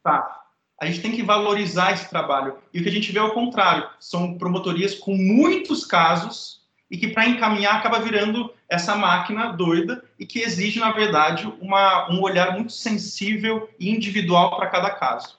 [0.04, 0.40] Tá.
[0.80, 2.58] A gente tem que valorizar esse trabalho.
[2.72, 3.88] E o que a gente vê é o contrário.
[3.98, 6.61] São promotorias com muitos casos
[6.92, 12.12] e que para encaminhar acaba virando essa máquina doida e que exige, na verdade, uma,
[12.12, 15.38] um olhar muito sensível e individual para cada caso.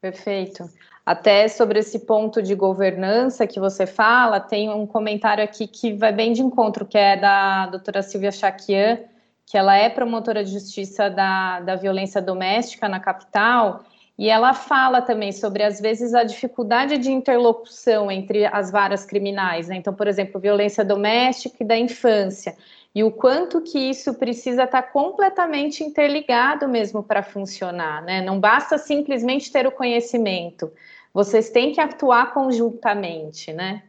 [0.00, 0.70] Perfeito.
[1.04, 6.12] Até sobre esse ponto de governança que você fala, tem um comentário aqui que vai
[6.12, 9.00] bem de encontro, que é da doutora Silvia Chaquian,
[9.44, 13.84] que ela é promotora de justiça da, da violência doméstica na capital,
[14.18, 19.68] e ela fala também sobre, às vezes, a dificuldade de interlocução entre as varas criminais.
[19.68, 19.76] Né?
[19.76, 22.56] Então, por exemplo, violência doméstica e da infância.
[22.92, 28.02] E o quanto que isso precisa estar completamente interligado mesmo para funcionar.
[28.02, 28.20] Né?
[28.20, 30.72] Não basta simplesmente ter o conhecimento.
[31.14, 33.84] Vocês têm que atuar conjuntamente, né?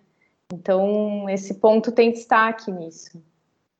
[0.53, 3.21] Então, esse ponto tem destaque nisso.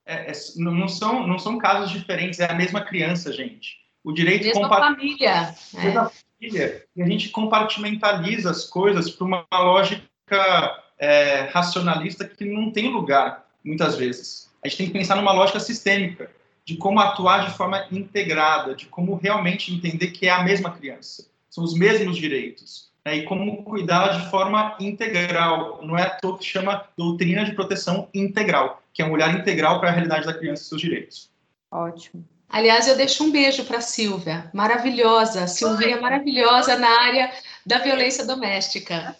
[0.06, 3.78] É, é, não, são, não são casos diferentes, é a mesma criança, gente.
[4.04, 5.54] O direito mesma família.
[5.76, 12.72] É família e a gente compartimentaliza as coisas para uma lógica é, racionalista que não
[12.72, 14.50] tem lugar, muitas vezes.
[14.64, 16.32] A gente tem que pensar numa lógica sistêmica,
[16.66, 21.28] de como atuar de forma integrada, de como realmente entender que é a mesma criança,
[21.50, 25.80] são os mesmos direitos, né, e como cuidar de forma integral.
[25.84, 29.90] Não é toa que chama doutrina de proteção integral, que é um olhar integral para
[29.90, 31.32] a realidade da criança e seus direitos.
[31.72, 32.24] Ótimo.
[32.50, 37.32] Aliás, eu deixo um beijo para a Silvia, maravilhosa, Silvinha maravilhosa na área
[37.64, 39.16] da violência doméstica.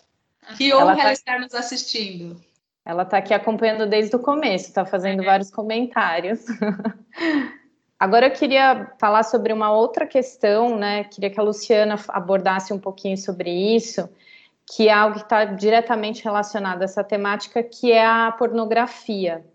[0.58, 1.14] Que honra ela tá...
[1.14, 2.42] estar nos assistindo.
[2.84, 6.44] Ela está aqui acompanhando desde o começo, está fazendo vários comentários.
[8.00, 11.04] Agora eu queria falar sobre uma outra questão, né?
[11.04, 14.10] Queria que a Luciana abordasse um pouquinho sobre isso,
[14.66, 19.46] que é algo que está diretamente relacionado a essa temática, que é a pornografia.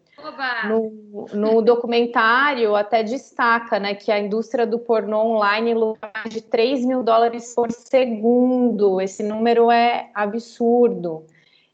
[0.69, 6.85] No, no, documentário até destaca né, que a indústria do pornô online lucra de 3
[6.85, 9.01] mil dólares por segundo.
[9.01, 11.25] Esse número é absurdo.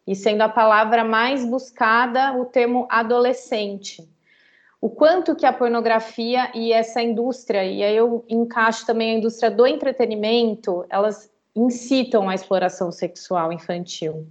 [0.07, 4.09] E sendo a palavra mais buscada, o termo adolescente.
[4.81, 9.51] O quanto que a pornografia e essa indústria, e aí eu encaixo também a indústria
[9.51, 14.27] do entretenimento, elas incitam a exploração sexual infantil.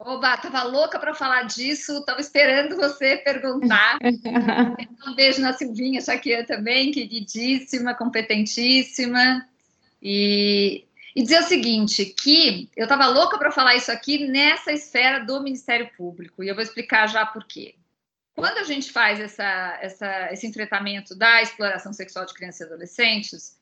[0.00, 3.98] Oba, tava louca para falar disso, tava esperando você perguntar.
[5.06, 9.44] um beijo na Silvinha Chaquian também, queridíssima, competentíssima.
[10.00, 10.84] E,
[11.16, 15.42] e dizer o seguinte, que eu tava louca para falar isso aqui nessa esfera do
[15.42, 17.74] Ministério Público, e eu vou explicar já por quê.
[18.36, 23.58] Quando a gente faz essa, essa, esse enfrentamento da exploração sexual de crianças e adolescentes,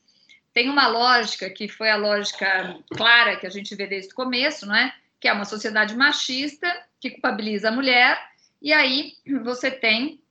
[0.52, 4.66] tem uma lógica que foi a lógica clara que a gente vê desde o começo,
[4.66, 4.94] não é?
[5.26, 8.16] Que é uma sociedade machista que culpabiliza a mulher,
[8.62, 10.22] e aí você tem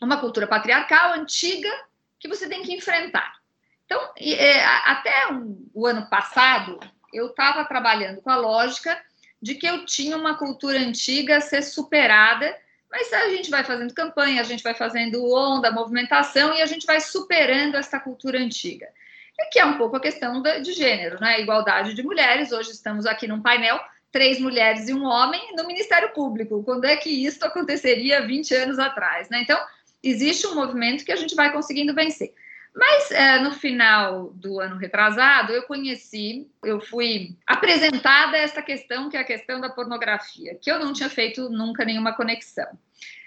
[0.00, 1.68] uma cultura patriarcal antiga
[2.20, 3.34] que você tem que enfrentar.
[3.84, 5.26] Então, é, até
[5.74, 6.78] o ano passado,
[7.12, 8.96] eu estava trabalhando com a lógica
[9.42, 12.56] de que eu tinha uma cultura antiga a ser superada,
[12.88, 16.86] mas a gente vai fazendo campanha, a gente vai fazendo onda, movimentação e a gente
[16.86, 18.86] vai superando essa cultura antiga.
[19.36, 21.40] E que é um pouco a questão de gênero, né?
[21.40, 22.52] Igualdade de mulheres.
[22.52, 23.80] Hoje estamos aqui num painel
[24.14, 26.62] três mulheres e um homem no Ministério Público.
[26.62, 29.28] Quando é que isso aconteceria 20 anos atrás?
[29.28, 29.42] Né?
[29.42, 29.60] Então,
[30.00, 32.32] existe um movimento que a gente vai conseguindo vencer.
[32.72, 39.16] Mas é, no final do ano retrasado, eu conheci, eu fui apresentada essa questão, que
[39.16, 42.68] é a questão da pornografia, que eu não tinha feito nunca nenhuma conexão.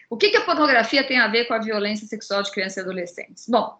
[0.10, 2.80] O que, que a pornografia tem a ver com a violência sexual de crianças e
[2.80, 3.46] adolescentes?
[3.50, 3.78] Bom,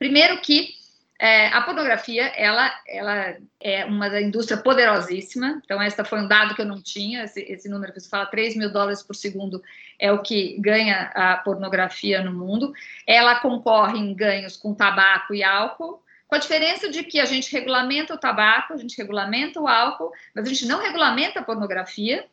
[0.00, 0.79] primeiro que
[1.22, 6.62] é, a pornografia, ela, ela é uma indústria poderosíssima, então esse foi um dado que
[6.62, 9.62] eu não tinha, esse, esse número que você fala, 3 mil dólares por segundo
[9.98, 12.72] é o que ganha a pornografia no mundo.
[13.06, 17.52] Ela concorre em ganhos com tabaco e álcool, com a diferença de que a gente
[17.52, 22.24] regulamenta o tabaco, a gente regulamenta o álcool, mas a gente não regulamenta a pornografia,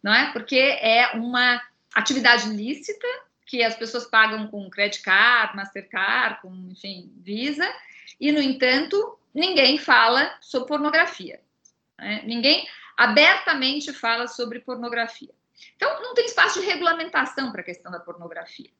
[0.00, 0.30] não é?
[0.30, 1.60] Porque é uma
[1.92, 3.08] atividade lícita
[3.44, 7.68] que as pessoas pagam com credit card, Mastercard, com, enfim, Visa,
[8.20, 11.40] e, no entanto, ninguém fala sobre pornografia.
[11.98, 12.22] Né?
[12.24, 12.66] Ninguém
[12.96, 15.34] abertamente fala sobre pornografia.
[15.76, 18.70] Então, não tem espaço de regulamentação para a questão da pornografia.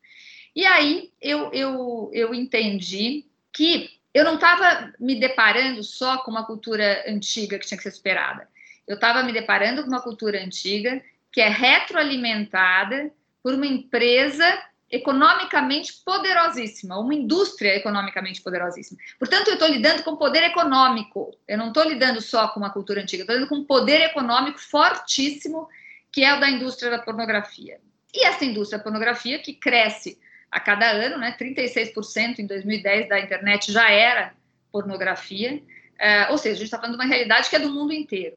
[0.55, 6.47] E aí eu, eu, eu entendi que eu não estava me deparando só com uma
[6.47, 8.49] cultura antiga que tinha que ser superada.
[8.89, 14.47] Eu estava me deparando com uma cultura antiga que é retroalimentada por uma empresa
[14.91, 18.99] economicamente poderosíssima, uma indústria economicamente poderosíssima.
[19.19, 21.37] Portanto, eu estou lidando com poder econômico.
[21.47, 24.61] Eu não estou lidando só com uma cultura antiga, estou lidando com um poder econômico
[24.61, 25.69] fortíssimo,
[26.13, 27.81] que é o da indústria da pornografia.
[28.15, 30.19] E essa indústria da pornografia, que cresce
[30.51, 34.33] a cada ano, né, 36% em 2010 da internet já era
[34.71, 35.63] pornografia,
[35.99, 38.37] é, ou seja, a gente está falando de uma realidade que é do mundo inteiro.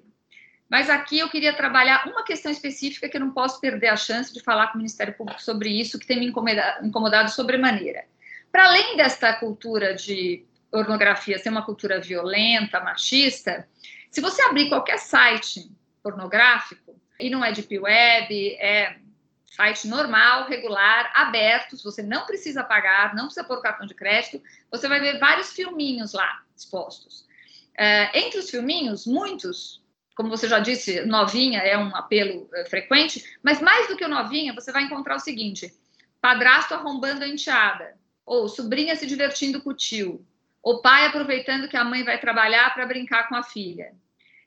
[0.70, 4.32] Mas aqui eu queria trabalhar uma questão específica que eu não posso perder a chance
[4.32, 8.06] de falar com o Ministério Público sobre isso, que tem me incomodado, incomodado sobremaneira.
[8.52, 13.68] Para além desta cultura de pornografia ser uma cultura violenta, machista,
[14.12, 15.72] se você abrir qualquer site
[16.04, 18.98] pornográfico, e não é deep web, é
[19.48, 24.42] site normal, regular, aberto, você não precisa pagar, não precisa pôr cartão de crédito,
[24.72, 27.22] você vai ver vários filminhos lá expostos.
[27.72, 29.82] Uh, entre os filminhos, muitos
[30.20, 34.10] como você já disse, novinha é um apelo é, frequente, mas mais do que o
[34.10, 35.74] novinha, você vai encontrar o seguinte:
[36.20, 40.28] padrasto arrombando a enteada, ou sobrinha se divertindo com o tio,
[40.62, 43.94] ou pai aproveitando que a mãe vai trabalhar para brincar com a filha,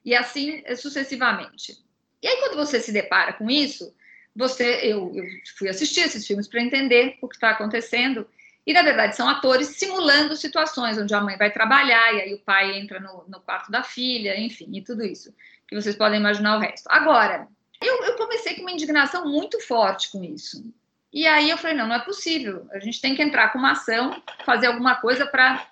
[0.05, 1.83] e assim eh, sucessivamente.
[2.23, 3.95] E aí, quando você se depara com isso,
[4.37, 5.25] você, eu, eu
[5.57, 8.29] fui assistir esses filmes para entender o que está acontecendo.
[8.65, 12.39] E, na verdade, são atores simulando situações onde a mãe vai trabalhar e aí o
[12.39, 15.35] pai entra no, no quarto da filha, enfim, e tudo isso
[15.73, 16.87] que vocês podem imaginar o resto.
[16.89, 17.49] Agora,
[17.81, 20.65] eu, eu comecei com uma indignação muito forte com isso.
[21.13, 22.67] E aí eu falei, não, não é possível.
[22.73, 25.67] A gente tem que entrar com uma ação, fazer alguma coisa para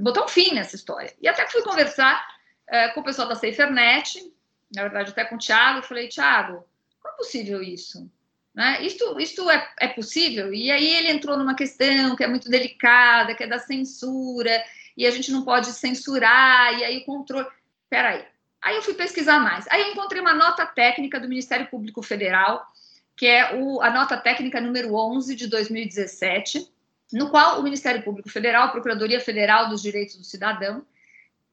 [0.00, 1.12] botar um fim nessa história.
[1.20, 2.26] E até fui conversar
[2.68, 4.30] é, com o pessoal da SaferNet,
[4.74, 6.66] na verdade até com o Thiago, falei, Thiago,
[7.00, 8.10] como é possível isso?
[8.54, 8.82] Né?
[8.82, 10.52] Isto, isto é, é possível?
[10.52, 14.62] E aí ele entrou numa questão que é muito delicada, que é da censura,
[14.96, 17.46] e a gente não pode censurar, e aí o controle...
[17.88, 18.24] Peraí,
[18.64, 19.66] Aí eu fui pesquisar mais.
[19.68, 22.66] Aí eu encontrei uma nota técnica do Ministério Público Federal,
[23.14, 26.66] que é o, a nota técnica número 11 de 2017,
[27.12, 30.84] no qual o Ministério Público Federal, a Procuradoria Federal dos Direitos do Cidadão,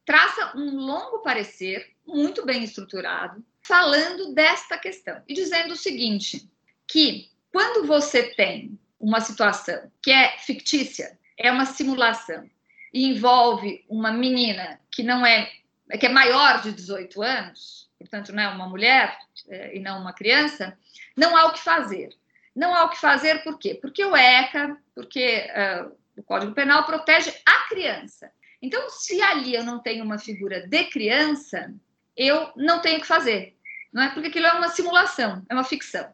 [0.06, 6.50] traça um longo parecer, muito bem estruturado, falando desta questão e dizendo o seguinte:
[6.88, 12.48] que quando você tem uma situação que é fictícia, é uma simulação,
[12.92, 15.50] e envolve uma menina que não é
[15.98, 19.16] que é maior de 18 anos, portanto, não é uma mulher
[19.48, 20.76] é, e não uma criança,
[21.16, 22.16] não há o que fazer.
[22.54, 23.74] Não há o que fazer por quê?
[23.74, 28.30] Porque o ECA, porque uh, o Código Penal protege a criança.
[28.60, 31.74] Então, se ali eu não tenho uma figura de criança,
[32.16, 33.56] eu não tenho o que fazer,
[33.92, 34.10] não é?
[34.10, 36.12] Porque aquilo é uma simulação, é uma ficção.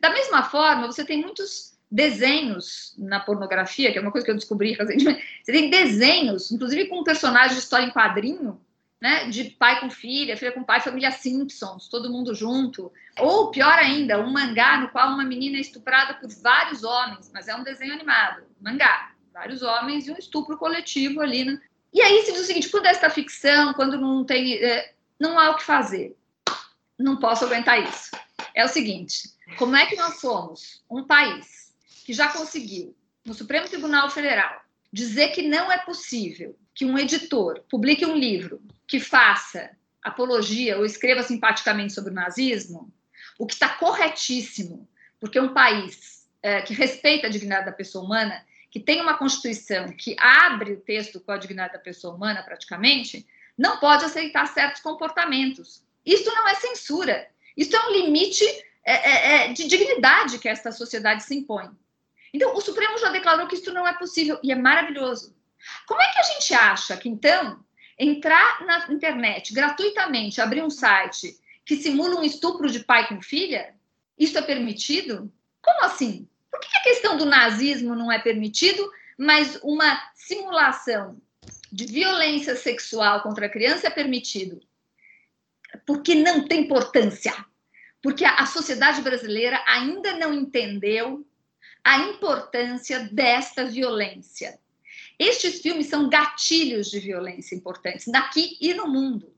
[0.00, 4.34] Da mesma forma, você tem muitos desenhos na pornografia, que é uma coisa que eu
[4.34, 5.22] descobri recentemente.
[5.42, 8.60] Você tem desenhos, inclusive com um personagem de história em quadrinho,
[9.04, 12.90] né, de pai com filha, filha com pai, família Simpsons, todo mundo junto.
[13.18, 17.46] Ou pior ainda, um mangá no qual uma menina é estuprada por vários homens, mas
[17.46, 21.44] é um desenho animado, mangá, vários homens e um estupro coletivo ali.
[21.44, 21.60] Né?
[21.92, 25.38] E aí se diz o seguinte: quando é esta ficção, quando não tem, é, não
[25.38, 26.16] há o que fazer,
[26.98, 28.10] não posso aguentar isso.
[28.54, 31.74] É o seguinte: como é que nós somos um país
[32.06, 37.62] que já conseguiu no Supremo Tribunal Federal dizer que não é possível que um editor
[37.68, 39.70] publique um livro que faça
[40.02, 42.92] apologia ou escreva simpaticamente sobre o nazismo,
[43.38, 44.88] o que está corretíssimo,
[45.18, 49.86] porque um país é, que respeita a dignidade da pessoa humana, que tem uma Constituição
[49.88, 54.82] que abre o texto com a dignidade da pessoa humana, praticamente, não pode aceitar certos
[54.82, 55.82] comportamentos.
[56.04, 58.44] Isso não é censura, isso é um limite
[58.84, 61.70] é, é, é de dignidade que esta sociedade se impõe.
[62.32, 65.34] Então, o Supremo já declarou que isso não é possível, e é maravilhoso.
[65.86, 67.64] Como é que a gente acha que, então,
[67.98, 73.74] entrar na internet gratuitamente, abrir um site que simula um estupro de pai com filha,
[74.18, 75.32] isso é permitido?
[75.62, 76.28] Como assim?
[76.50, 78.88] Por que a questão do nazismo não é permitido,
[79.18, 81.20] mas uma simulação
[81.72, 84.60] de violência sexual contra a criança é permitido?
[85.86, 87.34] Porque não tem importância.
[88.02, 91.26] Porque a sociedade brasileira ainda não entendeu
[91.82, 94.58] a importância desta violência.
[95.18, 99.34] Estes filmes são gatilhos de violência importantes, daqui e no mundo.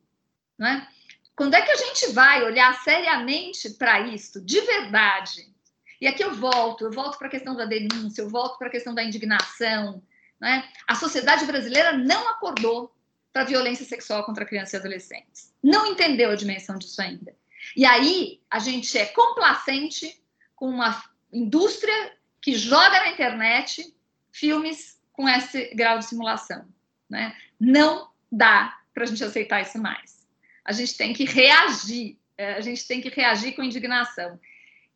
[0.59, 0.89] Não é?
[1.35, 5.55] Quando é que a gente vai olhar seriamente para isso, de verdade?
[6.01, 8.70] E aqui eu volto, eu volto para a questão da denúncia, eu volto para a
[8.70, 10.03] questão da indignação.
[10.43, 10.62] é?
[10.86, 12.94] A sociedade brasileira não acordou
[13.32, 15.53] para a violência sexual contra crianças e adolescentes.
[15.62, 17.36] Não entendeu a dimensão disso ainda.
[17.77, 20.23] E aí a gente é complacente
[20.55, 23.94] com uma indústria que joga na internet
[24.32, 26.64] filmes com esse grau de simulação.
[27.09, 27.34] Né?
[27.59, 30.26] Não dá para a gente aceitar isso mais.
[30.64, 34.38] A gente tem que reagir, é, a gente tem que reagir com indignação.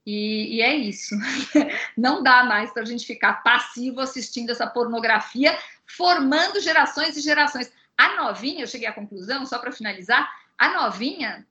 [0.05, 1.14] E, e é isso.
[1.97, 5.56] Não dá mais para a gente ficar passivo assistindo essa pornografia,
[5.86, 7.72] formando gerações e gerações.
[7.97, 10.28] A novinha, eu cheguei à conclusão, só para finalizar,
[10.59, 11.47] a novinha,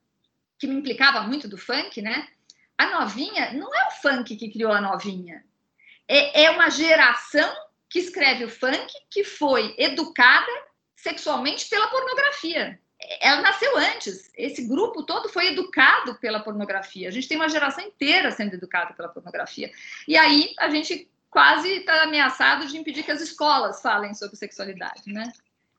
[0.58, 2.28] que me implicava muito do funk, né?
[2.78, 5.44] A novinha não é o funk que criou a novinha.
[6.08, 7.54] É, é uma geração
[7.90, 10.52] que escreve o funk, que foi educada
[10.96, 12.80] sexualmente pela pornografia.
[13.22, 14.30] Ela nasceu antes.
[14.38, 17.08] Esse grupo todo foi educado pela pornografia.
[17.08, 19.72] A gente tem uma geração inteira sendo educada pela pornografia.
[20.08, 25.12] E aí a gente quase está ameaçado de impedir que as escolas falem sobre sexualidade,
[25.12, 25.32] né?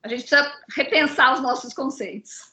[0.02, 2.50] A gente precisa repensar os nossos conceitos.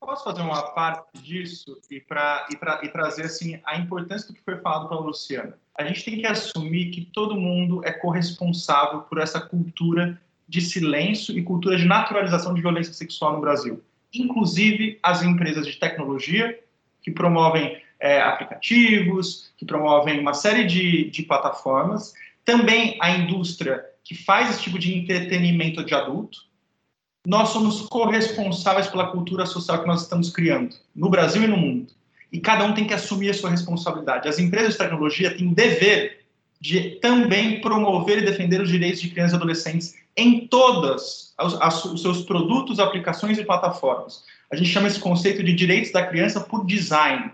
[0.00, 4.34] Posso fazer uma parte disso e, pra, e, pra, e trazer assim, a importância do
[4.34, 5.58] que foi falado pela Luciana?
[5.76, 11.36] A gente tem que assumir que todo mundo é corresponsável por essa cultura de silêncio
[11.36, 13.82] e cultura de naturalização de violência sexual no Brasil.
[14.14, 16.58] Inclusive as empresas de tecnologia,
[17.02, 22.14] que promovem é, aplicativos, que promovem uma série de, de plataformas,
[22.44, 26.45] também a indústria que faz esse tipo de entretenimento de adulto,
[27.26, 31.88] nós somos corresponsáveis pela cultura social que nós estamos criando, no Brasil e no mundo.
[32.32, 34.28] E cada um tem que assumir a sua responsabilidade.
[34.28, 36.24] As empresas de tecnologia têm o dever
[36.60, 41.34] de também promover e defender os direitos de crianças e adolescentes em todos
[41.92, 44.22] os seus produtos, aplicações e plataformas.
[44.50, 47.32] A gente chama esse conceito de direitos da criança por design.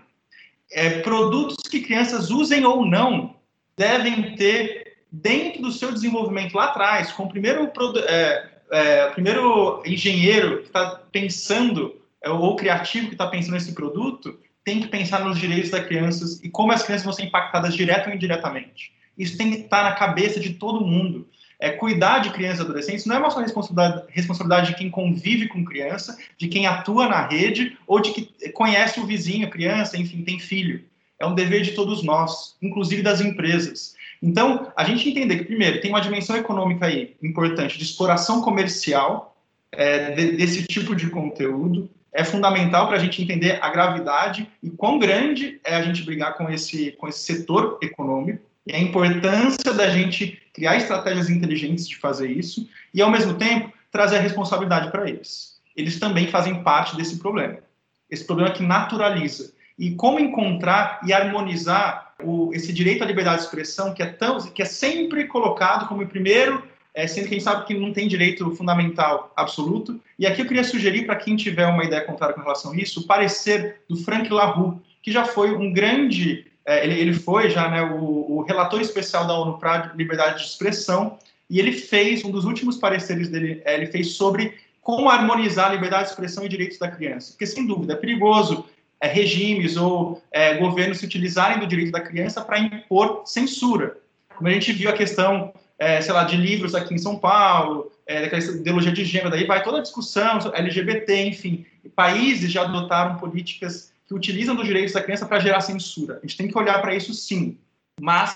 [0.71, 3.35] É, produtos que crianças usem ou não
[3.77, 7.71] devem ter dentro do seu desenvolvimento lá atrás, com o primeiro
[8.07, 13.73] é, é, o primeiro engenheiro que está pensando, é, ou criativo que está pensando nesse
[13.73, 17.75] produto, tem que pensar nos direitos das crianças e como as crianças vão ser impactadas
[17.75, 18.93] direto ou indiretamente.
[19.17, 21.27] Isso tem que estar na cabeça de todo mundo.
[21.59, 25.47] É, cuidar de crianças e adolescentes não é uma só responsabilidade, responsabilidade de quem convive
[25.47, 29.97] com criança, de quem atua na rede ou de que conhece o vizinho, a criança,
[29.97, 30.83] enfim, tem filho.
[31.19, 33.95] É um dever de todos nós, inclusive das empresas.
[34.23, 39.35] Então, a gente entender que, primeiro, tem uma dimensão econômica aí importante de exploração comercial
[39.69, 44.69] é, de, desse tipo de conteúdo, é fundamental para a gente entender a gravidade e
[44.69, 49.73] quão grande é a gente brigar com esse, com esse setor econômico e a importância
[49.73, 54.89] da gente criar estratégias inteligentes de fazer isso e, ao mesmo tempo, trazer a responsabilidade
[54.89, 55.59] para eles.
[55.75, 57.57] Eles também fazem parte desse problema.
[58.09, 59.51] Esse problema que naturaliza.
[59.77, 64.41] E como encontrar e harmonizar o, esse direito à liberdade de expressão que é, tão,
[64.41, 66.63] que é sempre colocado como primeiro
[66.93, 69.99] é, sendo que a gente sabe que não tem direito fundamental absoluto.
[70.17, 73.01] E aqui eu queria sugerir para quem tiver uma ideia contrária com relação a isso,
[73.01, 77.67] o parecer do Frank LaRue, que já foi um grande, é, ele, ele foi já
[77.69, 81.17] né, o, o relator especial da ONU para liberdade de expressão,
[81.49, 85.73] e ele fez, um dos últimos pareceres dele, é, ele fez sobre como harmonizar a
[85.73, 87.31] liberdade de expressão e direitos da criança.
[87.31, 88.65] Porque, sem dúvida, é perigoso
[89.03, 93.97] é, regimes ou é, governos se utilizarem do direito da criança para impor censura.
[94.33, 97.91] Como a gente viu a questão é, sei lá, de livros aqui em São Paulo,
[98.07, 101.65] é, daquela ideologia de gênero, daí vai toda a discussão LGBT, enfim.
[101.93, 106.19] Países já adotaram políticas que utilizam dos direitos da criança para gerar censura.
[106.19, 107.57] A gente tem que olhar para isso sim,
[107.99, 108.33] mas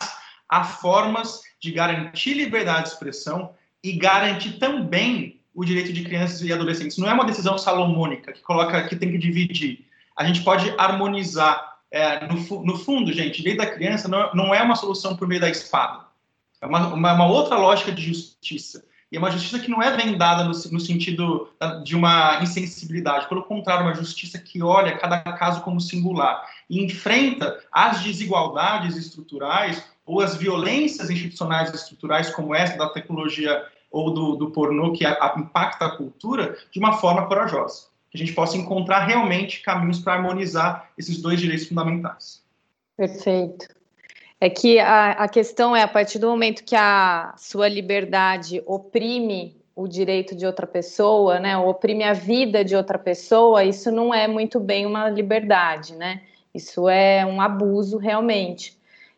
[0.49, 6.51] há formas de garantir liberdade de expressão e garantir também o direito de crianças e
[6.51, 6.97] adolescentes.
[6.97, 9.86] Não é uma decisão salomônica que coloca que tem que dividir.
[10.17, 11.77] A gente pode harmonizar.
[11.89, 15.39] É, no, no, fundo, gente, direito da criança não, não é uma solução por meio
[15.39, 16.07] da espada
[16.61, 18.83] é uma, uma, uma, outra lógica de justiça.
[19.11, 21.49] E é uma justiça que não é vendada no, no, sentido
[21.83, 27.57] de uma insensibilidade, pelo contrário, uma justiça que olha cada caso como singular e enfrenta
[27.71, 34.51] as desigualdades estruturais ou as violências institucionais estruturais, como essa da tecnologia ou do, do
[34.51, 37.86] pornô que a, a, impacta a cultura, de uma forma corajosa.
[38.09, 42.43] Que a gente possa encontrar realmente caminhos para harmonizar esses dois direitos fundamentais.
[42.95, 43.67] Perfeito.
[44.39, 49.57] É que a, a questão é, a partir do momento que a sua liberdade oprime
[49.75, 54.27] o direito de outra pessoa, né, oprime a vida de outra pessoa, isso não é
[54.27, 56.21] muito bem uma liberdade, né?
[56.53, 58.76] Isso é um abuso realmente.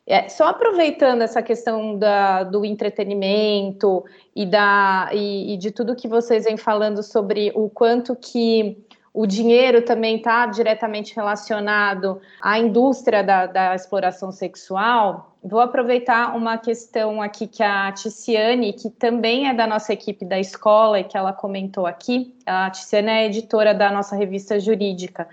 [0.09, 4.03] É, só aproveitando essa questão da, do entretenimento
[4.35, 8.75] e, da, e, e de tudo que vocês vêm falando sobre o quanto que
[9.13, 15.35] o dinheiro também está diretamente relacionado à indústria da, da, exploração sexual.
[15.43, 20.39] Vou aproveitar uma questão aqui que a Ticiane, que também é da nossa equipe da
[20.39, 25.27] escola e que ela comentou aqui, a Ticiane é editora da nossa revista jurídica.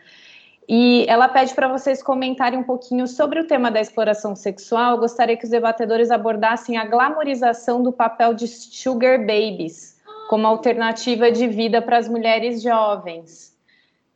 [0.69, 4.93] E ela pede para vocês comentarem um pouquinho sobre o tema da exploração sexual.
[4.93, 9.97] Eu gostaria que os debatedores abordassem a glamorização do papel de sugar babies
[10.29, 13.57] como alternativa de vida para as mulheres jovens.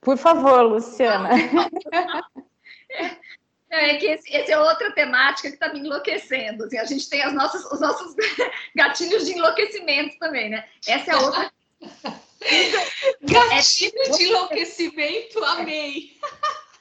[0.01, 1.31] Por favor, Luciana.
[3.73, 6.65] É, que esse, esse, é outra temática que está me enlouquecendo.
[6.65, 8.17] Assim, a gente tem as nossas, os nossos
[8.75, 10.65] gatilhos de enlouquecimento também, né?
[10.89, 11.53] Essa é outra.
[13.23, 16.19] Gatilho de enlouquecimento, amei.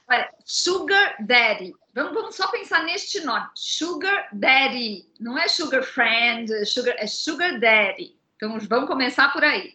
[0.10, 1.74] Olha, Sugar Daddy.
[1.94, 3.48] Vamos, vamos só pensar neste nome.
[3.56, 5.06] Sugar Daddy.
[5.20, 8.18] Não é Sugar Friend, sugar, é Sugar Daddy.
[8.36, 9.74] Então vamos começar por aí.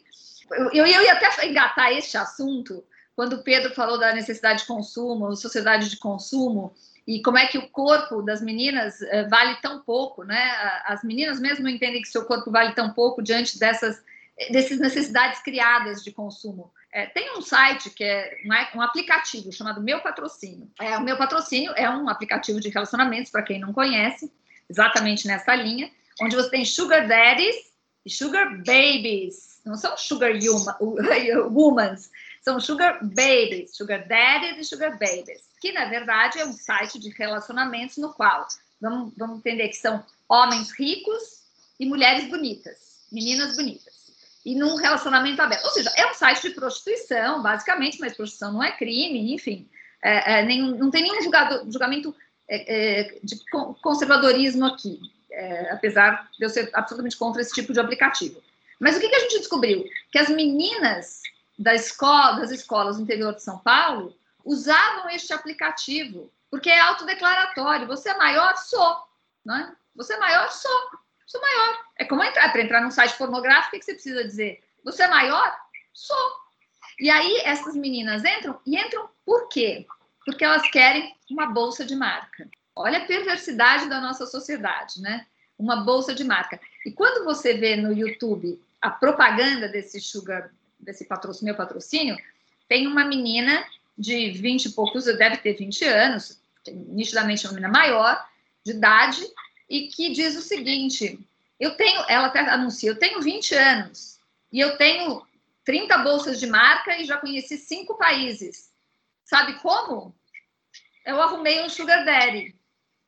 [0.50, 2.84] Eu, eu, eu ia até engatar este assunto
[3.14, 6.74] quando o Pedro falou da necessidade de consumo, sociedade de consumo,
[7.06, 10.42] e como é que o corpo das meninas uh, vale tão pouco, né?
[10.86, 14.02] As meninas mesmo entendem que seu corpo vale tão pouco diante dessas,
[14.50, 16.72] dessas necessidades criadas de consumo.
[16.92, 20.70] É, tem um site que é um, um, aplicativo chamado Meu Patrocínio.
[20.80, 24.32] É, o Meu Patrocínio é um aplicativo de relacionamentos, para quem não conhece,
[24.68, 25.90] exatamente nessa linha,
[26.20, 27.56] onde você tem sugar daddies
[28.04, 29.60] e sugar babies.
[29.64, 30.32] Não são sugar
[31.48, 32.10] humans,
[32.42, 37.08] são sugar babies, sugar daddies e sugar babies, que na verdade é um site de
[37.10, 38.46] relacionamentos no qual
[38.80, 41.42] vamos, vamos entender que são homens ricos
[41.80, 43.93] e mulheres bonitas, meninas bonitas.
[44.44, 45.64] E num relacionamento aberto.
[45.64, 49.68] Ou seja, é um site de prostituição, basicamente, mas prostituição não é crime, enfim.
[50.02, 52.14] É, é, não tem nenhum julgado, julgamento
[52.46, 53.40] é, é de
[53.80, 55.00] conservadorismo aqui,
[55.30, 58.42] é, apesar de eu ser absolutamente contra esse tipo de aplicativo.
[58.78, 59.84] Mas o que, que a gente descobriu?
[60.12, 61.22] Que as meninas
[61.58, 64.14] da escola, das escolas do interior de São Paulo
[64.44, 67.86] usavam este aplicativo, porque é autodeclaratório.
[67.86, 68.56] Você é maior?
[68.56, 68.96] Sou.
[69.44, 69.74] Né?
[69.94, 70.50] Você é maior?
[70.50, 70.90] Sou.
[71.26, 71.84] Sou maior.
[71.96, 72.50] É como entrar.
[72.50, 74.62] Para entrar num site pornográfico, o que você precisa dizer?
[74.84, 75.56] Você é maior?
[75.92, 76.32] Sou.
[76.98, 79.86] E aí essas meninas entram, e entram por quê?
[80.24, 82.48] Porque elas querem uma bolsa de marca.
[82.76, 85.26] Olha a perversidade da nossa sociedade, né?
[85.58, 86.60] Uma bolsa de marca.
[86.84, 92.16] E quando você vê no YouTube a propaganda desse sugar, desse patrocínio, meu patrocínio,
[92.68, 93.64] tem uma menina
[93.96, 98.26] de 20 e poucos, deve ter 20 anos, nitidamente uma menina maior,
[98.64, 99.22] de idade,
[99.74, 101.18] e que diz o seguinte:
[101.58, 104.20] eu tenho, ela até anuncia, eu tenho 20 anos
[104.52, 105.26] e eu tenho
[105.64, 108.70] 30 bolsas de marca e já conheci cinco países.
[109.24, 110.14] Sabe como?
[111.04, 112.54] Eu arrumei um sugar daddy.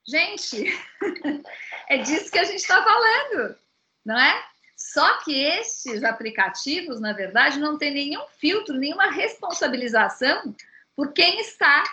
[0.08, 0.64] Gente,
[1.88, 3.56] é disso que a gente está falando,
[4.04, 4.44] não é?
[4.76, 10.54] Só que estes aplicativos, na verdade, não tem nenhum filtro, nenhuma responsabilização
[10.94, 11.84] por quem está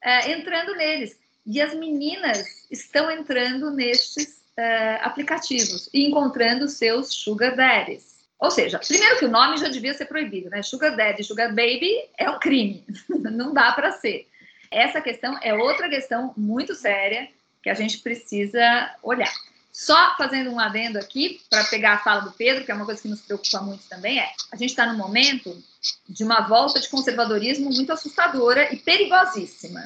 [0.00, 1.18] é, entrando neles.
[1.44, 8.12] E as meninas estão entrando nestes é, aplicativos e encontrando seus sugar daddies.
[8.38, 10.62] Ou seja, primeiro que o nome já devia ser proibido, né?
[10.62, 14.28] Sugar daddy, sugar baby é um crime, não dá para ser.
[14.70, 17.28] Essa questão é outra questão muito séria
[17.62, 19.32] que a gente precisa olhar.
[19.72, 23.00] Só fazendo um adendo aqui, para pegar a fala do Pedro, que é uma coisa
[23.00, 25.56] que nos preocupa muito também, é a gente está num momento
[26.08, 29.80] de uma volta de conservadorismo muito assustadora e perigosíssima.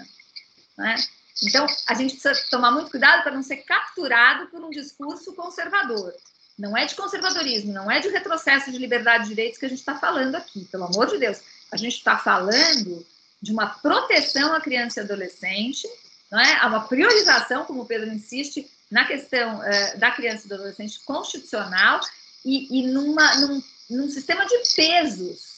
[0.77, 0.97] Né?
[1.43, 6.15] Então, a gente precisa tomar muito cuidado para não ser capturado por um discurso conservador.
[6.59, 9.79] Não é de conservadorismo, não é de retrocesso de liberdade de direitos que a gente
[9.79, 11.41] está falando aqui, pelo amor de Deus.
[11.71, 13.05] A gente está falando
[13.43, 15.87] de uma proteção à criança e adolescente,
[16.31, 16.59] não é?
[16.61, 21.01] Há uma priorização, como o Pedro insiste, na questão uh, da criança e do adolescente
[21.01, 22.01] constitucional
[22.45, 25.56] e, e numa, num, num sistema de pesos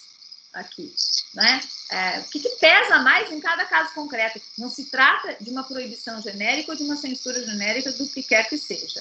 [0.58, 0.92] aqui.
[1.34, 1.60] Né?
[1.90, 4.40] É, o que, que, pesa mais em cada caso concreto?
[4.58, 8.48] Não se trata de uma proibição genérica ou de uma censura genérica do que quer
[8.48, 9.00] que seja.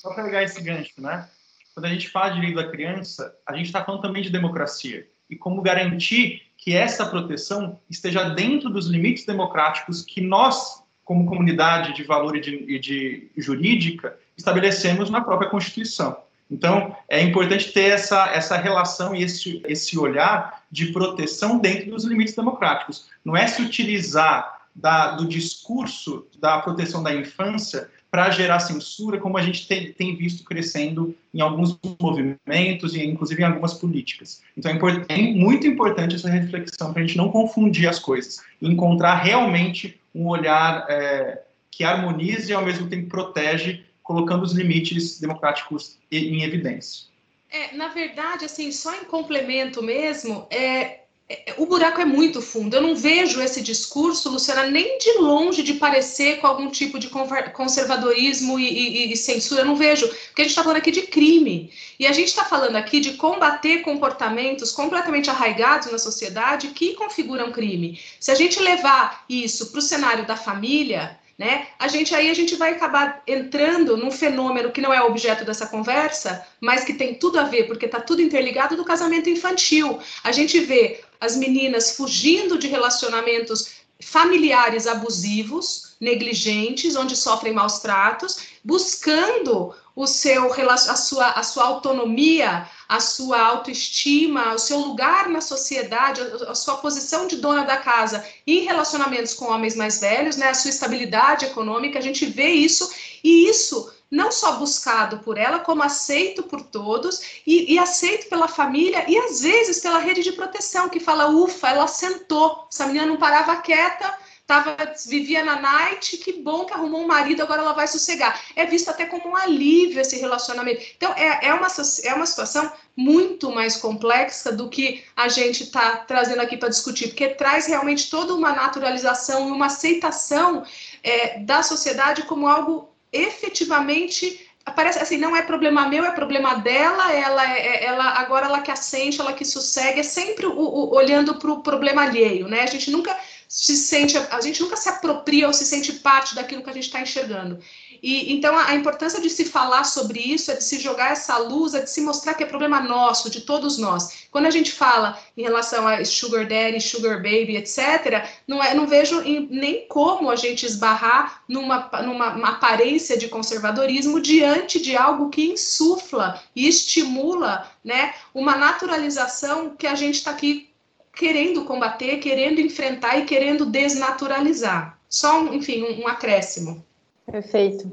[0.00, 1.28] Só para pegar esse gancho, né?
[1.74, 5.06] Quando a gente fala de direito da criança, a gente está falando também de democracia.
[5.28, 11.94] E como garantir que essa proteção esteja dentro dos limites democráticos que nós, como comunidade
[11.94, 16.16] de valor e de, e de jurídica, estabelecemos na própria Constituição.
[16.50, 22.04] Então, é importante ter essa, essa relação e esse, esse olhar de proteção dentro dos
[22.04, 23.06] limites democráticos.
[23.24, 29.36] Não é se utilizar da, do discurso da proteção da infância para gerar censura, como
[29.36, 34.42] a gente tem, tem, visto crescendo em alguns movimentos e inclusive em algumas políticas.
[34.56, 38.68] Então é, é muito importante essa reflexão para a gente não confundir as coisas e
[38.68, 45.18] encontrar realmente um olhar é, que harmonize e ao mesmo tempo protege colocando os limites
[45.18, 47.06] democráticos em evidência.
[47.50, 52.76] É, na verdade, assim, só em complemento mesmo, é, é, o buraco é muito fundo.
[52.76, 57.08] Eu não vejo esse discurso, Luciana, nem de longe de parecer com algum tipo de
[57.52, 59.62] conservadorismo e, e, e censura.
[59.62, 61.72] Eu não vejo, porque a gente está falando aqui de crime.
[61.98, 67.50] E a gente está falando aqui de combater comportamentos completamente arraigados na sociedade que configuram
[67.50, 68.00] crime.
[68.20, 71.68] Se a gente levar isso para o cenário da família, né?
[71.78, 75.66] A gente aí a gente vai acabar entrando num fenômeno que não é objeto dessa
[75.66, 79.98] conversa, mas que tem tudo a ver, porque está tudo interligado do casamento infantil.
[80.24, 88.48] A gente vê as meninas fugindo de relacionamentos familiares abusivos, negligentes, onde sofrem maus tratos,
[88.64, 95.40] buscando o seu a sua, a sua autonomia, a sua autoestima, o seu lugar na
[95.40, 100.50] sociedade, a sua posição de dona da casa em relacionamentos com homens mais velhos, né,
[100.50, 102.92] a sua estabilidade econômica, a gente vê isso
[103.24, 108.46] e isso não só buscado por ela, como aceito por todos e, e, aceito pela
[108.46, 113.06] família e às vezes pela rede de proteção, que fala, ufa, ela sentou, essa menina
[113.06, 114.14] não parava quieta,
[114.46, 118.40] tava, vivia na night, que bom que arrumou um marido, agora ela vai sossegar.
[118.54, 120.82] É visto até como um alívio esse relacionamento.
[120.96, 121.66] Então, é, é, uma,
[122.04, 127.08] é uma situação muito mais complexa do que a gente está trazendo aqui para discutir,
[127.08, 130.64] porque traz realmente toda uma naturalização e uma aceitação
[131.02, 137.12] é, da sociedade como algo efetivamente parece assim, não é problema meu, é problema dela,
[137.12, 140.94] ela, é, é, ela agora ela que assente, ela que sossegue, é sempre o, o,
[140.94, 142.62] olhando para o problema alheio, né?
[142.62, 143.16] A gente nunca
[143.48, 146.86] se sente, a gente nunca se apropria ou se sente parte daquilo que a gente
[146.86, 147.58] está enxergando.
[148.02, 151.36] E então a, a, importância de se falar sobre isso é de se jogar essa
[151.38, 154.26] luz, é de se mostrar que é problema nosso, de todos nós.
[154.30, 158.86] Quando a gente fala em relação a sugar daddy, sugar baby, etc., não é, não
[158.86, 165.30] vejo em, nem como a gente esbarrar numa, numa aparência de conservadorismo diante de algo
[165.30, 170.70] que insufla e estimula, né, uma naturalização que a gente está aqui
[171.16, 174.98] querendo combater, querendo enfrentar e querendo desnaturalizar.
[175.08, 176.84] Só, um, enfim, um, um acréscimo.
[177.24, 177.90] Perfeito.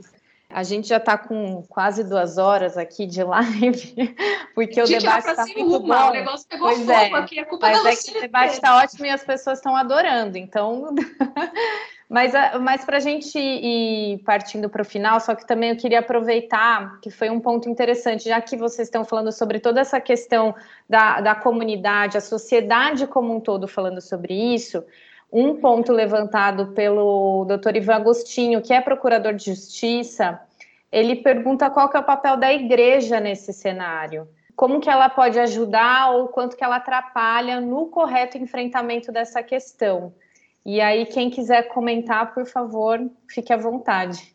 [0.49, 4.15] A gente já está com quase duas horas aqui de live,
[4.53, 6.09] porque o debate está muito uma, bom.
[6.09, 8.53] O negócio pegou pois fogo é, aqui, a culpa mas da é que o debate
[8.53, 10.37] está ótimo e as pessoas estão adorando.
[10.37, 10.93] Então,
[12.13, 12.31] Mas,
[12.61, 16.99] mas para a gente ir partindo para o final, só que também eu queria aproveitar
[17.01, 20.53] que foi um ponto interessante, já que vocês estão falando sobre toda essa questão
[20.87, 24.85] da, da comunidade, a sociedade como um todo falando sobre isso.
[25.31, 30.39] Um ponto levantado pelo doutor Ivan Agostinho, que é procurador de justiça,
[30.91, 34.27] ele pergunta qual que é o papel da igreja nesse cenário.
[34.55, 40.13] Como que ela pode ajudar ou quanto que ela atrapalha no correto enfrentamento dessa questão.
[40.65, 42.99] E aí, quem quiser comentar, por favor,
[43.29, 44.33] fique à vontade.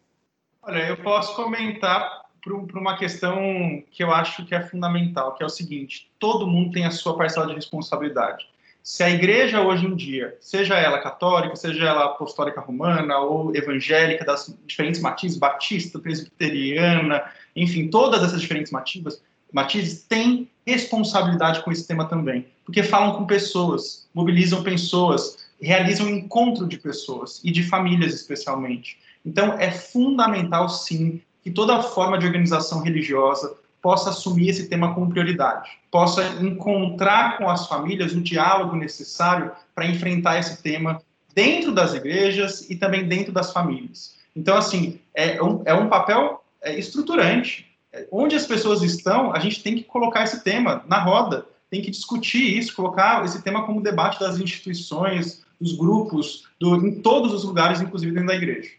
[0.62, 5.46] Olha, eu posso comentar por, uma questão que eu acho que é fundamental, que é
[5.46, 8.46] o seguinte: todo mundo tem a sua parcela de responsabilidade.
[8.82, 14.24] Se a igreja hoje em dia, seja ela católica, seja ela apostólica romana ou evangélica,
[14.24, 17.22] das diferentes matizes, batista, presbiteriana,
[17.54, 19.22] enfim, todas essas diferentes matizes,
[19.52, 26.10] matizes têm responsabilidade com esse tema também, porque falam com pessoas, mobilizam pessoas, realizam um
[26.10, 28.98] encontro de pessoas e de famílias especialmente.
[29.24, 35.10] Então, é fundamental, sim, que toda forma de organização religiosa possa assumir esse tema como
[35.10, 41.00] prioridade, possa encontrar com as famílias o diálogo necessário para enfrentar esse tema
[41.34, 44.16] dentro das igrejas e também dentro das famílias.
[44.34, 47.66] Então, assim, é um, é um papel é, estruturante.
[48.10, 51.90] Onde as pessoas estão, a gente tem que colocar esse tema na roda, tem que
[51.90, 57.44] discutir isso, colocar esse tema como debate das instituições, dos grupos, do, em todos os
[57.44, 58.70] lugares, inclusive dentro da igreja.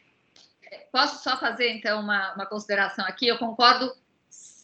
[0.92, 3.28] Posso só fazer, então, uma, uma consideração aqui?
[3.28, 3.92] Eu concordo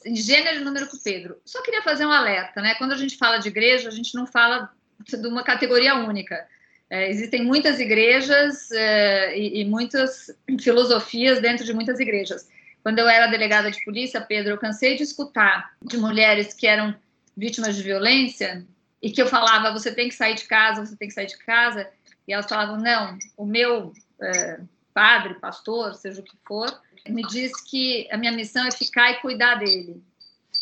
[0.06, 1.38] em gênero e número com o Pedro.
[1.44, 2.76] Só queria fazer um alerta, né?
[2.76, 4.70] Quando a gente fala de igreja, a gente não fala
[5.08, 6.48] de uma categoria única.
[6.90, 10.32] É, existem muitas igrejas é, e, e, muitas
[10.62, 12.48] filosofias dentro de muitas igrejas.
[12.84, 16.96] Quando eu era delegada de polícia, Pedro, eu cansei de escutar de mulheres que eram
[17.36, 18.64] vítimas de violência
[19.02, 21.38] e que eu falava, você tem que sair de casa, você tem que sair de
[21.40, 21.90] casa,
[22.27, 24.60] e elas falavam: não, o meu é,
[24.93, 29.19] padre, pastor, seja o que for, me diz que a minha missão é ficar e
[29.19, 30.02] cuidar dele.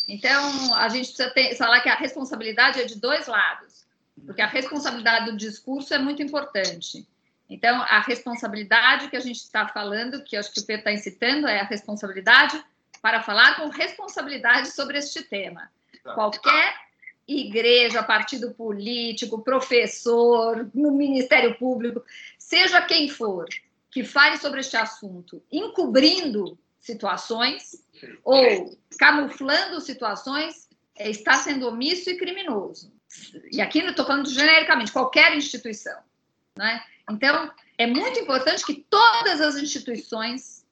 [0.08, 3.86] Então, a gente precisa ter, falar que a responsabilidade é de dois lados,
[4.26, 7.06] porque a responsabilidade do discurso é muito importante.
[7.48, 11.46] Então, a responsabilidade que a gente está falando, que acho que o Pedro está incitando,
[11.46, 12.62] é a responsabilidade
[13.00, 15.70] para falar com responsabilidade sobre este tema.
[16.02, 16.74] Qualquer
[17.26, 22.04] igreja, partido político, professor, no Ministério Público,
[22.38, 23.46] seja quem for,
[23.90, 27.82] que fale sobre este assunto, encobrindo situações
[28.22, 32.92] ou camuflando situações, é, está sendo omisso e criminoso.
[33.50, 35.98] E aqui eu estou falando genericamente, qualquer instituição.
[36.56, 36.82] Né?
[37.10, 40.64] Então, é muito importante que todas as instituições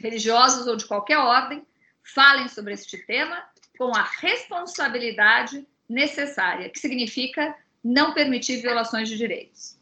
[0.00, 1.64] religiosas ou de qualquer ordem
[2.02, 3.42] falem sobre este tema
[3.78, 9.76] com a responsabilidade necessária, que significa não permitir violações de direitos.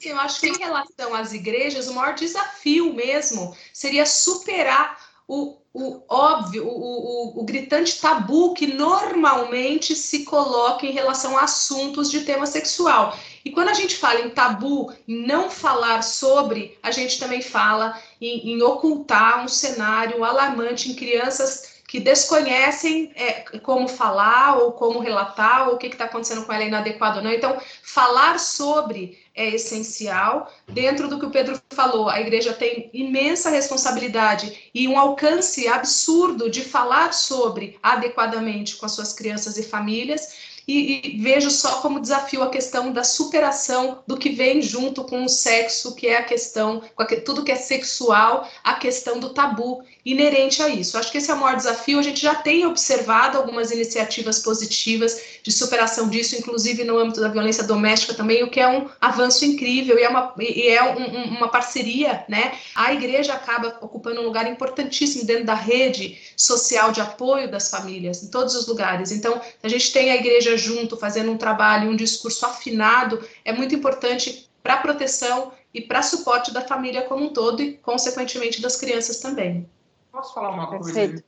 [0.00, 4.98] Eu acho que em relação às igrejas, o maior desafio mesmo seria superar
[5.28, 11.42] o, o óbvio, o, o, o, gritante tabu que normalmente se coloca em relação a
[11.42, 13.16] assuntos de tema sexual.
[13.44, 17.98] E quando a gente fala em tabu, em não falar sobre, a gente também fala
[18.20, 24.98] em, em ocultar um cenário alarmante em crianças que desconhecem é, como falar ou como
[24.98, 27.30] relatar ou o que está acontecendo com ela é inadequado ou não.
[27.30, 30.50] Então, falar sobre é essencial.
[30.66, 36.50] Dentro do que o Pedro falou, a igreja tem imensa responsabilidade e um alcance absurdo
[36.50, 42.00] de falar sobre adequadamente com as suas crianças e famílias e, e, vejo só como
[42.00, 46.24] desafio a questão da superação do que vem junto com o sexo, que é a
[46.24, 50.98] questão, com a, tudo que é sexual, a questão do tabu inerente a isso.
[50.98, 51.98] Acho que esse é o maior desafio.
[51.98, 57.28] A gente já tem observado algumas iniciativas positivas de superação disso, inclusive no âmbito da
[57.28, 61.36] violência doméstica também, o que é um avanço incrível e é uma, e é um,
[61.36, 62.52] uma parceria, né?
[62.74, 68.22] A igreja acaba ocupando um lugar importantíssimo dentro da rede social de apoio das famílias,
[68.22, 69.10] em todos os lugares.
[69.10, 73.74] Então, a gente tem a igreja junto, fazendo um trabalho, um discurso afinado, é muito
[73.74, 78.76] importante para a proteção e para suporte da família como um todo e, consequentemente, das
[78.76, 79.68] crianças também.
[80.12, 81.24] Posso falar uma coisa?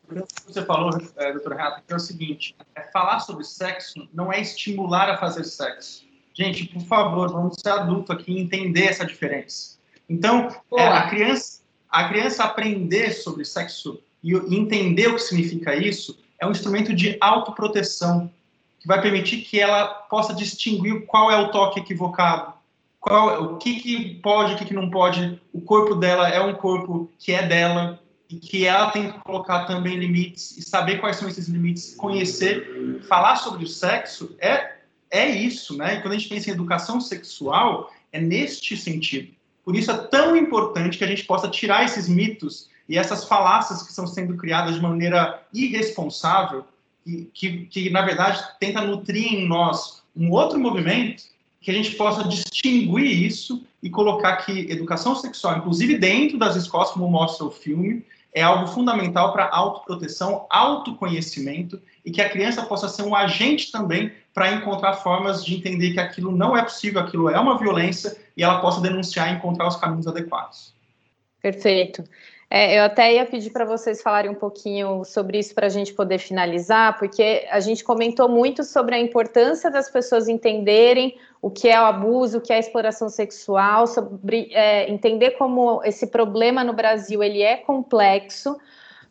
[0.46, 4.42] Você falou, é, doutora Renata, que é o seguinte: é, falar sobre sexo não é
[4.42, 6.04] estimular a fazer sexo.
[6.34, 9.78] Gente, por favor, vamos ser adulto aqui e entender essa diferença.
[10.06, 16.18] Então, é, a, criança, a criança aprender sobre sexo e entender o que significa isso
[16.38, 18.30] é um instrumento de autoproteção
[18.78, 22.52] que vai permitir que ela possa distinguir qual é o toque equivocado,
[23.00, 25.40] qual, o que, que pode, o que, que não pode.
[25.54, 27.98] O corpo dela é um corpo que é dela
[28.28, 33.02] e que ela tem que colocar também limites e saber quais são esses limites, conhecer,
[33.08, 34.74] falar sobre o sexo é
[35.10, 35.94] é isso, né?
[35.94, 39.32] E quando a gente pensa em educação sexual, é neste sentido.
[39.64, 43.82] Por isso é tão importante que a gente possa tirar esses mitos e essas falácias
[43.82, 46.66] que estão sendo criadas de maneira irresponsável,
[47.04, 51.24] que, que, que na verdade tenta nutrir em nós um outro movimento,
[51.64, 56.90] que a gente possa distinguir isso e colocar que educação sexual, inclusive dentro das escolas,
[56.90, 58.04] como mostra o filme,
[58.34, 64.12] é algo fundamental para autoproteção, autoconhecimento e que a criança possa ser um agente também
[64.34, 68.42] para encontrar formas de entender que aquilo não é possível, aquilo é uma violência e
[68.42, 70.74] ela possa denunciar e encontrar os caminhos adequados.
[71.40, 72.04] Perfeito.
[72.56, 75.92] É, eu até ia pedir para vocês falarem um pouquinho sobre isso para a gente
[75.92, 81.68] poder finalizar, porque a gente comentou muito sobre a importância das pessoas entenderem o que
[81.68, 86.62] é o abuso, o que é a exploração sexual, sobre é, entender como esse problema
[86.62, 88.56] no Brasil ele é complexo.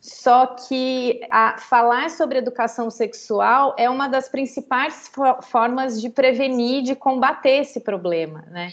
[0.00, 5.12] Só que a, falar sobre educação sexual é uma das principais
[5.42, 8.72] formas de prevenir, de combater esse problema, né?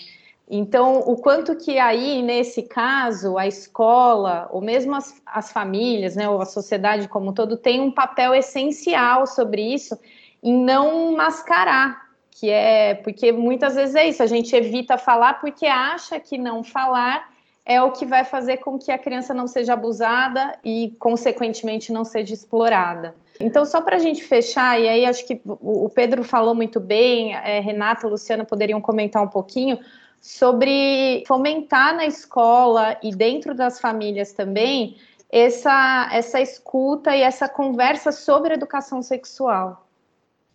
[0.54, 6.28] Então, o quanto que aí, nesse caso, a escola, ou mesmo as, as famílias, né,
[6.28, 9.98] ou a sociedade como um todo, tem um papel essencial sobre isso
[10.44, 15.66] em não mascarar, que é porque muitas vezes é isso, a gente evita falar porque
[15.66, 17.32] acha que não falar
[17.66, 22.04] é o que vai fazer com que a criança não seja abusada e, consequentemente, não
[22.04, 23.16] seja explorada.
[23.40, 27.36] Então, só para a gente fechar, e aí acho que o Pedro falou muito bem,
[27.36, 29.80] é, Renata Luciana poderiam comentar um pouquinho,
[30.22, 38.12] sobre fomentar na escola e dentro das famílias também essa, essa escuta e essa conversa
[38.12, 39.88] sobre educação sexual.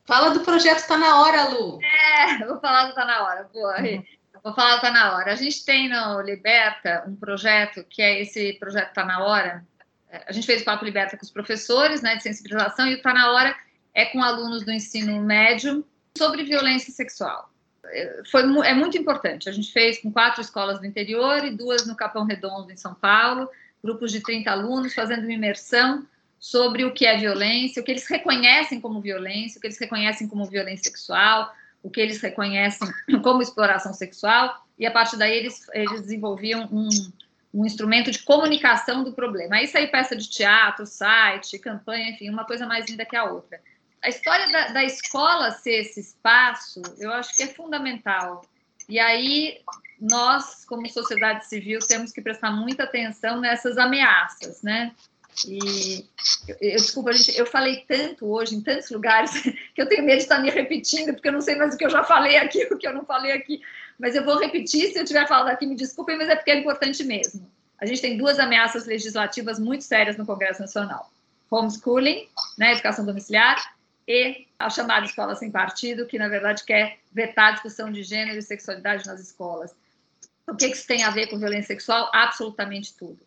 [0.04, 1.80] Fala do projeto Tá na Hora, Lu.
[1.82, 3.50] É, vou falar do Tá na Hora.
[3.52, 4.04] Boa, uhum.
[4.44, 5.32] Vou falar do Tá na Hora.
[5.32, 9.66] A gente tem no Liberta um projeto que é esse projeto Tá na Hora.
[10.28, 13.12] A gente fez o Papo Liberta com os professores né, de sensibilização e o Tá
[13.12, 13.56] na Hora
[13.92, 15.84] é com alunos do ensino médio
[16.16, 17.50] sobre violência sexual
[18.30, 19.48] foi, é muito importante.
[19.48, 22.94] A gente fez com quatro escolas do interior e duas no Capão Redondo, em São
[22.94, 23.48] Paulo,
[23.82, 26.06] grupos de 30 alunos fazendo uma imersão
[26.38, 30.28] sobre o que é violência, o que eles reconhecem como violência, o que eles reconhecem
[30.28, 31.52] como violência sexual,
[31.82, 32.88] o que eles reconhecem
[33.22, 36.88] como exploração sexual, e a partir daí eles, eles desenvolviam um,
[37.54, 39.56] um instrumento de comunicação do problema.
[39.56, 43.58] Aí saiu peça de teatro, site, campanha, enfim, uma coisa mais linda que a outra
[44.02, 48.44] a história da, da escola ser esse espaço, eu acho que é fundamental.
[48.88, 49.60] E aí,
[50.00, 54.92] nós, como sociedade civil, temos que prestar muita atenção nessas ameaças, né?
[55.46, 56.06] E
[56.48, 59.32] eu, eu, desculpa, gente, eu falei tanto hoje em tantos lugares
[59.74, 61.84] que eu tenho medo de estar me repetindo, porque eu não sei mais o que
[61.84, 63.60] eu já falei aqui, o que eu não falei aqui.
[63.98, 66.58] Mas eu vou repetir, se eu tiver falado aqui, me desculpem, mas é porque é
[66.58, 67.50] importante mesmo.
[67.78, 71.10] A gente tem duas ameaças legislativas muito sérias no Congresso Nacional:
[71.50, 73.75] homeschooling, né, educação domiciliar,
[74.06, 78.38] e a chamada escola sem partido, que na verdade quer vetar a discussão de gênero
[78.38, 79.74] e sexualidade nas escolas.
[80.46, 82.08] O que isso tem a ver com violência sexual?
[82.14, 83.18] Absolutamente tudo.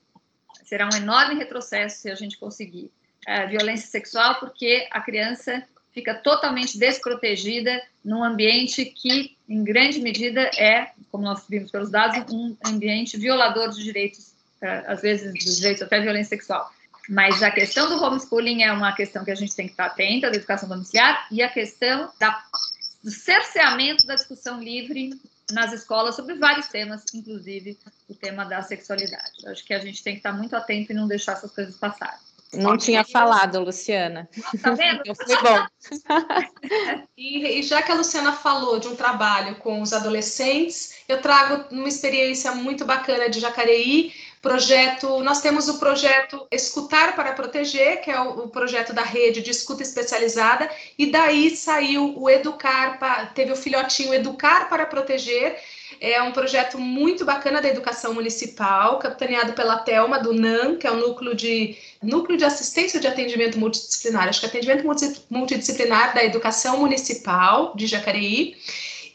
[0.63, 2.89] Será um enorme retrocesso se a gente conseguir
[3.27, 10.49] é, violência sexual, porque a criança fica totalmente desprotegida num ambiente que, em grande medida,
[10.57, 15.57] é, como nós vimos pelos dados, um ambiente violador de direitos, é, às vezes dos
[15.57, 16.71] direitos até violência sexual.
[17.09, 20.29] Mas a questão do homeschooling é uma questão que a gente tem que estar atenta,
[20.29, 22.39] da educação domiciliar, e a questão da,
[23.03, 25.19] do cerceamento da discussão livre
[25.51, 29.31] nas escolas sobre vários temas, inclusive o tema da sexualidade.
[29.43, 31.75] Eu acho que a gente tem que estar muito atento e não deixar essas coisas
[31.77, 32.19] passarem.
[32.53, 34.27] Não tinha falado, Luciana.
[34.61, 35.03] Tá vendo?
[35.15, 35.65] Foi bom.
[37.15, 41.65] e, e, já que a Luciana falou de um trabalho com os adolescentes, eu trago
[41.71, 48.09] uma experiência muito bacana de Jacareí, Projeto, nós temos o projeto Escutar para Proteger, que
[48.09, 53.51] é o, o projeto da rede de escuta especializada, e daí saiu o Educar, teve
[53.51, 55.59] o filhotinho Educar para Proteger,
[55.99, 60.91] é um projeto muito bacana da educação municipal, capitaneado pela Telma do NAM, que é
[60.91, 64.85] o núcleo de núcleo de assistência de atendimento multidisciplinar, acho que é atendimento
[65.29, 68.55] multidisciplinar da educação municipal de Jacareí.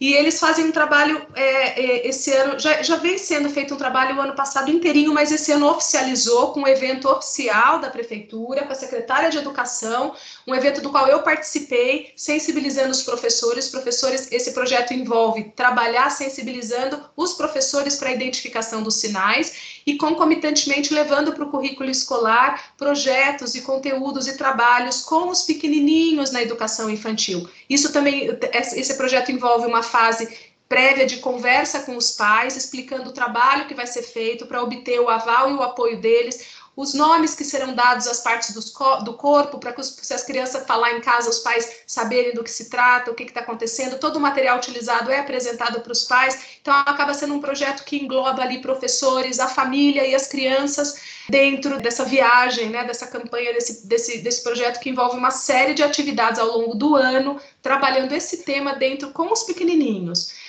[0.01, 3.77] E eles fazem um trabalho é, é, esse ano, já, já vem sendo feito um
[3.77, 8.65] trabalho o ano passado inteirinho, mas esse ano oficializou com um evento oficial da prefeitura,
[8.65, 10.15] com a secretária de educação,
[10.47, 13.69] um evento do qual eu participei, sensibilizando os professores.
[13.69, 20.95] Professores, esse projeto envolve trabalhar sensibilizando os professores para a identificação dos sinais e concomitantemente
[20.95, 26.89] levando para o currículo escolar projetos e conteúdos e trabalhos com os pequenininhos na educação
[26.89, 27.49] infantil.
[27.69, 30.29] Isso também, esse projeto envolve uma fase
[30.69, 34.99] prévia de conversa com os pais, explicando o trabalho que vai ser feito para obter
[35.01, 39.59] o aval e o apoio deles, os nomes que serão dados às partes do corpo,
[39.59, 42.69] para que os, se as crianças falar em casa, os pais saberem do que se
[42.69, 46.75] trata, o que está acontecendo, todo o material utilizado é apresentado para os pais, então
[46.75, 50.97] acaba sendo um projeto que engloba ali professores, a família e as crianças
[51.29, 55.83] dentro dessa viagem, né, dessa campanha, desse, desse, desse projeto que envolve uma série de
[55.83, 60.44] atividades ao longo do ano, trabalhando esse tema dentro com os pequenininhos.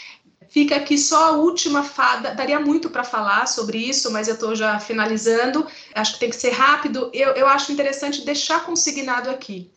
[0.56, 4.56] Fica aqui só a última fada, daria muito para falar sobre isso, mas eu estou
[4.56, 7.12] já finalizando, acho que tem que ser rápido.
[7.14, 9.70] Eu, eu acho interessante deixar consignado aqui.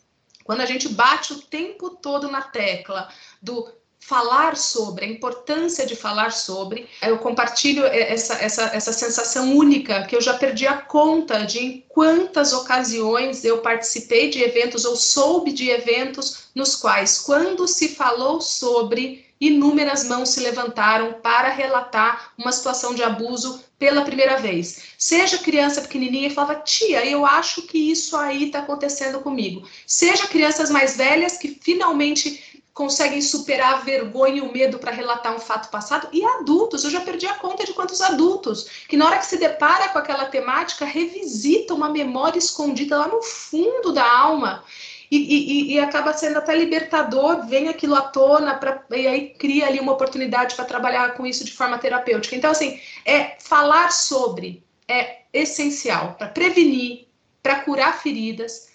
[0.45, 3.09] Quando a gente bate o tempo todo na tecla
[3.43, 3.69] do
[3.99, 6.89] falar sobre, a importância de falar sobre.
[7.03, 11.85] Eu compartilho essa, essa, essa sensação única que eu já perdi a conta de em
[11.89, 18.41] quantas ocasiões eu participei de eventos ou soube de eventos nos quais, quando se falou
[18.41, 24.82] sobre, inúmeras mãos se levantaram para relatar uma situação de abuso pela primeira vez.
[24.98, 29.66] Seja criança pequenininha e falava, tia, eu acho que isso aí está acontecendo comigo.
[29.86, 35.35] Seja crianças mais velhas que finalmente conseguem superar a vergonha e o medo para relatar
[35.35, 39.05] um fato passado, e adultos, eu já perdi a conta de quantos adultos, que na
[39.05, 44.09] hora que se depara com aquela temática, revisita uma memória escondida lá no fundo da
[44.09, 44.62] alma.
[45.10, 49.66] E, e, e acaba sendo até libertador, vem aquilo à tona, pra, e aí cria
[49.66, 52.36] ali uma oportunidade para trabalhar com isso de forma terapêutica.
[52.36, 57.06] Então, assim, é falar sobre é essencial para prevenir,
[57.43, 58.68] para curar feridas,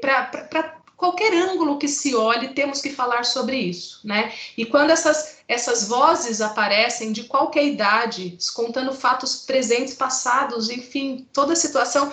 [0.00, 4.32] para qualquer ângulo que se olhe, temos que falar sobre isso, né?
[4.56, 11.52] E quando essas, essas vozes aparecem de qualquer idade, contando fatos presentes, passados, enfim, toda
[11.52, 12.12] a situação,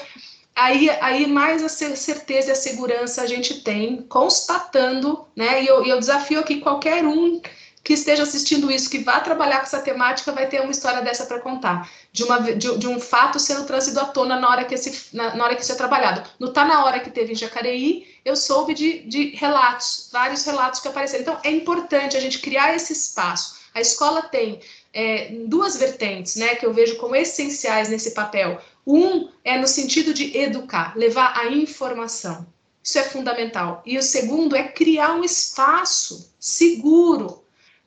[0.56, 5.64] aí, aí mais a certeza e a segurança a gente tem, constatando, né?
[5.64, 7.41] E eu, eu desafio aqui qualquer um
[7.84, 11.26] que esteja assistindo isso, que vá trabalhar com essa temática, vai ter uma história dessa
[11.26, 14.76] para contar, de, uma, de, de, um fato sendo trazido à tona na hora que,
[14.76, 16.30] esse, na, na hora que isso é trabalhado.
[16.40, 20.80] No Tá Na Hora que teve em Jacareí, eu soube de, de relatos, vários relatos
[20.80, 21.22] que apareceram.
[21.23, 23.60] Então, é importante a gente criar esse espaço.
[23.73, 24.60] A escola tem
[24.94, 28.61] é, duas vertentes, né, que eu vejo como essenciais nesse papel.
[28.86, 32.48] Um é no sentido de educar, levar a informação.
[32.84, 33.82] Isso é fundamental.
[33.86, 37.41] E o segundo é criar um espaço seguro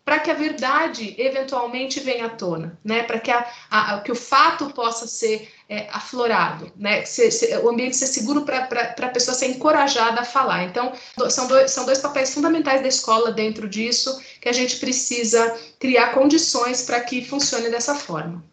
[0.05, 3.03] para que a verdade eventualmente venha à tona, né?
[3.05, 7.07] Para que, a, a, que o fato possa ser é, aflorado, né?
[7.07, 8.69] Se, se, o ambiente ser seguro para
[8.99, 10.65] a pessoa ser encorajada a falar.
[10.65, 10.93] Então,
[11.31, 16.13] são dois, são dois papéis fundamentais da escola dentro disso que a gente precisa criar
[16.13, 18.45] condições para que funcione dessa forma.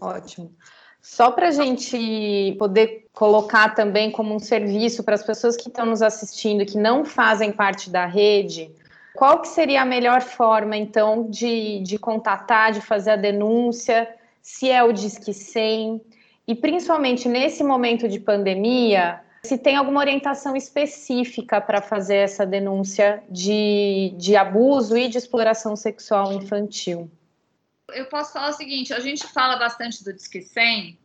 [0.00, 0.54] Ótimo.
[1.02, 5.84] Só para a gente poder colocar também como um serviço para as pessoas que estão
[5.84, 8.70] nos assistindo que não fazem parte da rede,
[9.14, 14.08] qual que seria a melhor forma, então, de, de contatar, de fazer a denúncia?
[14.40, 16.00] Se é o Disque 100?
[16.46, 23.22] E principalmente nesse momento de pandemia, se tem alguma orientação específica para fazer essa denúncia
[23.28, 27.10] de, de abuso e de exploração sexual infantil?
[27.94, 30.98] Eu posso falar o seguinte: a gente fala bastante do Disque 100,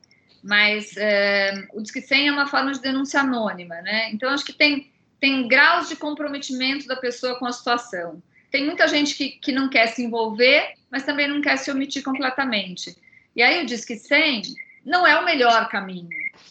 [0.43, 4.11] mas é, o Disque 100 é uma forma de denúncia anônima, né?
[4.11, 8.21] Então, acho que tem tem graus de comprometimento da pessoa com a situação.
[8.51, 12.03] Tem muita gente que, que não quer se envolver, mas também não quer se omitir
[12.03, 12.95] completamente.
[13.35, 14.43] E aí o Disque 100
[14.85, 16.09] não é o melhor caminho,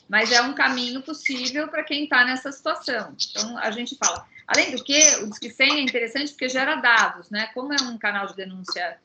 [0.09, 3.15] mas é um caminho possível para quem está nessa situação.
[3.31, 4.27] Então a gente fala.
[4.47, 7.49] Além do que, o Disque 100 é interessante porque gera dados, né?
[7.53, 8.97] Como é um canal de denúncia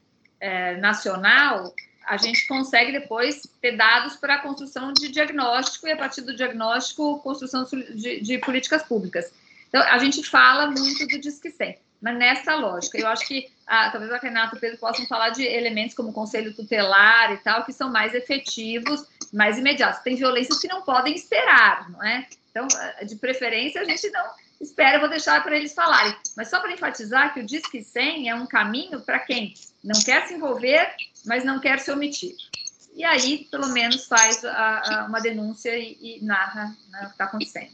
[0.41, 1.73] é, nacional,
[2.05, 6.35] a gente consegue depois ter dados para a construção de diagnóstico e, a partir do
[6.35, 9.31] diagnóstico, construção de, de políticas públicas.
[9.69, 12.97] Então, a gente fala muito do Disque 100, mas nessa lógica.
[12.97, 16.11] Eu acho que ah, talvez a Renata e o Pedro possam falar de elementos como
[16.11, 20.01] conselho tutelar e tal, que são mais efetivos, mais imediatos.
[20.01, 22.27] Tem violências que não podem esperar, não é?
[22.49, 24.25] Então, ah, de preferência, a gente não
[24.59, 26.13] espera, vou deixar para eles falarem.
[26.35, 29.53] Mas só para enfatizar que o Disque 100 é um caminho para quem
[29.83, 30.95] não quer se envolver,
[31.25, 32.35] mas não quer se omitir.
[32.93, 37.11] E aí, pelo menos, faz a, a, uma denúncia e, e narra né, o que
[37.11, 37.71] está acontecendo.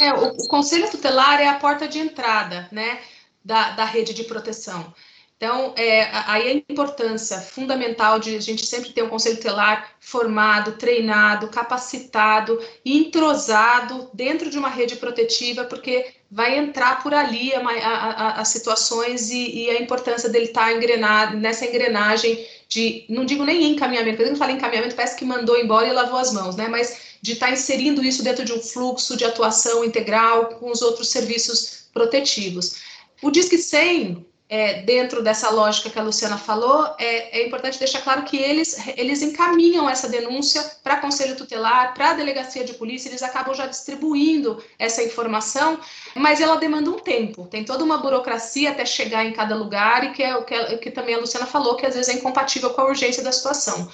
[0.00, 3.00] É, o, o, conselho tutelar é a porta de entrada, né,
[3.44, 4.92] da, da rede de proteção.
[5.36, 10.78] Então, é, aí a importância fundamental de a gente sempre ter um conselho tutelar formado,
[10.78, 19.30] treinado, capacitado entrosado dentro de uma rede protetiva, porque vai entrar por ali as situações
[19.30, 24.16] e, e, a importância dele estar tá engrenado nessa engrenagem de, não digo nem encaminhamento,
[24.16, 26.68] porque eu falo encaminhamento, parece que mandou embora e lavou as mãos, né?
[26.68, 30.80] Mas de estar tá inserindo isso dentro de um fluxo de atuação integral com os
[30.80, 32.76] outros serviços protetivos.
[33.20, 38.02] O Disque 100 é, dentro dessa lógica que a Luciana falou, é, é, importante deixar
[38.02, 43.08] claro que eles, eles encaminham essa denúncia para conselho tutelar, para a delegacia de polícia,
[43.08, 45.80] eles acabam já distribuindo essa informação,
[46.14, 50.12] mas ela demanda um tempo, tem toda uma burocracia até chegar em cada lugar, e
[50.12, 52.82] que é o que, que também a Luciana falou, que às vezes é incompatível com
[52.82, 53.90] a urgência da situação.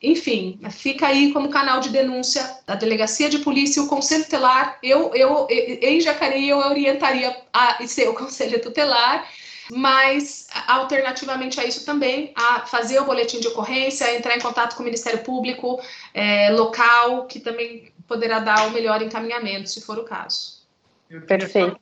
[0.00, 4.78] Enfim, fica aí como canal de denúncia da delegacia de polícia e o conselho tutelar.
[4.82, 9.28] Eu, eu, em Jacareí, eu orientaria a ser o conselho tutelar
[9.70, 14.82] mas alternativamente a isso também, a fazer o boletim de ocorrência, entrar em contato com
[14.82, 15.80] o Ministério Público
[16.12, 20.64] é, local, que também poderá dar o melhor encaminhamento, se for o caso.
[21.26, 21.78] Perfeito.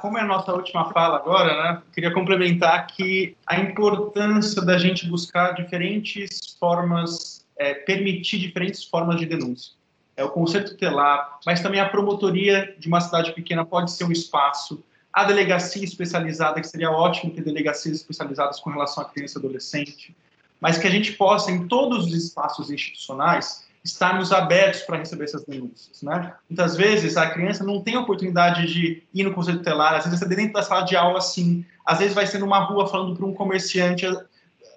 [0.00, 1.82] Como é a nossa última fala agora, né?
[1.92, 9.26] Queria complementar que a importância da gente buscar diferentes formas, é, permitir diferentes formas de
[9.26, 9.74] denúncia.
[10.16, 14.12] É o conceito tutelar, mas também a promotoria de uma cidade pequena pode ser um
[14.12, 14.82] espaço
[15.12, 20.16] a delegacia especializada, que seria ótimo ter delegacias especializadas com relação à criança e adolescente,
[20.60, 25.44] mas que a gente possa, em todos os espaços institucionais, estarmos abertos para receber essas
[25.44, 26.02] denúncias.
[26.02, 26.34] Né?
[26.48, 30.28] Muitas vezes a criança não tem oportunidade de ir no conselho tutelar, às vezes ser
[30.28, 33.32] dentro da sala de aula assim, às vezes vai ser numa rua falando para um
[33.32, 34.06] comerciante.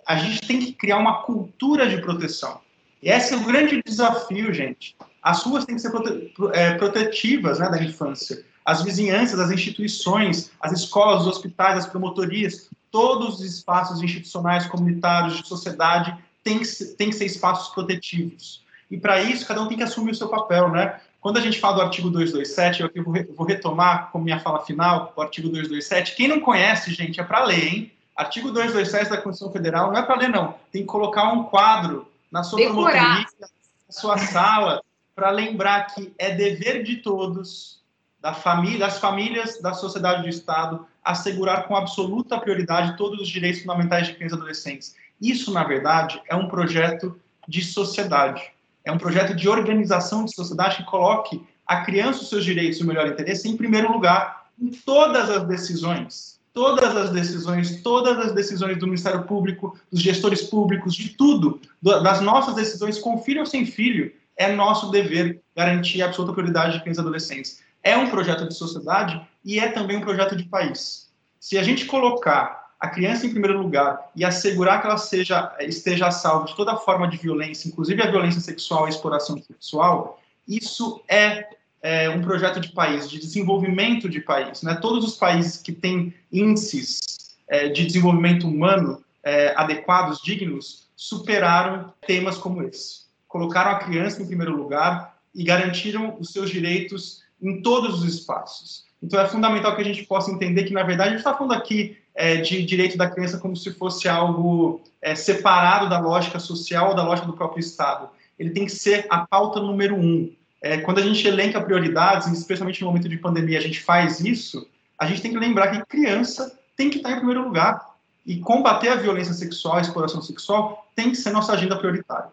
[0.08, 2.62] A gente tem que criar uma cultura de proteção.
[3.02, 4.96] E esse é o grande desafio, gente.
[5.22, 10.52] As ruas têm que ser prote é, protetivas né, da infância as vizinhanças, as instituições,
[10.60, 16.66] as escolas, os hospitais, as promotorias, todos os espaços institucionais, comunitários, de sociedade, têm que,
[16.66, 18.64] ser, têm que ser espaços protetivos.
[18.90, 21.00] E para isso, cada um tem que assumir o seu papel, né?
[21.20, 25.14] Quando a gente fala do artigo 227, eu aqui vou retomar como minha fala final,
[25.16, 26.16] o artigo 227.
[26.16, 27.92] Quem não conhece, gente, é para ler, hein?
[28.16, 30.56] Artigo 227 da Constituição Federal não é para ler, não.
[30.72, 33.48] Tem que colocar um quadro na sua promotoria, na
[33.90, 34.84] sua sala,
[35.16, 37.82] para lembrar que é dever de todos
[38.24, 43.62] da família, das famílias, da sociedade do Estado, assegurar com absoluta prioridade todos os direitos
[43.62, 44.96] fundamentais de crianças e adolescentes.
[45.22, 48.42] Isso, na verdade, é um projeto de sociedade.
[48.86, 52.84] É um projeto de organização de sociedade que coloque a criança os seus direitos e
[52.84, 56.40] o melhor interesse em primeiro lugar em todas as decisões.
[56.54, 62.22] Todas as decisões, todas as decisões do Ministério Público, dos gestores públicos, de tudo, das
[62.22, 66.82] nossas decisões, com filho ou sem filho, é nosso dever garantir a absoluta prioridade de
[66.82, 71.12] crianças e adolescentes é um projeto de sociedade e é também um projeto de país.
[71.40, 76.08] Se a gente colocar a criança em primeiro lugar e assegurar que ela seja, esteja
[76.08, 80.22] a salvo de toda forma de violência, inclusive a violência sexual e a exploração sexual,
[80.48, 81.48] isso é,
[81.82, 84.64] é, um projeto de país, de desenvolvimento de país.
[84.64, 84.76] Né?
[84.76, 87.00] Todos os países que têm índices
[87.48, 93.04] é, de desenvolvimento humano é, adequados, dignos, superaram temas como esse.
[93.30, 98.86] Colocaram a criança em primeiro lugar e garantiram os seus direitos em todos os espaços.
[99.02, 101.54] Então é fundamental que a gente possa entender que, na verdade, a gente está falando
[101.54, 106.90] aqui é, de direito da criança como se fosse algo é, separado da lógica social
[106.90, 108.10] ou da lógica do próprio Estado.
[108.40, 110.32] Ele tem que ser a pauta número um.
[110.62, 114.66] É, quando a gente elenca prioridades, especialmente no momento de pandemia, a gente faz isso,
[114.98, 117.92] a gente tem que lembrar que criança tem que estar em primeiro lugar.
[118.26, 122.30] E combater a violência sexual, a exploração sexual, tem que ser nossa agenda prioritária.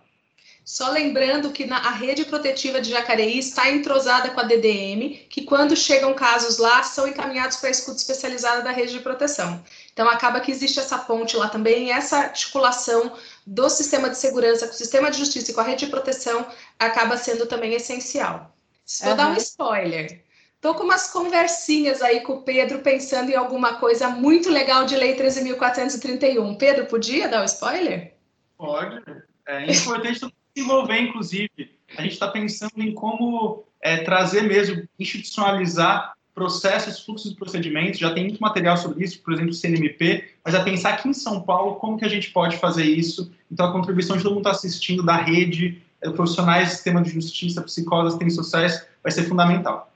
[0.70, 5.42] Só lembrando que na, a rede protetiva de Jacareí está entrosada com a DDM, que
[5.42, 9.60] quando chegam casos lá, são encaminhados para a escuta especializada da rede de proteção.
[9.92, 14.68] Então, acaba que existe essa ponte lá também, e essa articulação do sistema de segurança
[14.68, 16.47] com o sistema de justiça e com a rede de proteção
[16.78, 18.55] acaba sendo também essencial.
[19.01, 19.16] Vou uhum.
[19.16, 20.24] dar um spoiler.
[20.60, 24.94] Tô com umas conversinhas aí com o Pedro, pensando em alguma coisa muito legal de
[24.94, 26.56] Lei 13.431.
[26.56, 28.14] Pedro, podia dar um spoiler?
[28.56, 29.02] Pode.
[29.48, 30.20] É importante
[30.60, 31.70] desenvolver, inclusive.
[31.96, 37.98] A gente está pensando em como é, trazer mesmo, institucionalizar processos, fluxos e procedimentos.
[37.98, 41.12] Já tem muito material sobre isso, por exemplo, o CNMP, mas a pensar aqui em
[41.12, 43.32] São Paulo como que a gente pode fazer isso.
[43.50, 47.10] Então, a contribuição de todo mundo está assistindo, da rede, é, profissionais do sistema de
[47.10, 49.92] justiça, psicólogos, assistentes sociais, vai ser fundamental.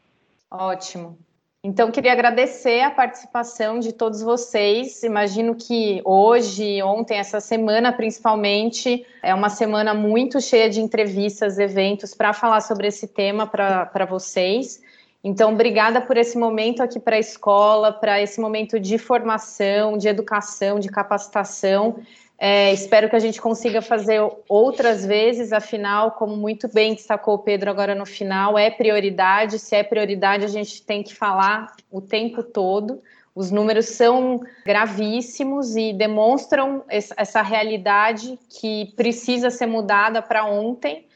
[0.51, 1.19] Ótimo.
[1.67, 5.03] Então, queria agradecer a participação de todos vocês.
[5.03, 12.15] Imagino que hoje, ontem, essa semana principalmente, é uma semana muito cheia de entrevistas, eventos
[12.15, 14.83] para falar sobre esse tema para vocês.
[15.25, 20.07] Então, obrigada por esse momento aqui para a escola, para esse momento de formação, de
[20.07, 21.97] educação, de capacitação.
[22.37, 27.39] É, espero que a gente consiga fazer outras vezes, afinal, como muito bem destacou o
[27.39, 29.59] Pedro agora no final, é prioridade.
[29.59, 33.01] Se é prioridade, a gente tem que falar o tempo todo.
[33.35, 41.07] Os números são gravíssimos e demonstram essa realidade que precisa ser mudada para ontem.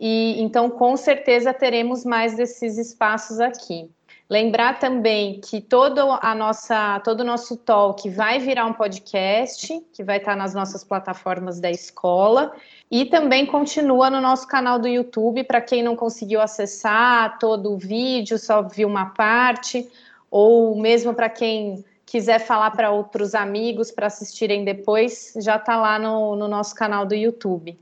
[0.00, 3.88] E então, com certeza, teremos mais desses espaços aqui.
[4.34, 10.02] Lembrar também que todo a nossa, todo o nosso talk vai virar um podcast, que
[10.02, 12.52] vai estar nas nossas plataformas da escola,
[12.90, 17.78] e também continua no nosso canal do YouTube, para quem não conseguiu acessar todo o
[17.78, 19.88] vídeo, só viu uma parte,
[20.28, 25.96] ou mesmo para quem quiser falar para outros amigos para assistirem depois, já está lá
[25.96, 27.78] no, no nosso canal do YouTube.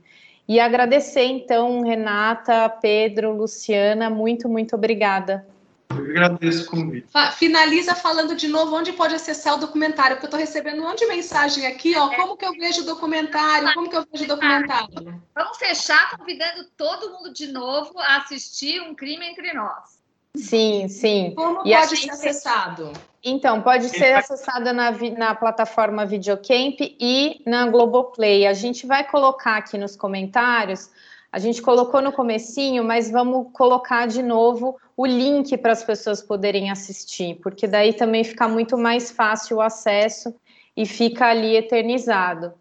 [0.46, 5.50] E agradecer, então, Renata, Pedro, Luciana, muito, muito obrigada.
[5.98, 7.06] Eu agradeço o convite.
[7.36, 11.00] Finaliza falando de novo onde pode acessar o documentário, porque eu estou recebendo um monte
[11.00, 12.08] de mensagem aqui, ó.
[12.14, 13.72] Como que eu vejo o documentário?
[13.74, 15.22] Como que eu vejo o documentário?
[15.34, 20.00] Vamos fechar convidando todo mundo de novo a assistir Um Crime Entre Nós.
[20.34, 21.34] Sim, sim.
[21.36, 22.92] Como E pode gente- ser acessado?
[23.24, 28.46] Então, pode ser acessada na, na plataforma Videocamp e na Globoplay.
[28.46, 30.90] A gente vai colocar aqui nos comentários,
[31.30, 36.22] a gente colocou no comecinho, mas vamos colocar de novo o link para as pessoas
[36.22, 40.32] poderem assistir, porque daí também fica muito mais fácil o acesso
[40.76, 42.52] e fica ali eternizado.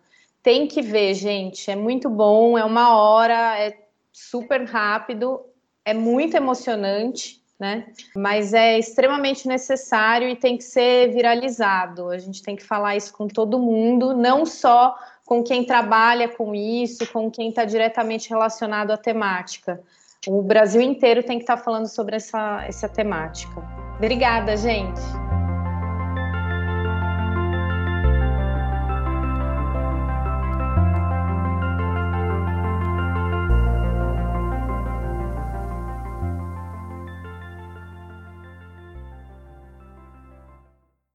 [0.41, 3.77] Tem que ver, gente, é muito bom, é uma hora, é
[4.11, 5.39] super rápido,
[5.85, 7.85] é muito emocionante, né?
[8.15, 12.09] Mas é extremamente necessário e tem que ser viralizado.
[12.09, 14.97] A gente tem que falar isso com todo mundo, não só
[15.27, 19.79] com quem trabalha com isso, com quem está diretamente relacionado à temática.
[20.27, 23.59] O Brasil inteiro tem que estar falando sobre essa, essa temática.
[23.97, 25.01] Obrigada, gente.